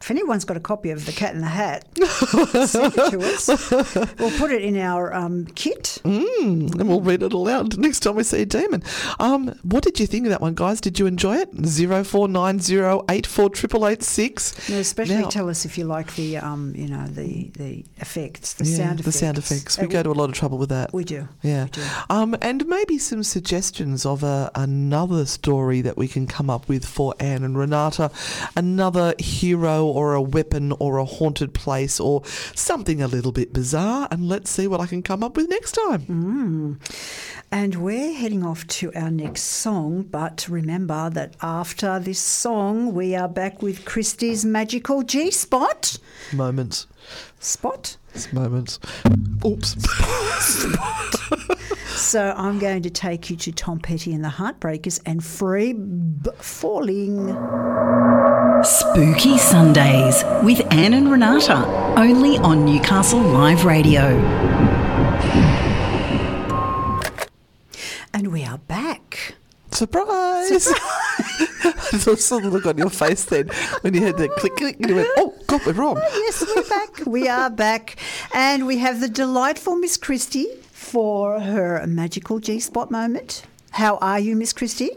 If 0.00 0.10
anyone's 0.10 0.44
got 0.44 0.58
a 0.58 0.60
copy 0.60 0.90
of 0.90 1.06
The 1.06 1.12
Cat 1.12 1.34
in 1.34 1.40
the 1.40 1.46
Hat, 1.46 1.86
send 2.68 2.92
it 2.96 3.10
to 3.10 3.18
us. 3.20 3.48
We'll 4.18 4.36
put 4.38 4.50
it 4.50 4.62
in 4.62 4.76
our 4.76 5.14
um, 5.14 5.46
kit. 5.54 6.00
Mm, 6.04 6.78
and 6.78 6.88
we'll 6.88 7.00
read 7.00 7.22
it 7.22 7.32
aloud 7.32 7.78
next 7.86 8.00
time 8.00 8.16
we 8.16 8.24
see 8.24 8.42
a 8.42 8.46
demon. 8.46 8.82
Um, 9.18 9.58
what 9.62 9.84
did 9.84 9.98
you 10.00 10.06
think 10.06 10.26
of 10.26 10.30
that 10.30 10.40
one, 10.42 10.54
guys? 10.54 10.80
Did 10.82 10.98
you 10.98 11.06
enjoy 11.06 11.36
it? 11.36 11.48
Zero 11.66 12.04
four 12.04 12.28
nine 12.28 12.60
zero 12.60 13.04
eight 13.08 13.26
four 13.26 13.48
triple 13.48 13.86
eight 13.86 14.02
six. 14.02 14.68
No, 14.68 14.76
especially 14.78 15.16
Now- 15.16 15.28
tell 15.30 15.48
us 15.48 15.64
if 15.64 15.78
you 15.78 15.84
like 15.84 16.14
the, 16.16 16.36
um, 16.38 16.74
you 16.76 16.88
know, 16.88 17.06
the 17.06 17.50
the 17.56 17.84
effects, 17.96 18.52
the 18.54 18.64
Yeah, 18.66 18.76
sound 18.76 18.98
the 18.98 19.02
effects. 19.02 19.18
sound 19.18 19.38
effects. 19.38 19.78
We 19.78 19.86
Uh, 19.86 19.90
go 19.90 20.02
to 20.02 20.10
a 20.10 20.12
lot 20.12 20.28
of 20.28 20.34
trouble 20.34 20.58
with 20.58 20.68
that. 20.68 20.92
We 20.92 21.04
do. 21.04 21.26
Yeah. 21.42 21.64
We 21.64 21.70
do. 21.70 21.82
Um, 22.10 22.36
and 22.42 22.66
maybe 22.66 22.98
some 22.98 23.22
suggestions 23.22 24.04
of 24.04 24.22
a, 24.22 24.50
another 24.54 25.24
story 25.26 25.80
that 25.82 25.96
we 25.96 26.06
can 26.08 26.26
come 26.26 26.50
up 26.50 26.68
with 26.68 26.84
for 26.84 27.14
Anne 27.18 27.44
and 27.44 27.56
Renata. 27.78 28.10
Another 28.56 29.14
hero 29.18 29.86
or 29.86 30.14
a 30.14 30.22
weapon 30.22 30.72
or 30.72 30.98
a 30.98 31.04
haunted 31.04 31.54
place 31.54 32.00
or 32.00 32.24
something 32.54 33.00
a 33.00 33.06
little 33.06 33.32
bit 33.32 33.52
bizarre. 33.52 34.08
And 34.10 34.28
let's 34.28 34.50
see 34.50 34.66
what 34.66 34.80
I 34.80 34.86
can 34.86 35.02
come 35.02 35.22
up 35.22 35.36
with 35.36 35.48
next 35.48 35.72
time. 35.72 36.02
Mm. 36.02 36.78
And 37.50 37.76
we're 37.76 38.12
heading 38.12 38.44
off 38.44 38.66
to 38.66 38.92
our 38.94 39.10
next 39.10 39.42
song, 39.42 40.02
but 40.02 40.46
remember 40.48 41.08
that 41.10 41.34
after 41.40 41.98
this 41.98 42.18
song, 42.18 42.94
we 42.94 43.14
are 43.14 43.28
back 43.28 43.62
with 43.62 43.84
Christie's 43.84 44.44
magical 44.44 45.02
G 45.02 45.30
spot. 45.30 45.98
Moments. 46.32 46.86
Spot. 47.38 47.96
It's 48.14 48.32
moments. 48.32 48.80
Oops. 49.44 49.76
So 51.98 52.32
I'm 52.36 52.60
going 52.60 52.82
to 52.84 52.90
take 52.90 53.28
you 53.28 53.34
to 53.36 53.50
Tom 53.50 53.80
Petty 53.80 54.14
and 54.14 54.24
the 54.24 54.28
Heartbreakers 54.28 55.00
and 55.04 55.22
Free 55.22 55.72
B- 55.72 56.30
Falling. 56.38 57.26
Spooky 58.62 59.36
Sundays 59.36 60.22
with 60.44 60.64
Anne 60.72 60.94
and 60.94 61.10
Renata, 61.10 61.66
only 61.96 62.38
on 62.38 62.64
Newcastle 62.64 63.18
Live 63.18 63.64
Radio. 63.64 64.16
And 68.14 68.28
we 68.28 68.44
are 68.44 68.58
back. 68.58 69.34
Surprise! 69.72 70.68
I 71.20 72.14
saw 72.14 72.38
the 72.38 72.48
look 72.48 72.66
on 72.66 72.78
your 72.78 72.90
face 72.90 73.24
then 73.24 73.48
when 73.80 73.94
you 73.94 74.02
heard 74.02 74.18
that 74.18 74.30
click 74.36 74.54
click 74.54 74.76
and 74.76 74.88
you 74.88 74.94
went, 74.96 75.08
oh, 75.16 75.34
God, 75.48 75.66
we're 75.66 75.72
wrong. 75.72 75.96
Yes, 75.96 76.44
we're 76.54 76.68
back. 76.68 77.06
we 77.06 77.28
are 77.28 77.50
back. 77.50 77.96
And 78.32 78.68
we 78.68 78.78
have 78.78 79.00
the 79.00 79.08
delightful 79.08 79.76
Miss 79.76 79.96
Christie 79.96 80.48
for 80.88 81.40
her 81.40 81.86
magical 81.86 82.38
G 82.38 82.58
spot 82.58 82.90
moment. 82.90 83.42
How 83.72 83.98
are 83.98 84.18
you, 84.18 84.34
Miss 84.34 84.54
Christie? 84.54 84.90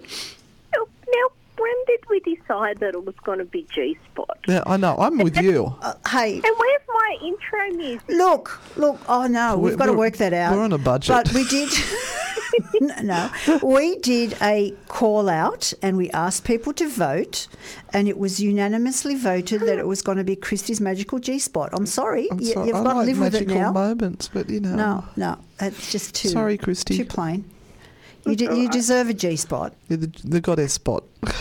Now, 1.62 1.68
now, 1.68 1.72
when 1.78 1.86
did 1.88 2.00
we 2.10 2.20
decide 2.36 2.80
that 2.80 2.94
it 2.94 3.06
was 3.06 3.16
going 3.24 3.40
to 3.40 3.46
be 3.46 3.66
G 3.74 3.98
Spot? 4.12 4.38
Yeah, 4.48 4.64
I 4.66 4.78
know. 4.78 4.96
I'm 4.98 5.18
with 5.18 5.38
you. 5.38 5.76
Uh, 5.82 5.94
hey, 6.10 6.36
And 6.36 6.44
where's 6.58 6.82
my 6.88 7.18
intro 7.24 7.78
music? 7.78 8.10
Look, 8.10 8.62
look. 8.78 9.00
Oh 9.08 9.28
no, 9.28 9.58
We're- 9.58 9.72
we've 9.72 9.78
got 9.80 9.86
to 9.88 9.94
work 9.94 10.18
that 10.18 10.34
out. 10.34 10.56
we're 10.56 10.64
on 10.64 10.74
a 10.74 10.78
budget. 10.78 11.10
But 11.16 11.34
we 11.34 11.44
did. 11.46 11.70
no, 13.04 13.32
we 13.64 13.98
did 14.00 14.36
a 14.42 14.74
call 14.90 15.30
out 15.30 15.72
and 15.82 15.96
we 15.96 16.10
asked 16.12 16.44
people 16.44 16.74
to 16.74 16.90
vote, 16.90 17.48
and 17.94 18.08
it 18.10 18.18
was 18.18 18.42
unanimously 18.42 19.16
voted 19.16 19.62
that 19.62 19.80
it 19.80 19.88
was 19.88 20.02
going 20.02 20.18
to 20.18 20.24
be 20.24 20.36
Christie's 20.36 20.82
magical 20.82 21.20
G 21.20 21.40
spot. 21.40 21.70
I'm 21.74 21.86
sorry, 21.86 22.30
I'm 22.30 22.40
you, 22.40 22.48
sorry. 22.48 22.68
you've 22.68 22.76
I 22.76 22.84
got 22.84 22.94
to 22.94 23.00
live 23.00 23.20
with 23.20 23.36
it 23.36 23.48
magical 23.48 23.56
now. 23.62 23.72
moments, 23.72 24.28
but 24.34 24.50
you 24.50 24.60
know. 24.60 24.76
No, 24.76 25.06
no, 25.16 25.38
it's 25.62 25.92
just 25.92 26.14
too. 26.16 26.30
Sorry, 26.30 26.58
Christy. 26.58 26.98
Too 26.98 27.06
plain. 27.06 27.46
You, 28.26 28.36
de- 28.36 28.56
you 28.56 28.70
deserve 28.70 29.10
a 29.10 29.14
G 29.14 29.36
spot. 29.36 29.74
You're 29.90 29.98
the, 29.98 30.12
the 30.24 30.42
goddess 30.42 30.74
spot. 30.74 31.04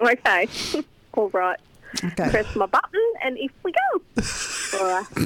Okay. 0.00 0.48
All 1.14 1.28
right. 1.30 1.60
Okay. 2.04 2.28
Press 2.30 2.56
my 2.56 2.66
button 2.66 3.12
and 3.24 3.38
if 3.38 3.52
we 3.62 3.70
go. 3.70 4.02
All 4.80 4.84
right. 4.84 5.06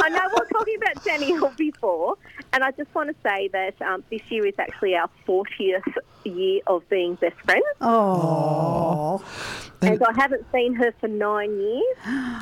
I 0.00 0.08
know 0.08 0.20
we're 0.34 0.48
talking 0.48 0.76
about 0.80 1.04
Danielle 1.04 1.52
before, 1.58 2.14
and 2.54 2.64
I 2.64 2.70
just 2.70 2.94
want 2.94 3.10
to 3.10 3.16
say 3.22 3.48
that 3.48 3.74
um, 3.82 4.02
this 4.10 4.22
year 4.30 4.46
is 4.46 4.54
actually 4.58 4.94
our 4.94 5.10
40th 5.28 5.82
year 6.24 6.60
of 6.68 6.88
being 6.88 7.16
best 7.16 7.36
friends. 7.40 7.64
Oh, 7.82 9.22
And 9.82 10.02
I 10.02 10.12
haven't 10.14 10.46
seen 10.52 10.72
her 10.74 10.94
for 11.00 11.08
nine 11.08 11.50
years. 11.60 11.96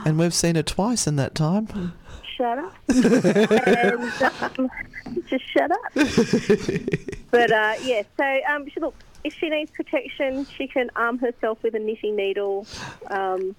And 0.05 0.18
we've 0.18 0.35
seen 0.35 0.55
her 0.55 0.62
twice 0.62 1.07
in 1.09 1.16
that 1.16 1.35
time. 1.35 1.95
shut 2.37 2.59
up. 2.59 2.74
and, 2.89 4.59
um, 4.59 4.70
just 5.28 5.45
shut 5.51 5.70
up. 5.70 5.80
but 7.30 7.51
uh, 7.51 7.74
yeah, 7.82 8.03
so 8.16 8.41
um, 8.51 8.68
she, 8.68 8.80
look, 8.80 8.95
if 9.24 9.35
she 9.35 9.49
needs 9.49 9.70
protection, 9.70 10.47
she 10.57 10.66
can 10.66 10.91
arm 10.97 11.18
herself 11.18 11.62
with 11.62 11.74
a 11.74 11.78
knitting 11.78 12.16
needle. 12.16 12.66
Um, 13.09 13.55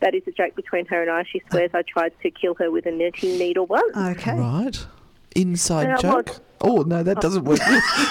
that 0.00 0.14
is 0.14 0.22
a 0.26 0.32
joke 0.32 0.54
between 0.54 0.86
her 0.86 1.00
and 1.02 1.10
I. 1.10 1.24
She 1.24 1.40
swears 1.50 1.70
I 1.72 1.82
tried 1.82 2.12
to 2.22 2.30
kill 2.30 2.54
her 2.56 2.70
with 2.70 2.84
a 2.86 2.90
knitting 2.90 3.38
needle 3.38 3.66
once. 3.66 3.96
okay. 3.96 4.36
Right. 4.38 4.86
Inside 5.34 5.88
Yeah, 5.88 5.96
joke. 5.96 6.26
what- 6.26 6.40
Oh 6.60 6.82
no, 6.82 7.02
that 7.02 7.20
doesn't 7.20 7.44
work. 7.44 7.58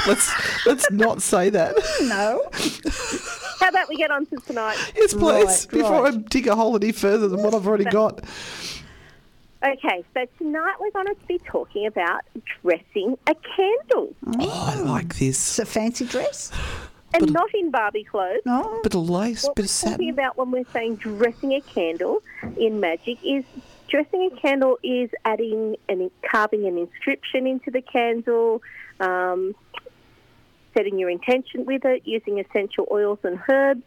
let's 0.05 0.66
let's 0.68 0.91
not 0.91 1.24
say 1.24 1.49
that. 1.49 1.76
No. 2.01 2.43
How 3.59 3.70
about 3.70 3.89
we 3.89 3.95
get 3.95 4.11
on 4.11 4.28
to 4.28 4.36
tonight? 4.45 4.78
Yes, 4.95 5.14
please. 5.14 5.45
Right, 5.45 5.68
before 5.72 6.03
right. 6.03 6.14
I 6.14 6.18
dig 6.18 6.47
a 6.47 6.55
hole 6.55 6.76
any 6.76 6.91
further 6.91 7.28
than 7.28 7.41
what 7.41 7.55
I've 7.55 7.66
already 7.66 7.86
got. 7.86 8.22
Okay, 9.64 10.03
so 10.14 10.26
tonight 10.38 10.76
we're 10.78 10.91
going 10.91 11.07
to 11.07 11.16
be 11.26 11.39
talking 11.39 11.86
about 11.86 12.22
dressing 12.61 13.18
a 13.28 13.36
candle. 13.55 14.14
Oh, 14.39 14.74
I 14.76 14.82
like 14.82 15.16
this. 15.16 15.30
It's 15.30 15.55
this. 15.55 15.59
a 15.59 15.66
fancy 15.66 16.05
dress. 16.05 16.51
And 17.14 17.32
not 17.32 17.53
in 17.53 17.72
Barbie 17.72 18.03
clothes. 18.03 18.41
No. 18.45 18.82
Bit 18.84 18.95
of 18.95 19.09
lace, 19.09 19.45
What 19.45 19.55
bit 19.55 19.64
we're 19.64 19.89
of 19.89 19.93
talking 19.93 20.09
about 20.09 20.38
when 20.38 20.51
we're 20.51 20.66
saying 20.74 20.97
dressing 20.97 21.53
a 21.53 21.61
candle 21.61 22.22
in 22.57 22.82
magic 22.82 23.20
is 23.24 23.45
dressing 23.88 24.30
a 24.34 24.36
candle 24.41 24.80
is 24.84 25.11
adding 25.24 25.78
and 25.88 26.11
carving 26.30 26.66
an 26.66 26.78
inscription 26.78 27.47
into 27.47 27.72
the 27.72 27.82
candle, 27.82 28.61
um, 28.99 29.55
setting 30.76 30.99
your 30.99 31.09
intention 31.09 31.66
with 31.66 31.86
it, 31.86 32.01
using 32.05 32.39
essential 32.39 32.86
oils 32.91 33.20
and 33.24 33.39
herbs. 33.47 33.84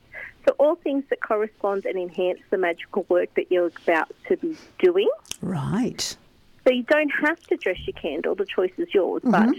So 0.47 0.55
all 0.59 0.76
things 0.76 1.05
that 1.11 1.20
correspond 1.20 1.86
and 1.86 1.99
enhance 1.99 2.40
the 2.51 2.59
magical 2.59 3.05
work 3.09 3.34
that 3.34 3.51
you're 3.51 3.72
about 3.84 4.12
to 4.28 4.36
be 4.36 4.57
doing. 4.78 5.09
Right. 5.42 6.16
So 6.64 6.72
you 6.72 6.84
don't 6.84 7.11
have 7.22 7.40
to 7.49 7.57
dress 7.57 7.78
your 7.86 7.94
candle; 7.94 8.34
the 8.34 8.47
choice 8.47 8.72
is 8.76 8.92
yours. 8.94 9.22
But 9.24 9.55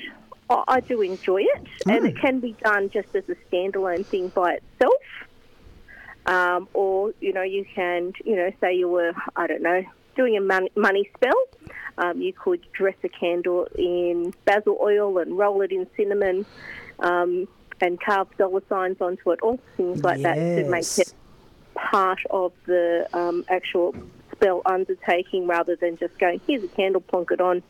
I, 0.49 0.79
do 0.79 1.01
enjoy 1.01 1.43
it, 1.43 1.67
and 1.87 2.05
it 2.05 2.17
can 2.17 2.39
be 2.39 2.53
done 2.63 2.89
just 2.89 3.13
as 3.15 3.23
a 3.29 3.35
standalone 3.49 4.05
thing 4.05 4.29
by 4.29 4.59
itself. 4.59 4.93
Um, 6.25 6.67
or 6.73 7.13
you 7.19 7.33
know, 7.33 7.43
you 7.43 7.65
can 7.73 8.13
you 8.23 8.35
know 8.35 8.51
say 8.61 8.75
you 8.75 8.87
were 8.87 9.13
I 9.35 9.47
don't 9.47 9.61
know 9.61 9.83
doing 10.15 10.37
a 10.37 10.41
money, 10.41 10.71
money 10.75 11.09
spell. 11.15 11.43
Um, 11.97 12.21
you 12.21 12.33
could 12.33 12.65
dress 12.73 12.95
a 13.03 13.09
candle 13.09 13.67
in 13.77 14.33
basil 14.45 14.77
oil 14.81 15.17
and 15.17 15.37
roll 15.37 15.61
it 15.61 15.71
in 15.71 15.87
cinnamon, 15.95 16.45
um, 16.99 17.47
and 17.81 17.99
carve 17.99 18.27
dollar 18.37 18.61
signs 18.69 19.01
onto 19.01 19.31
it. 19.31 19.39
All 19.41 19.59
things 19.75 20.03
like 20.03 20.21
that 20.21 20.35
to 20.35 20.69
make 20.69 20.85
it 20.97 21.13
part 21.75 22.19
of 22.29 22.51
the 22.65 23.07
um, 23.13 23.45
actual 23.49 23.95
spell 24.31 24.61
undertaking 24.65 25.47
rather 25.47 25.75
than 25.75 25.97
just 25.97 26.17
going, 26.19 26.41
here's 26.47 26.63
a 26.63 26.67
candle, 26.69 27.01
plonk 27.01 27.31
it 27.31 27.41
on, 27.41 27.61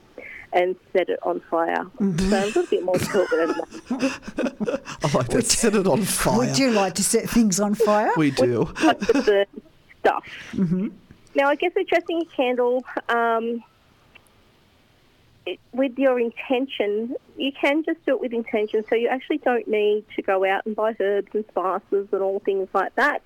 and 0.53 0.75
set 0.93 1.09
it 1.09 1.19
on 1.23 1.41
fire. 1.41 1.85
Mm-hmm. 1.99 2.29
So 2.29 2.43
a 2.43 2.45
little 2.45 2.65
bit 2.65 2.83
more 2.83 2.97
to 2.97 3.21
it 3.21 3.29
than 3.29 3.47
that. 3.47 4.81
I 5.03 5.17
like 5.17 5.27
that. 5.29 5.45
Set 5.45 5.75
it 5.75 5.87
on 5.87 6.03
fire. 6.03 6.37
Would 6.37 6.57
you 6.57 6.71
like 6.71 6.95
to 6.95 7.03
set 7.03 7.29
things 7.29 7.59
on 7.59 7.75
fire? 7.75 8.11
We 8.17 8.31
do. 8.31 8.69
Like 8.83 8.99
the 8.99 9.23
burn 9.25 9.63
stuff. 9.99 10.25
Now, 11.35 11.49
I 11.49 11.55
guess 11.55 11.71
with 11.75 11.87
dressing 11.87 12.21
a 12.21 12.35
candle, 12.35 12.83
um, 13.09 13.63
it, 15.47 15.59
with 15.71 15.97
your 15.97 16.19
intention, 16.19 17.15
you 17.37 17.51
can 17.51 17.83
just 17.83 18.05
do 18.05 18.15
it 18.15 18.21
with 18.21 18.33
intention. 18.33 18.83
So 18.89 18.95
you 18.95 19.07
actually 19.07 19.39
don't 19.39 19.67
need 19.67 20.03
to 20.15 20.21
go 20.21 20.45
out 20.45 20.65
and 20.65 20.75
buy 20.75 20.95
herbs 20.99 21.29
and 21.33 21.45
spices 21.47 22.07
and 22.11 22.21
all 22.21 22.39
things 22.39 22.67
like 22.73 22.93
that. 22.95 23.21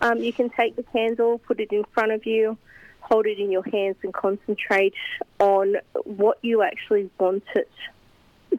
Um, 0.00 0.18
you 0.18 0.32
can 0.32 0.48
take 0.50 0.76
the 0.76 0.82
candle, 0.82 1.38
put 1.38 1.60
it 1.60 1.70
in 1.72 1.84
front 1.92 2.12
of 2.12 2.24
you, 2.24 2.56
hold 3.00 3.26
it 3.26 3.38
in 3.38 3.50
your 3.50 3.64
hands, 3.64 3.96
and 4.02 4.12
concentrate 4.14 4.94
on 5.38 5.76
what 6.04 6.38
you 6.42 6.62
actually 6.62 7.10
want 7.18 7.44
it 7.54 7.70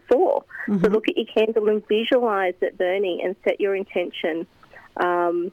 for. 0.07 0.43
So 0.67 0.87
look 0.87 1.07
at 1.09 1.17
your 1.17 1.25
candle 1.25 1.67
and 1.69 1.85
visualize 1.87 2.53
it 2.61 2.77
burning 2.77 3.21
and 3.23 3.35
set 3.43 3.59
your 3.59 3.75
intention. 3.75 4.45
Um, 4.97 5.51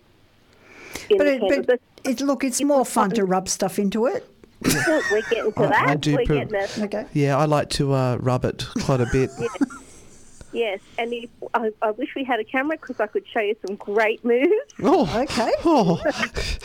in 1.11 1.19
But, 1.19 1.27
it, 1.27 1.67
but 1.67 1.81
it, 2.05 2.21
look, 2.21 2.45
it's 2.45 2.63
more 2.63 2.85
fun 2.85 3.11
to 3.11 3.25
rub 3.25 3.49
stuff 3.49 3.79
into 3.79 4.07
it. 4.07 4.27
Look, 4.61 5.11
we're 5.11 5.23
getting 5.23 5.53
to 5.53 5.61
I- 5.65 5.67
that. 5.69 5.89
I 5.89 5.95
do 5.95 6.13
we're 6.17 6.25
pre- 6.25 6.37
getting 6.39 6.49
there. 6.53 6.69
Okay. 6.81 7.07
Yeah, 7.13 7.37
I 7.37 7.45
like 7.45 7.71
to 7.71 7.93
uh, 7.93 8.17
rub 8.17 8.45
it 8.45 8.67
quite 8.85 9.01
a 9.01 9.07
bit. 9.13 9.31
Yes, 10.51 10.81
and 10.97 11.13
if, 11.13 11.29
I, 11.53 11.71
I 11.83 11.91
wish 11.91 12.15
we 12.17 12.25
had 12.25 12.41
a 12.41 12.45
camera 12.45 12.79
because 12.79 12.99
I 13.01 13.07
could 13.07 13.27
show 13.29 13.41
you 13.41 13.55
some 13.67 13.77
great 13.77 14.25
moves 14.25 14.49
Oh, 14.83 15.05
Okay. 15.23 15.53
oh, 15.67 16.01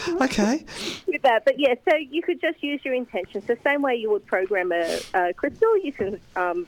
okay. 0.22 0.64
with 1.06 1.22
that. 1.24 1.44
But 1.44 1.60
yeah, 1.60 1.76
so 1.90 1.96
you 1.98 2.22
could 2.22 2.40
just 2.40 2.64
use 2.64 2.80
your 2.86 2.94
intention. 2.94 3.46
So 3.46 3.58
same 3.64 3.82
way 3.82 3.96
you 3.96 4.10
would 4.10 4.26
program 4.26 4.72
a, 4.72 5.00
a 5.14 5.34
crystal, 5.34 5.78
you 5.78 5.92
can 5.92 6.20
um, 6.38 6.66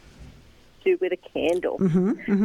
do 0.85 0.97
with 1.01 1.11
a 1.11 1.21
candle. 1.33 1.77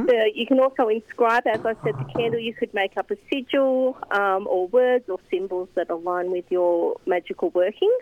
So 0.09 0.15
you 0.35 0.47
can 0.47 0.59
also 0.59 0.89
inscribe, 0.89 1.47
as 1.47 1.65
I 1.65 1.75
said, 1.85 1.95
the 1.99 2.09
candle. 2.17 2.41
You 2.41 2.55
could 2.55 2.73
make 2.75 2.97
up 2.97 3.11
a 3.11 3.17
sigil 3.29 3.97
um, 4.11 4.49
or 4.49 4.67
words 4.69 5.09
or 5.09 5.19
symbols 5.31 5.69
that 5.77 5.89
align 5.91 6.31
with 6.33 6.47
your 6.51 6.97
magical 7.07 7.51
workings, 7.51 8.01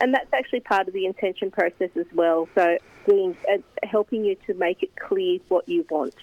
and 0.00 0.08
that's 0.14 0.32
actually 0.32 0.60
part 0.60 0.88
of 0.88 0.94
the 0.94 1.04
intention 1.06 1.50
process 1.50 1.90
as 1.96 2.06
well. 2.12 2.48
So 2.56 2.78
being 3.06 3.36
uh, 3.52 3.58
helping 3.94 4.24
you 4.24 4.34
to 4.46 4.54
make 4.54 4.82
it 4.82 4.90
clear 4.96 5.38
what 5.48 5.68
you 5.68 5.84
want. 5.90 6.14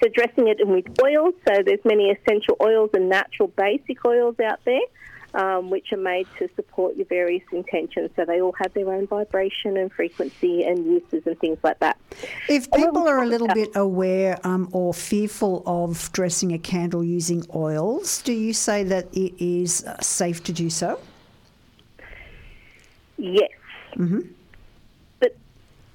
So 0.00 0.08
dressing 0.08 0.46
it 0.46 0.60
in 0.60 0.68
with 0.70 0.86
oils. 1.02 1.34
So 1.46 1.54
there's 1.66 1.84
many 1.84 2.10
essential 2.10 2.56
oils 2.60 2.90
and 2.94 3.08
natural 3.08 3.48
basic 3.48 4.04
oils 4.04 4.36
out 4.38 4.60
there, 4.64 4.86
um, 5.38 5.70
which 5.70 5.92
are 5.92 5.98
made 5.98 6.26
to 6.40 6.48
support 6.56 6.96
your 6.96 7.06
various 7.06 7.44
intentions. 7.52 8.10
So 8.16 8.24
they 8.24 8.40
all 8.42 8.54
have 8.60 8.74
their 8.74 8.92
own 8.92 9.06
vibration 9.06 9.76
and 9.76 9.90
frequency 9.90 10.64
and 10.64 10.84
uses 10.84 11.26
and 11.26 11.38
things 11.38 11.58
like 11.62 11.78
that. 11.78 11.96
If 12.48 12.70
people 12.72 13.06
are 13.08 13.22
a 13.22 13.26
little 13.26 13.46
bit 13.46 13.70
aware 13.76 14.38
um, 14.44 14.68
or 14.72 14.92
fearful 14.92 15.62
of 15.64 16.10
dressing 16.12 16.52
a 16.52 16.58
candle 16.58 17.04
using 17.04 17.44
oils, 17.54 18.20
do 18.22 18.32
you 18.32 18.52
say 18.52 18.82
that 18.84 19.06
it 19.14 19.32
is 19.38 19.84
uh, 19.84 20.00
safe 20.00 20.42
to 20.44 20.52
do 20.52 20.68
so? 20.68 21.00
Yes. 23.16 23.50
But 25.20 25.36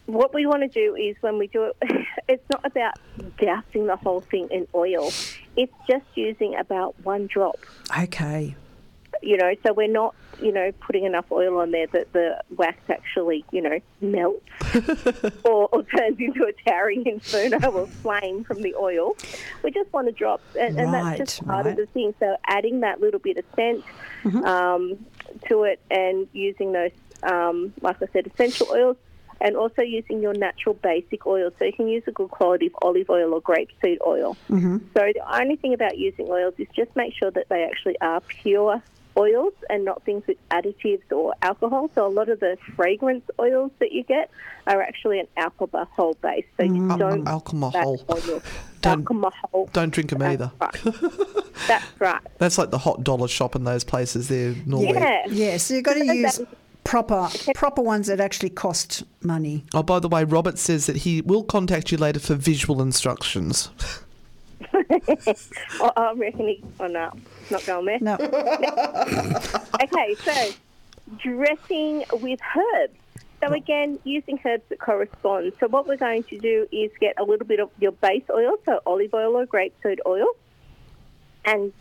what 0.06 0.34
we 0.34 0.46
want 0.46 0.62
to 0.62 0.70
do 0.70 0.96
is 0.96 1.18
when 1.20 1.38
we 1.38 1.48
do 1.48 1.66
it, 1.82 2.06
it's 2.30 2.50
not 2.50 2.66
about 2.66 2.94
dousing 3.38 3.88
the 3.88 3.98
whole 3.98 4.22
thing 4.22 4.48
in 4.52 4.68
oil. 4.74 5.12
It's 5.58 5.74
just 5.86 6.06
using 6.16 6.56
about 6.56 6.96
one 7.04 7.28
drop. 7.28 7.58
Okay. 8.00 8.56
You 9.24 9.38
know, 9.38 9.54
so 9.66 9.74
we're 9.74 9.88
not, 9.88 10.16
you 10.42 10.52
know, 10.52 10.72
putting 10.82 11.06
enough 11.06 11.32
oil 11.32 11.60
on 11.60 11.72
there 11.72 11.88
that 11.88 12.12
the 12.14 12.44
wax 12.56 12.78
actually, 12.90 13.46
you 13.52 13.62
know, 13.62 13.80
melts 14.02 14.46
or, 15.46 15.70
or 15.72 15.84
turns 15.84 16.20
into 16.20 16.44
a 16.44 16.70
towering 16.70 17.06
inferno 17.06 17.72
or 17.72 17.88
flame 17.88 18.44
from 18.44 18.62
the 18.62 18.76
oil. 18.76 19.16
We 19.64 19.72
just 19.72 19.92
want 19.94 20.08
to 20.08 20.14
drop, 20.14 20.42
and, 20.60 20.78
and 20.78 20.94
that's 20.94 21.18
just 21.18 21.46
part 21.46 21.66
right. 21.66 21.72
of 21.72 21.78
the 21.78 21.86
thing. 21.88 22.14
So 22.20 22.36
adding 22.46 22.82
that 22.82 23.00
little 23.00 23.20
bit 23.20 23.38
of 23.38 23.46
scent 23.56 23.84
Mm-hmm. 24.24 24.46
um, 24.46 25.06
to 25.50 25.64
it 25.64 25.82
and 25.92 26.28
using 26.32 26.72
those, 26.72 26.92
um, 27.24 27.74
like 27.82 28.02
I 28.02 28.08
said, 28.14 28.28
essential 28.28 28.68
oils. 28.72 28.98
And 29.42 29.58
also 29.58 29.82
using 29.82 30.22
your 30.22 30.34
natural 30.34 30.76
basic 30.76 31.26
oils. 31.28 31.52
So 31.60 31.66
you 31.66 31.74
can 31.74 31.90
use 31.90 32.04
a 32.08 32.12
good 32.12 32.30
quality 32.30 32.68
of 32.68 32.76
olive 32.82 33.10
oil 33.10 33.34
or 33.34 33.42
grapeseed 33.42 33.98
oil. 34.06 34.38
Mm-hmm. 34.50 34.78
So 34.94 35.12
the 35.14 35.38
only 35.38 35.58
thing 35.58 35.74
about 35.74 35.98
using 35.98 36.30
oils 36.30 36.54
is 36.58 36.68
just 36.74 36.96
make 36.96 37.14
sure 37.14 37.30
that 37.32 37.50
they 37.50 37.66
actually 37.66 38.00
are 38.00 38.22
pure 38.22 38.82
oils 39.18 39.54
and 39.70 39.86
not 39.86 40.04
things 40.04 40.24
with 40.28 40.38
additives 40.50 41.02
or 41.12 41.34
alcohol. 41.42 41.90
So 41.96 42.06
a 42.06 42.10
lot 42.10 42.30
of 42.30 42.40
the 42.40 42.58
fragrance 42.76 43.24
oils 43.40 43.72
that 43.80 43.92
you 43.92 44.04
get 44.04 44.30
are 44.68 44.82
actually 44.82 45.20
an 45.20 45.28
alcohol 45.38 46.16
base. 46.22 46.46
So 46.58 46.64
you 46.64 46.90
Al- 46.90 46.98
don't 46.98 47.28
alcohol. 47.28 47.98
Don't- 48.82 49.10
alcohol. 49.10 49.70
Don't 49.72 49.92
drink 49.94 50.10
them 50.10 50.22
either. 50.22 50.52
That's 50.60 50.86
right. 50.86 51.02
That's 51.68 52.02
right. 52.02 52.22
That's 52.38 52.58
like 52.58 52.70
the 52.72 52.80
hot 52.80 53.04
dollar 53.04 53.30
shop 53.30 53.56
in 53.56 53.64
those 53.64 53.84
places 53.86 54.28
there, 54.28 54.56
Norway. 54.66 54.92
Yeah. 54.94 55.26
Yeah, 55.30 55.58
so 55.58 55.76
you've 55.76 55.86
got 55.86 55.94
to 55.94 56.06
use 56.06 56.42
proper 56.84 57.30
proper 57.56 57.82
ones 57.82 58.08
that 58.08 58.20
actually 58.20 58.50
cost 58.50 59.04
money. 59.22 59.64
Oh, 59.74 59.84
by 59.84 60.00
the 60.00 60.10
way, 60.10 60.26
Robert 60.26 60.58
says 60.60 60.86
that 60.88 60.98
he 60.98 61.22
will 61.22 61.44
contact 61.44 61.92
you 61.94 61.98
later 61.98 62.20
for 62.20 62.36
visual 62.36 62.82
instructions. 62.82 63.70
Oh, 65.80 65.92
I 65.96 66.14
reckon 66.14 66.48
he. 66.48 66.64
Oh 66.80 66.88
no, 66.88 67.12
not 67.50 67.66
going 67.66 67.86
there. 67.86 68.00
No. 68.00 68.18
Okay, 69.84 70.16
so 70.16 70.52
dressing 71.18 72.04
with 72.14 72.40
herbs. 72.56 72.94
So 73.42 73.52
again, 73.52 74.00
using 74.06 74.40
herbs 74.46 74.64
that 74.70 74.80
correspond. 74.80 75.52
So 75.60 75.68
what 75.68 75.88
we're 75.88 75.98
going 75.98 76.24
to 76.24 76.40
do 76.40 76.68
is 76.72 76.92
get 77.02 77.20
a 77.20 77.24
little 77.24 77.46
bit 77.46 77.60
of 77.60 77.70
your 77.80 77.92
base 77.92 78.24
oil, 78.30 78.56
so 78.66 78.80
olive 78.86 79.14
oil 79.14 79.36
or 79.36 79.46
grapeseed 79.46 79.98
oil, 80.06 80.28
and 81.44 81.74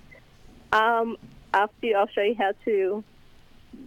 um, 0.73 1.17
after 1.55 1.87
you, 1.87 1.97
I'll 1.97 2.09
show 2.09 2.23
you 2.23 2.35
how 2.35 2.53
to 2.65 3.05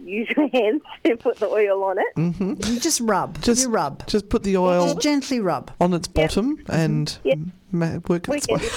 use 0.04 0.28
your 0.36 0.48
hands 0.52 0.82
to 1.04 1.16
put 1.16 1.38
the 1.38 1.46
oil 1.48 1.82
on 1.84 1.98
it. 1.98 2.14
Mm-hmm. 2.16 2.54
You 2.72 2.80
just 2.80 3.00
rub. 3.00 3.40
Just 3.42 3.62
you 3.64 3.70
rub. 3.70 4.06
Just 4.06 4.28
put 4.28 4.42
the 4.42 4.56
oil 4.56 4.86
Just 4.88 5.00
gently 5.00 5.40
rub. 5.40 5.70
on 5.80 5.92
its 5.94 6.08
bottom 6.08 6.62
and 6.68 7.18
Yep. 7.24 7.38
ma- 7.72 7.98
work 8.08 8.28
its 8.28 8.46
can 8.46 8.56
way. 8.58 8.68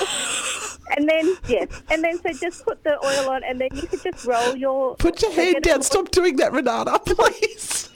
And 0.97 1.07
then 1.07 1.35
yes, 1.47 1.67
and 1.91 2.03
then 2.03 2.19
so 2.19 2.33
just 2.33 2.65
put 2.65 2.83
the 2.83 2.97
oil 3.05 3.29
on, 3.29 3.43
and 3.43 3.61
then 3.61 3.69
you 3.75 3.83
could 3.83 4.01
just 4.01 4.25
roll 4.25 4.55
your 4.55 4.95
Put 4.95 5.21
your 5.21 5.31
hand 5.31 5.61
down. 5.61 5.83
Stop 5.83 6.09
doing 6.09 6.37
that, 6.37 6.51
Renata, 6.51 6.99
please. 7.05 7.89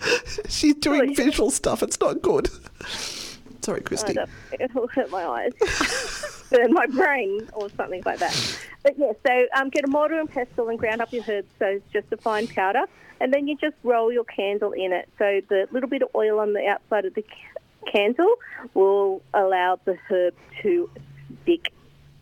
She's 0.48 0.74
doing 0.76 1.06
Good. 1.08 1.16
visual 1.16 1.50
stuff. 1.50 1.82
It's 1.82 1.98
not 1.98 2.22
good. 2.22 2.48
Sorry, 3.64 3.80
Christy. 3.80 4.14
It'll 4.60 4.88
hurt 4.88 5.10
my 5.10 5.24
eyes, 5.24 5.52
burn 6.50 6.72
my 6.72 6.86
brain, 6.86 7.48
or 7.54 7.70
something 7.70 8.02
like 8.04 8.18
that. 8.18 8.58
But 8.82 8.98
yeah, 8.98 9.12
so 9.26 9.46
um, 9.56 9.70
get 9.70 9.84
a 9.84 9.88
mortar 9.88 10.20
and 10.20 10.30
pestle 10.30 10.68
and 10.68 10.78
ground 10.78 11.00
up 11.00 11.12
your 11.12 11.24
herbs 11.26 11.48
so 11.58 11.66
it's 11.66 11.92
just 11.92 12.12
a 12.12 12.18
fine 12.18 12.46
powder, 12.46 12.84
and 13.20 13.32
then 13.32 13.48
you 13.48 13.56
just 13.56 13.76
roll 13.82 14.12
your 14.12 14.24
candle 14.24 14.72
in 14.72 14.92
it. 14.92 15.08
So 15.18 15.40
the 15.48 15.66
little 15.70 15.88
bit 15.88 16.02
of 16.02 16.08
oil 16.14 16.40
on 16.40 16.52
the 16.52 16.66
outside 16.66 17.06
of 17.06 17.14
the 17.14 17.24
candle 17.90 18.34
will 18.74 19.22
allow 19.32 19.80
the 19.84 19.96
herb 20.10 20.34
to 20.62 20.90
stick 21.42 21.72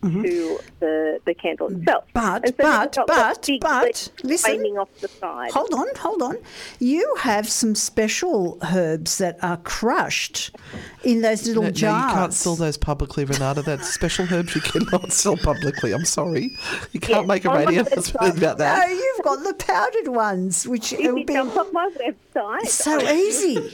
to 0.02 0.58
the 0.80 1.20
the 1.24 1.34
candle 1.34 1.68
itself. 1.68 2.04
Mm-hmm. 2.14 2.42
But- 2.42 2.46
so 2.48 2.52
but- 2.56 2.66
you've 2.82 2.92
got 2.92 3.06
that 3.06 3.48
but- 3.60 3.60
but, 3.60 4.08
listen. 4.24 4.50
flaming 4.50 4.76
off 4.78 4.88
the 5.00 5.06
side. 5.08 5.52
Hold 5.52 5.72
on, 5.74 5.86
hold 5.96 6.22
on. 6.22 6.36
You 6.80 7.14
have 7.20 7.48
some 7.48 7.74
special 7.76 8.58
herbs 8.72 9.18
that 9.18 9.38
are 9.42 9.58
crushed 9.58 10.56
in 11.04 11.22
those 11.22 11.46
little 11.46 11.62
No, 11.62 11.68
no, 11.68 11.72
jars. 11.74 12.10
you 12.10 12.14
can't 12.18 12.34
sell 12.34 12.56
those 12.56 12.76
publicly, 12.76 13.24
Renata. 13.24 13.62
That's 13.62 13.88
special 13.92 14.26
herbs 14.32 14.54
you 14.56 14.60
cannot 14.60 15.12
sell 15.12 15.36
publicly. 15.36 15.92
I'm 15.92 16.04
sorry. 16.04 16.50
You 16.92 16.98
can't 17.00 17.20
Yes, 17.22 17.28
make 17.28 17.44
a 17.44 17.50
radio 17.50 17.82
website. 17.84 17.92
announcement 17.92 18.38
about 18.38 18.58
No, 18.58 18.64
that. 18.64 18.90
you've 18.90 19.24
got 19.24 19.44
the 19.44 19.54
powdered 19.54 20.08
ones, 20.08 20.66
which 20.66 20.92
If 20.92 20.98
it 20.98 21.02
you 21.04 21.14
would 21.14 21.26
be 21.26 21.32
jump 21.34 21.56
on 21.56 21.72
my 21.72 21.88
website, 21.96 22.66
so 22.66 22.98
I 23.00 23.14
easy. 23.14 23.56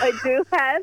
I 0.00 0.12
do 0.22 0.44
have 0.52 0.82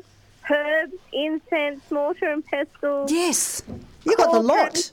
herbs, 0.50 0.92
incense, 1.12 1.80
mortar 1.90 2.30
and 2.32 2.44
pestle, 2.46 3.06
Yes, 3.08 3.62
you 4.06 4.16
got 4.16 4.32
the 4.32 4.40
lot. 4.40 4.90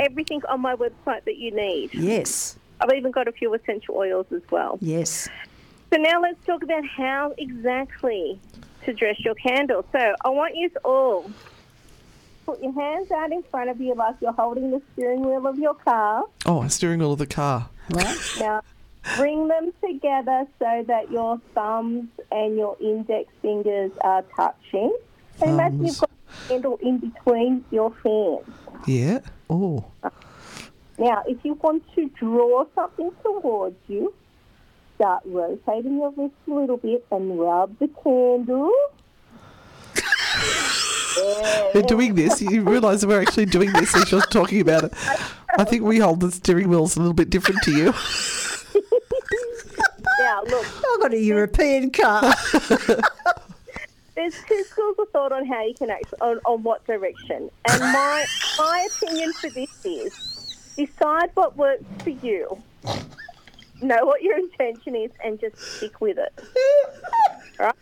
everything 0.00 0.42
on 0.48 0.60
my 0.60 0.74
website 0.74 1.24
that 1.24 1.36
you 1.36 1.50
need. 1.54 1.94
Yes, 1.94 2.58
I've 2.80 2.92
even 2.96 3.10
got 3.10 3.28
a 3.28 3.32
few 3.32 3.52
essential 3.54 3.96
oils 3.96 4.26
as 4.34 4.42
well. 4.50 4.78
yes. 4.80 5.28
So 5.90 5.96
now 5.96 6.20
let's 6.20 6.44
talk 6.44 6.62
about 6.62 6.84
how 6.86 7.32
exactly 7.38 8.38
to 8.84 8.92
dress 8.92 9.18
your 9.20 9.34
candle. 9.34 9.86
So 9.90 10.14
I 10.22 10.28
want 10.28 10.54
you 10.54 10.68
to 10.68 10.78
all 10.80 11.30
put 12.44 12.62
your 12.62 12.72
hands 12.72 13.10
out 13.10 13.32
in 13.32 13.42
front 13.44 13.70
of 13.70 13.80
you 13.80 13.94
like 13.94 14.16
you're 14.20 14.32
holding 14.32 14.70
the 14.70 14.82
steering 14.92 15.22
wheel 15.22 15.46
of 15.46 15.58
your 15.58 15.74
car. 15.74 16.24
Oh, 16.44 16.66
steering 16.68 16.98
wheel 16.98 17.12
of 17.12 17.18
the 17.18 17.26
car. 17.26 17.70
Right. 17.90 18.18
Now, 18.38 18.60
bring 19.16 19.48
them 19.48 19.72
together 19.82 20.46
so 20.58 20.84
that 20.86 21.10
your 21.10 21.40
thumbs 21.54 22.08
and 22.30 22.56
your 22.56 22.76
index 22.80 23.30
fingers 23.40 23.90
are 24.02 24.22
touching. 24.36 24.94
And 25.40 25.50
imagine 25.52 25.86
you've 25.86 25.98
got 25.98 26.10
a 26.44 26.48
candle 26.48 26.78
in 26.82 26.98
between 26.98 27.64
your 27.70 27.92
hands. 28.04 28.48
Yeah. 28.86 29.20
Oh. 29.50 29.84
Now, 30.98 31.22
if 31.26 31.44
you 31.44 31.54
want 31.54 31.84
to 31.94 32.08
draw 32.18 32.64
something 32.74 33.10
towards 33.22 33.76
you, 33.86 34.12
start 34.96 35.22
rotating 35.26 35.98
your 35.98 36.10
wrist 36.10 36.34
a 36.48 36.50
little 36.50 36.76
bit 36.76 37.06
and 37.12 37.38
rub 37.38 37.78
the 37.78 37.88
candle. 38.02 38.72
We're 41.74 41.82
doing 41.82 42.14
this. 42.14 42.40
You 42.42 42.62
realise 42.62 43.04
we're 43.04 43.20
actually 43.20 43.46
doing 43.46 43.72
this 43.72 43.94
as 43.96 44.10
you're 44.12 44.20
talking 44.20 44.60
about 44.60 44.84
it. 44.84 44.92
I 45.58 45.64
think 45.64 45.82
we 45.82 45.98
hold 45.98 46.20
the 46.20 46.30
steering 46.30 46.68
wheels 46.68 46.96
a 46.96 47.00
little 47.00 47.14
bit 47.14 47.28
different 47.28 47.62
to 47.64 47.72
you. 47.72 47.92
Now, 50.18 50.42
look, 50.42 50.66
I've 50.66 51.00
got 51.00 51.14
a 51.14 51.20
European 51.20 51.90
car. 51.90 52.34
there's 54.18 54.34
two 54.48 54.64
schools 54.64 54.96
of 54.98 55.08
thought 55.10 55.30
on 55.30 55.46
how 55.46 55.64
you 55.64 55.74
can 55.74 55.90
act 55.90 56.12
on, 56.20 56.38
on 56.44 56.60
what 56.64 56.84
direction. 56.86 57.48
And 57.68 57.80
my 57.80 58.26
my 58.58 58.88
opinion 58.92 59.32
for 59.34 59.48
this 59.50 59.86
is 59.86 60.74
decide 60.76 61.30
what 61.34 61.56
works 61.56 61.84
for 62.02 62.10
you. 62.10 62.60
Know 63.80 64.04
what 64.06 64.22
your 64.22 64.36
intention 64.36 64.96
is 64.96 65.12
and 65.22 65.38
just 65.38 65.56
stick 65.56 66.00
with 66.00 66.18
it. 66.18 66.32
Right? 67.60 67.74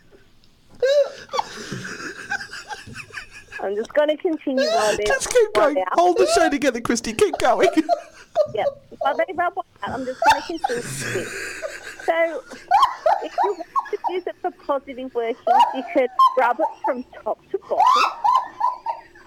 I'm 3.59 3.75
just 3.75 3.91
going 3.95 4.09
to 4.09 4.17
continue 4.17 4.63
they're 4.63 4.97
Just 5.07 5.31
keep 5.31 5.53
going. 5.55 5.83
Hold 5.93 6.19
the 6.19 6.27
show 6.35 6.51
together, 6.51 6.79
Christy. 6.81 7.13
Keep 7.13 7.39
going. 7.39 7.69
Yeah. 8.53 8.65
While 8.99 9.17
they 9.17 9.33
rub 9.33 9.55
one 9.55 9.65
out, 9.81 9.89
I'm 9.89 10.05
just 10.05 10.21
going 10.31 10.41
to 10.43 10.47
continue. 10.47 11.27
So, 12.07 12.41
if 13.21 13.33
you 13.43 13.53
want 13.53 13.67
to 13.91 13.97
use 14.11 14.25
it 14.27 14.35
for 14.41 14.51
positive 14.65 15.13
workings, 15.13 15.45
you 15.75 15.83
could 15.93 16.09
rub 16.39 16.57
it 16.57 16.65
from 16.85 17.03
top 17.21 17.37
to 17.51 17.57
bottom. 17.57 18.11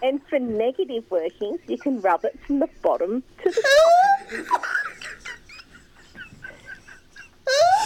And 0.03 0.23
for 0.31 0.39
negative 0.39 1.05
workings, 1.11 1.61
you 1.67 1.77
can 1.77 2.01
rub 2.01 2.25
it 2.25 2.41
from 2.47 2.61
the 2.61 2.71
bottom 2.81 3.23
to 3.43 3.51
the 3.51 3.63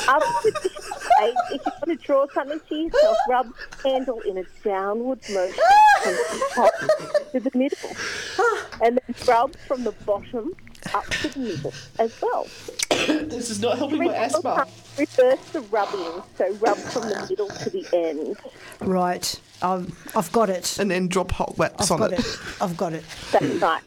top. 0.04 0.22
If 1.50 1.66
you 1.66 1.72
want 1.86 1.86
to 1.88 1.96
draw 1.96 2.26
something 2.32 2.60
to 2.68 2.74
yourself, 2.76 3.16
rub 3.28 3.48
the 3.48 3.76
candle 3.82 4.20
in 4.20 4.38
a 4.38 4.44
downward 4.62 5.20
motion 5.28 5.64
from 6.02 6.12
the 6.12 6.50
top 6.54 6.72
to 7.32 7.40
the 7.40 7.50
middle. 7.52 7.90
And 8.80 8.98
then 8.98 9.14
rub 9.26 9.56
from 9.66 9.82
the 9.82 9.92
bottom 10.06 10.52
up 10.92 11.06
to 11.06 11.28
the 11.28 11.38
middle 11.38 11.72
as 11.98 12.20
well. 12.20 12.46
This 12.90 13.50
is 13.50 13.60
not 13.60 13.78
helping 13.78 14.04
my 14.04 14.14
asthma. 14.14 14.66
Reverse 14.98 15.40
the 15.52 15.60
rubbing, 15.62 16.22
so 16.38 16.52
rub 16.54 16.76
from 16.78 17.08
the 17.08 17.26
middle 17.28 17.48
to 17.48 17.70
the 17.70 17.86
end. 17.92 18.36
Right. 18.80 19.40
I've, 19.62 19.92
I've 20.16 20.30
got 20.32 20.50
it. 20.50 20.78
And 20.78 20.90
then 20.90 21.08
drop 21.08 21.30
hot 21.32 21.56
wax 21.58 21.90
I've 21.90 21.92
on 21.92 21.98
got 21.98 22.12
it. 22.12 22.18
it. 22.20 22.38
I've 22.60 22.76
got 22.76 22.92
it. 22.92 23.04
That's 23.32 23.44
right. 23.62 23.82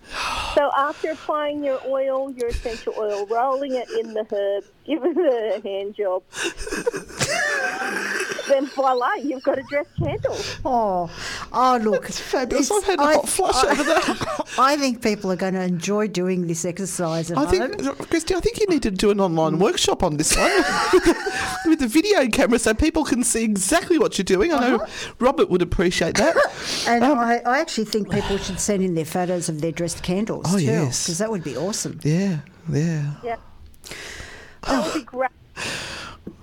So 0.55 0.71
after 0.75 1.11
applying 1.11 1.63
your 1.63 1.79
oil, 1.85 2.31
your 2.31 2.49
essential 2.49 2.93
oil, 2.97 3.25
rolling 3.27 3.75
it 3.75 3.87
in 3.99 4.13
the 4.13 4.25
herb, 4.29 4.63
give 4.85 5.03
it 5.05 5.17
a 5.17 5.61
hand 5.67 5.95
job. 5.95 6.23
then 8.47 8.65
voila, 8.67 9.13
you've 9.15 9.43
got 9.43 9.59
a 9.59 9.63
dress 9.63 9.85
candle. 9.99 10.35
Oh, 10.65 11.09
oh, 11.53 11.79
look. 11.83 12.05
It's 12.09 12.19
fabulous. 12.19 12.71
It's- 12.71 12.83
I've 12.83 12.89
had 12.89 12.99
a 12.99 13.03
I- 13.03 13.13
hot 13.15 13.29
flush 13.29 13.63
I- 13.63 13.72
over 13.72 13.84
that. 13.84 14.47
I 14.59 14.75
think 14.77 15.01
people 15.03 15.31
are 15.31 15.35
going 15.35 15.53
to 15.53 15.61
enjoy 15.61 16.07
doing 16.07 16.47
this 16.47 16.65
exercise 16.65 17.29
at 17.31 17.38
I 17.38 17.41
home. 17.45 17.71
think, 17.73 18.09
Christy, 18.09 18.34
I 18.35 18.39
think 18.39 18.59
you 18.59 18.67
need 18.67 18.84
to 18.84 18.91
do 18.91 19.11
an 19.11 19.19
online 19.19 19.53
mm. 19.57 19.59
workshop 19.59 20.01
on 20.03 20.17
this 20.17 20.35
one 20.35 20.51
with 21.65 21.79
the 21.79 21.88
video 21.88 22.27
camera 22.27 22.57
so 22.59 22.73
people 22.73 23.03
can 23.05 23.23
see 23.23 23.43
exactly 23.43 23.97
what 23.99 24.17
you're 24.17 24.25
doing. 24.25 24.51
I 24.53 24.59
know 24.69 24.75
uh-huh. 24.77 25.13
Robert 25.19 25.49
would 25.49 25.61
appreciate 25.61 26.15
that. 26.15 26.35
And 26.88 27.03
Um, 27.03 27.19
I, 27.19 27.39
I 27.45 27.59
actually 27.59 27.85
think 27.85 28.09
people 28.09 28.38
should 28.38 28.59
send 28.59 28.81
in 28.84 28.95
their 28.95 29.05
photos 29.05 29.49
of 29.49 29.61
their 29.61 29.71
dressed 29.71 30.01
candles 30.03 30.45
Oh, 30.47 30.57
too, 30.57 30.63
yes. 30.65 31.03
because 31.03 31.17
that 31.19 31.29
would 31.29 31.43
be 31.43 31.55
awesome. 31.57 31.99
yeah, 32.03 32.39
yeah. 32.71 33.13
Yeah. 33.23 33.35
That 34.63 34.85
would 34.85 34.93
be 34.93 35.03
great. 35.03 35.29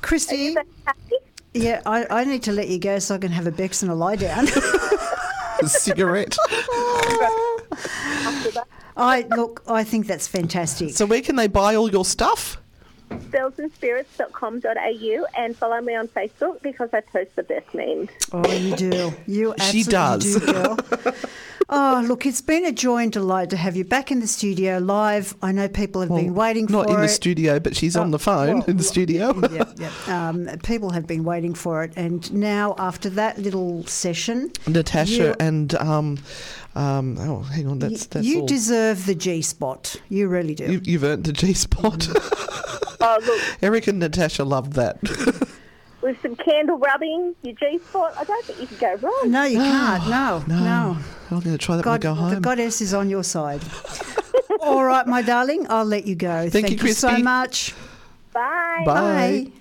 Christy, 0.03 0.47
Is 0.49 0.55
that 0.55 0.67
happy? 0.85 1.17
yeah, 1.55 1.81
I, 1.87 2.07
I 2.11 2.25
need 2.25 2.43
to 2.45 2.53
let 2.53 2.69
you 2.69 2.79
go 2.79 2.99
so 2.99 3.15
I 3.15 3.19
can 3.19 3.33
have 3.33 3.47
a 3.47 3.51
Bex 3.53 3.83
and 3.83 3.91
a 3.91 3.95
lie 3.95 4.17
down. 4.17 4.47
A 5.63 5.69
cigarette. 5.69 6.37
After 7.77 8.51
that, 8.53 8.67
I 8.97 9.23
look, 9.37 9.63
I 9.69 9.83
think 9.85 10.07
that's 10.07 10.29
fantastic. 10.29 10.91
so 10.91 11.05
where 11.07 11.21
can 11.23 11.35
they 11.37 11.49
buy 11.49 11.75
all 11.75 11.91
your 11.91 12.05
stuff? 12.05 12.59
spellsandspirits.com.au 13.11 15.27
and 15.37 15.57
follow 15.57 15.81
me 15.81 15.95
on 15.95 16.09
Facebook 16.09 16.61
because 16.63 16.91
I 16.93 17.01
post 17.01 17.35
the 17.37 17.43
best 17.45 17.73
memes. 17.75 18.09
Oh, 18.33 18.51
you 18.53 18.75
do. 18.77 19.13
You 19.27 19.53
absolutely 19.53 19.83
She 19.83 19.91
does. 19.91 20.41
do, 20.41 20.53
girl. 20.53 20.77
oh, 21.69 22.05
look, 22.07 22.27
it's 22.27 22.41
been 22.41 22.65
a 22.65 22.73
joy 22.73 23.03
and 23.05 23.13
delight 23.13 23.51
to 23.51 23.57
have 23.57 23.77
you 23.77 23.85
back 23.85 24.11
in 24.11 24.21
the 24.21 24.27
studio 24.27 24.79
live. 24.79 25.35
I 25.43 25.53
know 25.53 25.69
people 25.69 26.01
have 26.03 26.11
been 26.11 26.35
waiting 26.35 26.67
for 26.67 26.85
it. 26.85 26.87
Not 26.89 26.91
in 26.91 27.01
the 27.01 27.09
studio, 27.09 27.59
but 27.61 27.77
she's 27.77 27.97
on 27.97 28.11
the 28.11 28.19
phone 28.19 28.61
well, 28.61 28.65
in 28.67 28.77
the 28.77 28.83
studio. 28.83 29.35
yeah, 29.51 29.73
yeah. 30.07 30.29
Um, 30.29 30.47
people 30.65 30.91
have 30.91 31.07
been 31.07 31.25
waiting 31.25 31.55
for 31.55 31.83
it, 31.85 31.93
and 31.97 32.33
now 32.33 32.75
after 32.79 33.09
that 33.11 33.39
little 33.39 33.85
session, 33.87 34.53
Natasha 34.67 35.13
you- 35.13 35.35
and 35.41 35.75
um, 35.77 36.19
um, 36.75 37.17
oh, 37.19 37.41
hang 37.41 37.67
on, 37.69 37.79
that's 37.79 38.03
y- 38.03 38.09
that's 38.11 38.27
you 38.27 38.41
all. 38.41 38.47
deserve 38.47 39.07
the 39.07 39.15
G 39.15 39.43
spot. 39.43 39.97
You 40.09 40.29
really 40.29 40.55
do. 40.55 40.73
You, 40.73 40.81
you've 40.85 41.05
earned 41.05 41.25
the 41.25 41.33
G 41.33 41.53
spot. 41.55 42.09
Oh, 43.07 43.19
look, 43.27 43.43
Eric 43.61 43.87
and 43.89 43.99
Natasha 43.99 44.45
loved 44.45 44.75
that. 44.75 44.97
with 46.05 46.21
some 46.21 46.37
candle 46.37 46.79
rubbing, 46.79 47.35
your 47.43 47.55
G 47.55 47.79
spot, 47.79 48.15
I 48.17 48.25
don't 48.25 48.45
think 48.45 48.61
you 48.61 48.67
can 48.67 48.79
go 48.79 49.09
wrong. 49.09 49.31
no, 49.31 49.45
you 49.45 49.59
can't. 49.59 50.05
No, 50.15 50.45
no. 50.47 50.99
I'm 51.31 51.41
going 51.41 51.57
to 51.57 51.59
try 51.59 51.77
that 51.77 51.85
God, 51.85 52.05
when 52.05 52.13
I 52.13 52.29
go 52.29 52.35
the 52.35 52.41
goddess 52.41 52.81
is 52.81 52.93
on 52.93 53.09
your 53.09 53.25
side. 53.25 53.63
All 54.61 54.85
right, 54.85 55.07
my 55.07 55.23
darling, 55.23 55.67
I'll 55.71 55.85
let 55.85 56.07
you 56.07 56.15
go. 56.15 56.49
Thank 56.51 56.71
you, 56.83 56.93
so 56.93 57.19
much. 57.19 57.75
Bye. 58.33 58.83
Bye. 58.85 59.53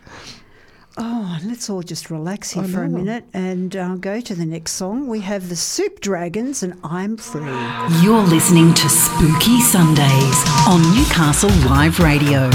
Oh, 0.96 1.40
let's 1.44 1.72
all 1.72 1.82
just 1.82 2.12
relax 2.12 2.52
here 2.52 2.64
I 2.64 2.68
for 2.68 2.84
a 2.84 2.90
minute 2.90 3.26
and 3.34 3.76
uh, 3.76 3.96
go 3.96 4.22
to 4.22 4.36
the 4.36 4.46
next 4.46 4.74
song. 4.74 5.08
We 5.08 5.22
have 5.22 5.50
the 5.50 5.56
Soup 5.56 6.00
Dragons 6.02 6.62
and 6.62 6.80
I'm 6.84 7.18
Free. 7.18 7.42
You're 8.04 8.22
listening 8.22 8.76
to 8.76 8.90
Spooky 8.90 9.60
Sundays 9.62 10.44
on 10.68 10.82
Newcastle 10.96 11.50
Live 11.68 12.00
Radio. 12.00 12.52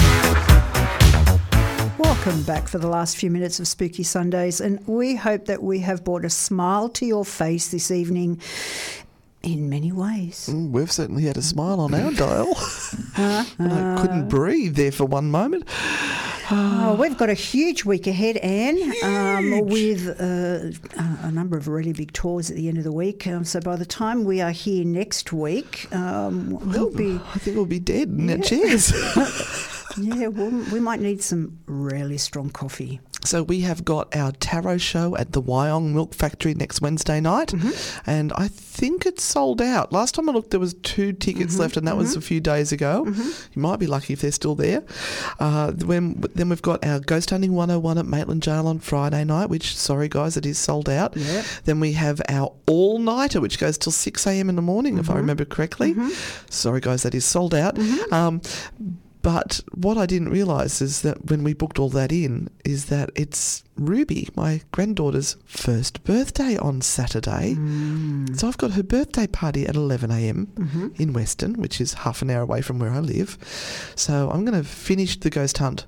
Welcome 2.19 2.43
back 2.43 2.67
for 2.67 2.79
the 2.79 2.89
last 2.89 3.17
few 3.17 3.31
minutes 3.31 3.61
of 3.61 3.69
Spooky 3.69 4.03
Sundays, 4.03 4.61
and 4.61 4.85
we 4.89 5.15
hope 5.15 5.45
that 5.45 5.63
we 5.63 5.79
have 5.79 6.03
brought 6.03 6.25
a 6.25 6.31
smile 6.31 6.89
to 6.89 7.07
your 7.07 7.25
face 7.25 7.69
this 7.69 7.93
evening 7.93 8.41
in 9.45 9.71
many 9.71 9.93
ways. 9.93 10.49
Mm, 10.51 10.73
We've 10.73 10.91
certainly 10.91 11.23
had 11.23 11.37
a 11.37 11.43
smile 11.43 11.79
on 11.79 11.95
our 11.95 12.11
dial. 12.11 12.59
and 13.17 13.73
I 13.73 13.99
couldn't 14.01 14.29
breathe 14.29 14.75
there 14.75 14.91
for 14.91 15.05
one 15.05 15.31
moment. 15.31 15.69
Oh, 16.51 16.97
we've 16.99 17.17
got 17.17 17.31
a 17.31 17.35
huge 17.35 17.85
week 17.85 18.09
ahead, 18.09 18.39
Anne, 18.39 18.93
um, 19.05 19.67
with 19.69 20.09
uh, 20.21 20.73
a 21.23 21.31
number 21.31 21.57
of 21.57 21.69
really 21.69 21.93
big 21.93 22.13
tours 22.13 22.51
at 22.51 22.57
the 22.57 22.67
end 22.67 22.79
of 22.79 22.85
the 22.85 22.93
week. 22.93 23.29
Um, 23.29 23.45
so 23.45 23.61
by 23.61 23.77
the 23.77 23.87
time 23.87 24.25
we 24.25 24.41
are 24.41 24.51
here 24.51 24.85
next 24.85 25.33
week, 25.33 25.87
um, 25.95 26.51
we'll 26.69 26.91
be 26.91 27.21
I 27.33 27.39
think 27.39 27.57
we'll 27.57 27.65
be 27.65 27.79
dead 27.79 28.09
in 28.09 28.29
our 28.29 28.39
chairs. 28.39 28.93
yeah, 30.01 30.29
we'll, 30.29 30.51
we 30.73 30.81
might 30.81 31.01
need 31.01 31.23
some 31.23 31.59
really 31.67 32.19
strong 32.19 32.51
coffee. 32.51 33.01
So 33.25 33.43
we 33.43 33.61
have 33.63 33.85
got 33.85 34.15
our 34.15 34.31
tarot 34.33 34.79
show 34.79 35.17
at 35.17 35.33
the 35.33 35.43
Wyong 35.43 35.93
Milk 35.93 36.15
Factory 36.15 36.55
next 36.55 36.81
Wednesday 36.81 37.21
night, 37.21 37.49
Mm-hmm. 37.49 38.09
and 38.11 38.33
I 38.35 38.47
think 38.47 39.07
it's 39.07 39.25
sold 39.25 39.61
out. 39.61 39.93
Last 39.93 40.15
time 40.15 40.29
I 40.29 40.33
looked, 40.33 40.53
there 40.53 40.61
was 40.61 40.75
two 40.83 41.13
tickets 41.13 41.55
Mm-hmm. 41.55 41.61
left, 41.63 41.77
and 41.77 41.87
that 41.89 41.97
was 41.97 42.15
a 42.15 42.21
few 42.21 42.41
days 42.41 42.71
ago. 42.71 43.05
You 43.09 43.61
might 43.61 43.81
be 43.81 43.89
lucky 43.89 44.13
if 44.13 44.21
they're 44.21 44.31
still 44.31 44.55
there. 44.55 44.85
Uh, 45.41 45.73
when, 45.73 46.21
then 46.37 46.49
we've 46.49 46.63
got 46.63 46.85
our 46.87 47.01
Ghost 47.01 47.31
Hunting 47.31 47.55
101 47.55 47.99
at 47.99 48.07
Maitland 48.07 48.43
Jail 48.43 48.69
on 48.69 48.79
Friday 48.79 49.25
night, 49.25 49.51
which 49.51 49.77
sorry 49.77 50.09
guys, 50.09 50.37
it 50.37 50.47
is 50.47 50.57
sold 50.59 50.89
out. 50.89 51.17
Yep. 51.17 51.45
Then 51.65 51.81
we 51.81 51.93
have 51.95 52.23
our 52.29 52.53
all 52.67 53.01
nighter, 53.01 53.41
which 53.41 53.59
goes 53.59 53.77
till 53.79 53.93
six 53.93 54.27
a.m. 54.29 54.49
in 54.49 54.55
the 54.57 54.63
morning, 54.63 54.97
if 54.97 55.07
I 55.11 55.15
Mm-hmm. 55.15 55.21
remember 55.21 55.45
correctly. 55.45 55.97
Sorry 56.51 56.81
guys, 56.81 57.03
that 57.03 57.15
is 57.17 57.25
sold 57.25 57.53
out. 57.55 57.77
Um, 58.13 58.41
but 59.29 59.61
what 59.75 59.99
I 59.99 60.07
didn't 60.07 60.31
realise 60.31 60.81
is 60.81 61.03
that 61.03 61.27
when 61.27 61.45
we 61.45 61.53
booked 61.53 61.79
all 61.79 61.91
that 61.91 62.11
in, 62.13 62.49
is 62.65 62.87
that 62.87 63.11
it's 63.15 63.63
Ruby, 63.77 64.31
my 64.35 64.63
granddaughter's 64.73 65.37
first 65.45 66.03
birthday 66.03 66.57
on 66.57 66.81
Saturday. 66.81 67.55
Mm. 67.55 68.35
So 68.41 68.49
I've 68.49 68.57
got 68.57 68.71
her 68.71 68.83
birthday 68.83 69.27
party 69.27 69.67
at 69.67 69.77
11 69.77 70.11
a.m. 70.11 70.47
Mm-hmm. 70.55 70.89
in 70.97 71.13
Weston, 71.13 71.61
which 71.61 71.79
is 71.79 71.93
half 71.93 72.23
an 72.23 72.31
hour 72.31 72.41
away 72.41 72.63
from 72.63 72.79
where 72.79 72.91
I 72.91 73.01
live. 73.01 73.37
So 73.97 74.31
I'm 74.31 74.47
going 74.47 74.57
to 74.57 74.67
finish 74.67 75.21
the 75.21 75.29
ghost 75.29 75.59
hunt 75.59 75.85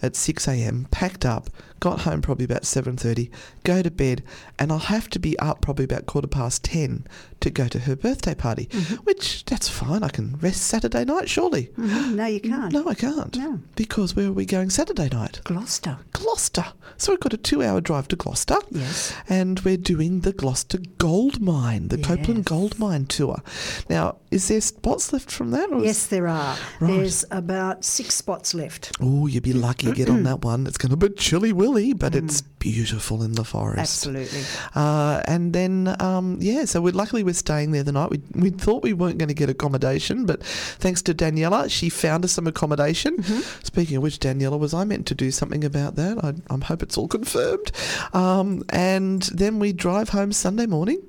at 0.00 0.16
6 0.16 0.48
a.m. 0.48 0.88
packed 0.90 1.26
up 1.26 1.50
got 1.80 2.00
home 2.00 2.20
probably 2.22 2.44
about 2.44 2.62
7.30 2.62 3.30
go 3.64 3.82
to 3.82 3.90
bed 3.90 4.22
and 4.58 4.72
i'll 4.72 4.78
have 4.78 5.08
to 5.10 5.18
be 5.18 5.38
up 5.38 5.60
probably 5.60 5.84
about 5.84 6.06
quarter 6.06 6.28
past 6.28 6.64
10 6.64 7.06
to 7.40 7.50
go 7.50 7.68
to 7.68 7.80
her 7.80 7.96
birthday 7.96 8.34
party 8.34 8.66
mm-hmm. 8.66 8.94
which 8.96 9.44
that's 9.44 9.68
fine 9.68 10.02
i 10.02 10.08
can 10.08 10.36
rest 10.40 10.62
saturday 10.62 11.04
night 11.04 11.28
surely 11.28 11.66
mm-hmm. 11.78 12.16
No, 12.16 12.26
you 12.26 12.40
can't. 12.40 12.72
no 12.72 12.88
i 12.88 12.94
can't 12.94 13.36
No. 13.36 13.60
because 13.76 14.14
where 14.16 14.28
are 14.28 14.32
we 14.32 14.44
going 14.44 14.70
saturday 14.70 15.08
night 15.08 15.40
Gloucester. 15.44 15.98
Gloucester. 16.12 16.64
So 16.96 17.12
we've 17.12 17.20
got 17.20 17.32
a 17.32 17.36
two 17.36 17.62
hour 17.62 17.80
drive 17.80 18.08
to 18.08 18.16
Gloucester. 18.16 18.56
Yes. 18.70 19.14
And 19.28 19.60
we're 19.60 19.76
doing 19.76 20.20
the 20.20 20.32
Gloucester 20.32 20.78
Gold 20.98 21.40
Mine, 21.40 21.88
the 21.88 21.98
Copeland 21.98 22.44
Gold 22.44 22.78
Mine 22.78 23.06
tour. 23.06 23.42
Now, 23.88 24.16
is 24.30 24.48
there 24.48 24.60
spots 24.60 25.12
left 25.12 25.30
from 25.30 25.50
that? 25.52 25.68
Yes, 25.80 26.06
there 26.06 26.28
are. 26.28 26.56
Right. 26.80 26.92
There's 26.92 27.24
about 27.30 27.84
six 27.84 28.14
spots 28.14 28.52
left. 28.54 28.92
Oh, 29.00 29.26
you'd 29.26 29.42
be 29.42 29.52
lucky 29.52 29.86
to 29.86 29.92
get 29.92 30.08
on 30.10 30.22
that 30.24 30.42
one. 30.42 30.66
It's 30.66 30.78
going 30.78 30.90
to 30.90 30.96
be 30.96 31.14
chilly 31.14 31.52
willy, 31.68 31.92
but 31.92 32.14
it's 32.14 32.40
beautiful 32.40 33.22
in 33.22 33.32
the 33.32 33.44
forest. 33.44 33.78
Absolutely. 33.80 34.40
Uh, 34.74 35.22
and 35.26 35.52
then, 35.52 35.94
um, 36.00 36.38
yeah, 36.40 36.64
so 36.64 36.80
we're 36.80 36.92
luckily 36.92 37.22
we're 37.22 37.34
staying 37.34 37.72
there 37.72 37.82
the 37.82 37.92
night. 37.92 38.10
We, 38.10 38.20
we 38.34 38.50
thought 38.50 38.82
we 38.82 38.92
weren't 38.92 39.18
going 39.18 39.28
to 39.28 39.34
get 39.34 39.48
accommodation, 39.50 40.26
but 40.26 40.42
thanks 40.42 41.02
to 41.02 41.14
Daniela, 41.14 41.70
she 41.70 41.88
found 41.88 42.24
us 42.24 42.32
some 42.32 42.46
accommodation. 42.46 43.22
Speaking 43.62 43.96
of 43.96 44.02
which, 44.02 44.18
Daniela, 44.18 44.58
was 44.58 44.74
I 44.74 44.84
meant 44.84 45.06
to 45.08 45.14
do 45.14 45.30
something 45.30 45.64
about 45.64 45.96
that? 45.96 46.18
I, 46.24 46.34
I 46.52 46.64
hope 46.64 46.82
it's 46.82 46.96
all 46.98 47.08
confirmed. 47.08 47.70
Um, 48.12 48.64
and 48.70 49.22
then 49.22 49.58
we 49.58 49.72
drive 49.72 50.08
home 50.10 50.32
Sunday 50.32 50.66
morning, 50.66 51.00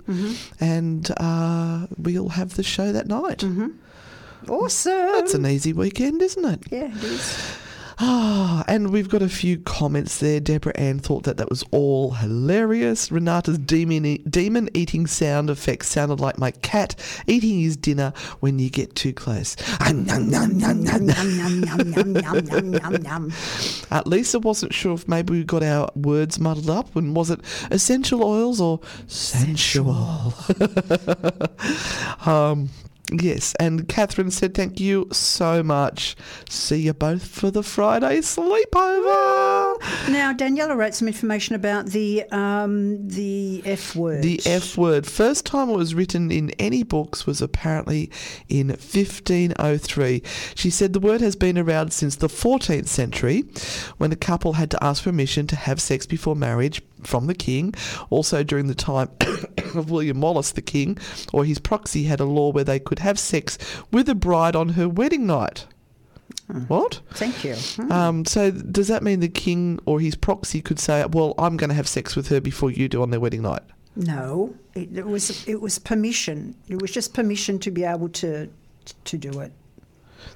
and 0.59 1.09
uh, 1.17 1.87
we'll 1.97 2.29
have 2.29 2.55
the 2.55 2.63
show 2.63 2.91
that 2.91 3.07
night. 3.07 3.43
Awesome. 4.47 4.93
That's 5.13 5.33
an 5.33 5.45
easy 5.45 5.73
weekend, 5.73 6.21
isn't 6.21 6.45
it? 6.45 6.63
yeah, 6.71 6.95
it 6.95 7.03
is. 7.03 7.57
Ah, 8.01 8.63
and 8.67 8.91
we've 8.91 9.09
got 9.09 9.21
a 9.21 9.27
few 9.27 9.57
comments 9.57 10.19
there. 10.19 10.39
Deborah 10.39 10.71
Ann 10.77 10.99
thought 10.99 11.23
that 11.23 11.35
that 11.35 11.49
was 11.49 11.65
all 11.71 12.11
hilarious. 12.11 13.11
Renata's 13.11 13.57
demon, 13.57 14.03
demon 14.29 14.69
eating 14.73 15.05
sound 15.05 15.49
effect 15.49 15.85
sounded 15.85 16.21
like 16.21 16.37
my 16.37 16.51
cat 16.51 16.95
eating 17.27 17.59
his 17.59 17.75
dinner 17.75 18.13
when 18.39 18.57
you 18.57 18.69
get 18.69 18.95
too 18.95 19.11
close. 19.11 19.57
Yum. 23.03 23.33
Uh, 23.91 24.03
Lisa 24.05 24.39
wasn't 24.39 24.73
sure 24.73 24.93
if 24.93 25.05
maybe 25.07 25.33
we 25.33 25.43
got 25.43 25.61
our 25.63 25.89
words 25.95 26.39
muddled 26.39 26.69
up. 26.69 26.95
And 26.95 27.13
was 27.13 27.29
it 27.29 27.41
essential 27.69 28.23
oils 28.23 28.61
or 28.61 28.79
sensual? 29.07 30.33
um, 32.25 32.69
Yes, 33.11 33.55
and 33.59 33.87
Catherine 33.87 34.31
said 34.31 34.53
thank 34.53 34.79
you 34.79 35.07
so 35.11 35.63
much. 35.63 36.15
See 36.49 36.81
you 36.81 36.93
both 36.93 37.25
for 37.25 37.49
the 37.49 37.63
Friday 37.63 38.19
sleepover. 38.19 39.79
Now, 40.09 40.33
Daniela 40.33 40.75
wrote 40.75 40.93
some 40.93 41.07
information 41.07 41.55
about 41.55 41.87
the 41.87 42.23
um, 42.31 43.07
the 43.07 43.63
F 43.65 43.95
word. 43.95 44.23
The 44.23 44.41
F 44.45 44.77
word. 44.77 45.07
First 45.07 45.45
time 45.45 45.69
it 45.69 45.77
was 45.77 45.95
written 45.95 46.31
in 46.31 46.51
any 46.51 46.83
books 46.83 47.25
was 47.25 47.41
apparently 47.41 48.11
in 48.47 48.67
1503. 48.67 50.21
She 50.55 50.69
said 50.69 50.93
the 50.93 50.99
word 50.99 51.21
has 51.21 51.35
been 51.35 51.57
around 51.57 51.93
since 51.93 52.15
the 52.15 52.27
14th 52.27 52.87
century 52.87 53.45
when 53.97 54.11
a 54.11 54.15
couple 54.17 54.53
had 54.53 54.69
to 54.71 54.83
ask 54.83 55.03
permission 55.03 55.47
to 55.47 55.55
have 55.55 55.81
sex 55.81 56.05
before 56.05 56.35
marriage 56.35 56.81
from 57.03 57.27
the 57.27 57.35
king. 57.35 57.73
Also 58.09 58.43
during 58.43 58.67
the 58.67 58.75
time 58.75 59.09
of 59.75 59.91
William 59.91 60.21
Wallace, 60.21 60.51
the 60.51 60.61
king, 60.61 60.97
or 61.33 61.45
his 61.45 61.59
proxy 61.59 62.03
had 62.03 62.19
a 62.19 62.25
law 62.25 62.51
where 62.51 62.63
they 62.63 62.79
could 62.79 62.99
have 62.99 63.19
sex 63.19 63.57
with 63.91 64.09
a 64.09 64.15
bride 64.15 64.55
on 64.55 64.69
her 64.69 64.87
wedding 64.87 65.25
night. 65.25 65.65
What? 66.67 67.01
Thank 67.11 67.43
you. 67.43 67.55
Hmm. 67.55 67.91
Um, 67.91 68.25
so 68.25 68.49
does 68.49 68.87
that 68.87 69.03
mean 69.03 69.19
the 69.19 69.29
king 69.29 69.79
or 69.85 69.99
his 69.99 70.15
proxy 70.15 70.61
could 70.61 70.79
say, 70.79 71.05
"Well, 71.05 71.35
I'm 71.37 71.57
going 71.57 71.69
to 71.69 71.75
have 71.75 71.87
sex 71.87 72.15
with 72.15 72.27
her 72.29 72.41
before 72.41 72.71
you 72.71 72.89
do 72.89 73.03
on 73.03 73.11
their 73.11 73.19
wedding 73.19 73.43
night"? 73.43 73.61
No, 73.95 74.55
it, 74.73 74.97
it 74.97 75.05
was 75.05 75.47
it 75.47 75.61
was 75.61 75.77
permission. 75.77 76.55
It 76.67 76.81
was 76.81 76.91
just 76.91 77.13
permission 77.13 77.59
to 77.59 77.71
be 77.71 77.83
able 77.83 78.09
to 78.09 78.49
to 79.03 79.17
do 79.17 79.39
it. 79.39 79.51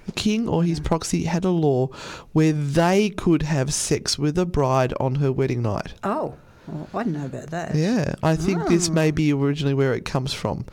The 0.06 0.12
king 0.12 0.48
or 0.48 0.64
his 0.64 0.80
proxy 0.80 1.24
had 1.24 1.46
a 1.46 1.50
law 1.50 1.88
where 2.32 2.54
they 2.54 3.10
could 3.10 3.42
have 3.44 3.74
sex 3.74 4.18
with 4.20 4.38
a 4.38 4.46
bride 4.46 4.94
on 5.00 5.16
her 5.16 5.32
wedding 5.32 5.62
night. 5.62 5.94
Oh, 6.04 6.36
well, 6.68 6.88
I 6.94 7.04
didn't 7.04 7.20
know 7.20 7.26
about 7.26 7.50
that. 7.52 7.76
Yeah, 7.76 8.16
I 8.24 8.36
think 8.36 8.68
this 8.68 8.90
Oh. 8.90 8.94
may 8.94 9.12
be 9.12 9.34
originally 9.34 9.74
where 9.74 9.94
it 9.94 10.06
comes 10.06 10.34
from. 10.34 10.66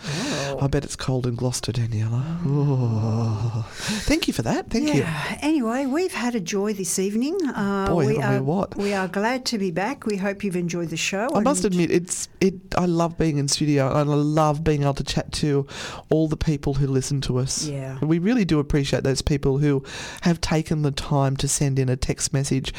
I 0.60 0.66
bet 0.66 0.84
it's 0.84 0.96
cold 0.96 1.26
in 1.26 1.34
Gloucester, 1.34 1.72
Daniela. 1.72 2.22
Oh. 2.46 3.66
Thank 3.70 4.28
you 4.28 4.34
for 4.34 4.42
that. 4.42 4.70
Thank 4.70 4.94
you. 4.94 5.04
Anyway, 5.40 5.86
we've 5.86 6.12
had 6.12 6.34
a 6.34 6.40
joy 6.40 6.72
this 6.74 6.98
evening. 6.98 7.36
Uh, 7.48 7.88
Boy, 7.88 8.06
we 8.06 8.18
are 8.18 8.42
what? 8.42 8.76
we 8.76 8.92
are 8.92 9.08
glad 9.08 9.44
to 9.46 9.58
be 9.58 9.70
back. 9.70 10.06
We 10.06 10.16
hope 10.16 10.44
you've 10.44 10.56
enjoyed 10.56 10.90
the 10.90 10.96
show. 10.96 11.28
I 11.34 11.40
must 11.40 11.64
and- 11.64 11.74
admit, 11.74 11.90
it's 11.90 12.28
it. 12.40 12.54
I 12.76 12.86
love 12.86 13.16
being 13.18 13.38
in 13.38 13.48
studio, 13.48 13.94
and 13.96 14.10
I 14.10 14.14
love 14.14 14.62
being 14.64 14.82
able 14.82 14.94
to 14.94 15.04
chat 15.04 15.32
to 15.32 15.66
all 16.10 16.28
the 16.28 16.36
people 16.36 16.74
who 16.74 16.86
listen 16.86 17.20
to 17.22 17.38
us. 17.38 17.66
Yeah. 17.66 17.98
we 18.02 18.18
really 18.18 18.44
do 18.44 18.58
appreciate 18.58 19.02
those 19.04 19.22
people 19.22 19.58
who 19.58 19.82
have 20.22 20.40
taken 20.40 20.82
the 20.82 20.90
time 20.90 21.36
to 21.38 21.48
send 21.48 21.78
in 21.78 21.88
a 21.88 21.96
text 21.96 22.32
message. 22.32 22.72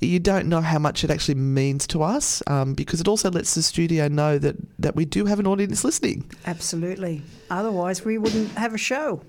You 0.00 0.18
don't 0.18 0.46
know 0.46 0.60
how 0.60 0.78
much 0.78 1.04
it 1.04 1.10
actually 1.10 1.34
means 1.36 1.86
to 1.88 2.02
us, 2.02 2.42
um, 2.50 2.74
because 2.74 3.00
it 3.00 3.06
also 3.06 3.30
lets 3.30 3.54
the 3.54 3.62
studio 3.62 4.08
know 4.08 4.36
that 4.38 4.56
that 4.78 4.96
we 4.96 5.04
do 5.04 5.24
have 5.26 5.38
an 5.38 5.46
audience 5.46 5.84
listening. 5.84 6.28
Absolutely. 6.46 7.22
Otherwise, 7.48 8.04
we 8.04 8.18
wouldn't 8.18 8.50
have 8.58 8.74
a 8.74 8.78
show. 8.78 9.22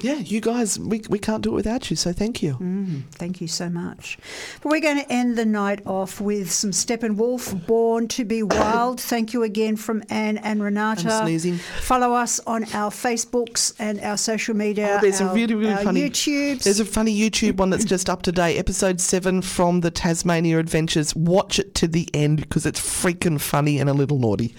Yeah, 0.00 0.14
you 0.14 0.40
guys, 0.40 0.78
we 0.78 1.02
we 1.08 1.18
can't 1.18 1.42
do 1.42 1.50
it 1.50 1.54
without 1.54 1.90
you. 1.90 1.96
So 1.96 2.12
thank 2.12 2.42
you. 2.42 2.54
Mm, 2.54 3.02
thank 3.12 3.40
you 3.40 3.48
so 3.48 3.68
much. 3.68 4.16
But 4.60 4.70
we're 4.70 4.80
going 4.80 4.98
to 4.98 5.12
end 5.12 5.36
the 5.36 5.44
night 5.44 5.84
off 5.86 6.20
with 6.20 6.52
some 6.52 6.70
Steppenwolf, 6.70 7.66
Born 7.66 8.06
to 8.08 8.24
be 8.24 8.42
Wild. 8.42 9.00
Thank 9.12 9.32
you 9.32 9.42
again 9.42 9.76
from 9.76 10.02
Anne 10.08 10.38
and 10.38 10.62
Renata. 10.62 11.12
I'm 11.12 11.26
sneezing. 11.26 11.58
Follow 11.80 12.12
us 12.14 12.38
on 12.40 12.64
our 12.74 12.90
Facebooks 12.90 13.74
and 13.78 14.00
our 14.00 14.16
social 14.16 14.54
media. 14.54 14.96
Oh, 14.98 15.00
there's 15.00 15.20
our, 15.20 15.30
a 15.30 15.34
really, 15.34 15.54
really 15.54 15.82
funny 15.82 16.08
YouTubes. 16.08 16.62
There's 16.62 16.80
a 16.80 16.84
funny 16.84 17.18
YouTube 17.18 17.56
one 17.56 17.70
that's 17.70 17.84
just 17.84 18.08
up 18.08 18.22
to 18.22 18.32
date. 18.32 18.58
Episode 18.58 19.00
seven 19.00 19.42
from 19.42 19.80
the 19.80 19.90
Tasmania 19.90 20.58
Adventures. 20.58 21.14
Watch 21.16 21.58
it 21.58 21.74
to 21.76 21.88
the 21.88 22.08
end 22.14 22.40
because 22.40 22.66
it's 22.66 22.80
freaking 22.80 23.40
funny 23.40 23.78
and 23.78 23.90
a 23.90 23.94
little 23.94 24.18
naughty. 24.18 24.54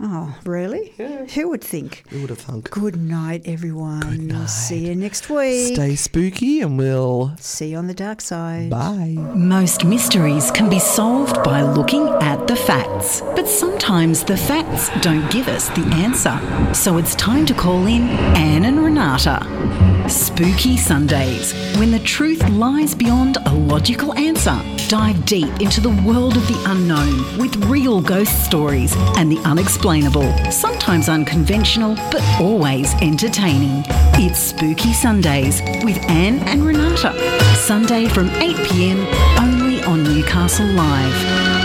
Oh, 0.00 0.36
really? 0.44 0.94
Who 1.34 1.48
would 1.48 1.62
think? 1.62 2.04
Who 2.10 2.20
would 2.20 2.30
have 2.30 2.38
thunk? 2.38 2.70
Good 2.70 2.96
night, 2.96 3.42
everyone. 3.44 4.00
Good 4.00 4.20
night. 4.20 4.46
See 4.46 4.86
you 4.86 4.94
next 4.94 5.28
week. 5.30 5.74
Stay 5.74 5.96
spooky 5.96 6.60
and 6.60 6.78
we'll 6.78 7.34
See 7.38 7.70
you 7.70 7.76
on 7.78 7.86
the 7.86 7.94
dark 7.94 8.20
side. 8.20 8.70
bye. 8.70 9.14
Most 9.34 9.84
mysteries 9.84 10.50
can 10.50 10.68
be 10.70 10.78
solved 10.78 11.42
by 11.44 11.62
looking 11.62 12.06
at 12.20 12.46
the 12.46 12.56
facts. 12.56 13.20
But 13.36 13.48
sometimes 13.48 14.24
the 14.24 14.36
facts 14.36 14.90
don't 15.02 15.28
give 15.30 15.48
us 15.48 15.68
the 15.70 15.84
answer. 15.94 16.38
So 16.74 16.98
it's 16.98 17.14
time 17.16 17.46
to 17.46 17.54
call 17.54 17.86
in 17.86 18.02
Anne 18.36 18.64
and 18.64 18.78
Renata. 18.84 19.97
Spooky 20.08 20.76
Sundays, 20.78 21.52
when 21.76 21.90
the 21.90 21.98
truth 21.98 22.46
lies 22.48 22.94
beyond 22.94 23.36
a 23.44 23.52
logical 23.52 24.14
answer. 24.14 24.58
Dive 24.88 25.22
deep 25.26 25.60
into 25.60 25.82
the 25.82 25.90
world 26.06 26.36
of 26.36 26.48
the 26.48 26.62
unknown 26.66 27.38
with 27.38 27.54
real 27.66 28.00
ghost 28.00 28.44
stories 28.44 28.94
and 29.18 29.30
the 29.30 29.38
unexplainable. 29.40 30.32
Sometimes 30.50 31.10
unconventional, 31.10 31.94
but 32.10 32.22
always 32.40 32.94
entertaining. 33.02 33.82
It's 34.14 34.38
Spooky 34.38 34.94
Sundays 34.94 35.60
with 35.84 35.98
Anne 36.08 36.38
and 36.48 36.64
Renata. 36.64 37.12
Sunday 37.56 38.08
from 38.08 38.30
8 38.30 38.56
pm 38.68 38.98
only 39.38 39.82
on 39.82 40.04
Newcastle 40.04 40.66
Live. 40.66 41.57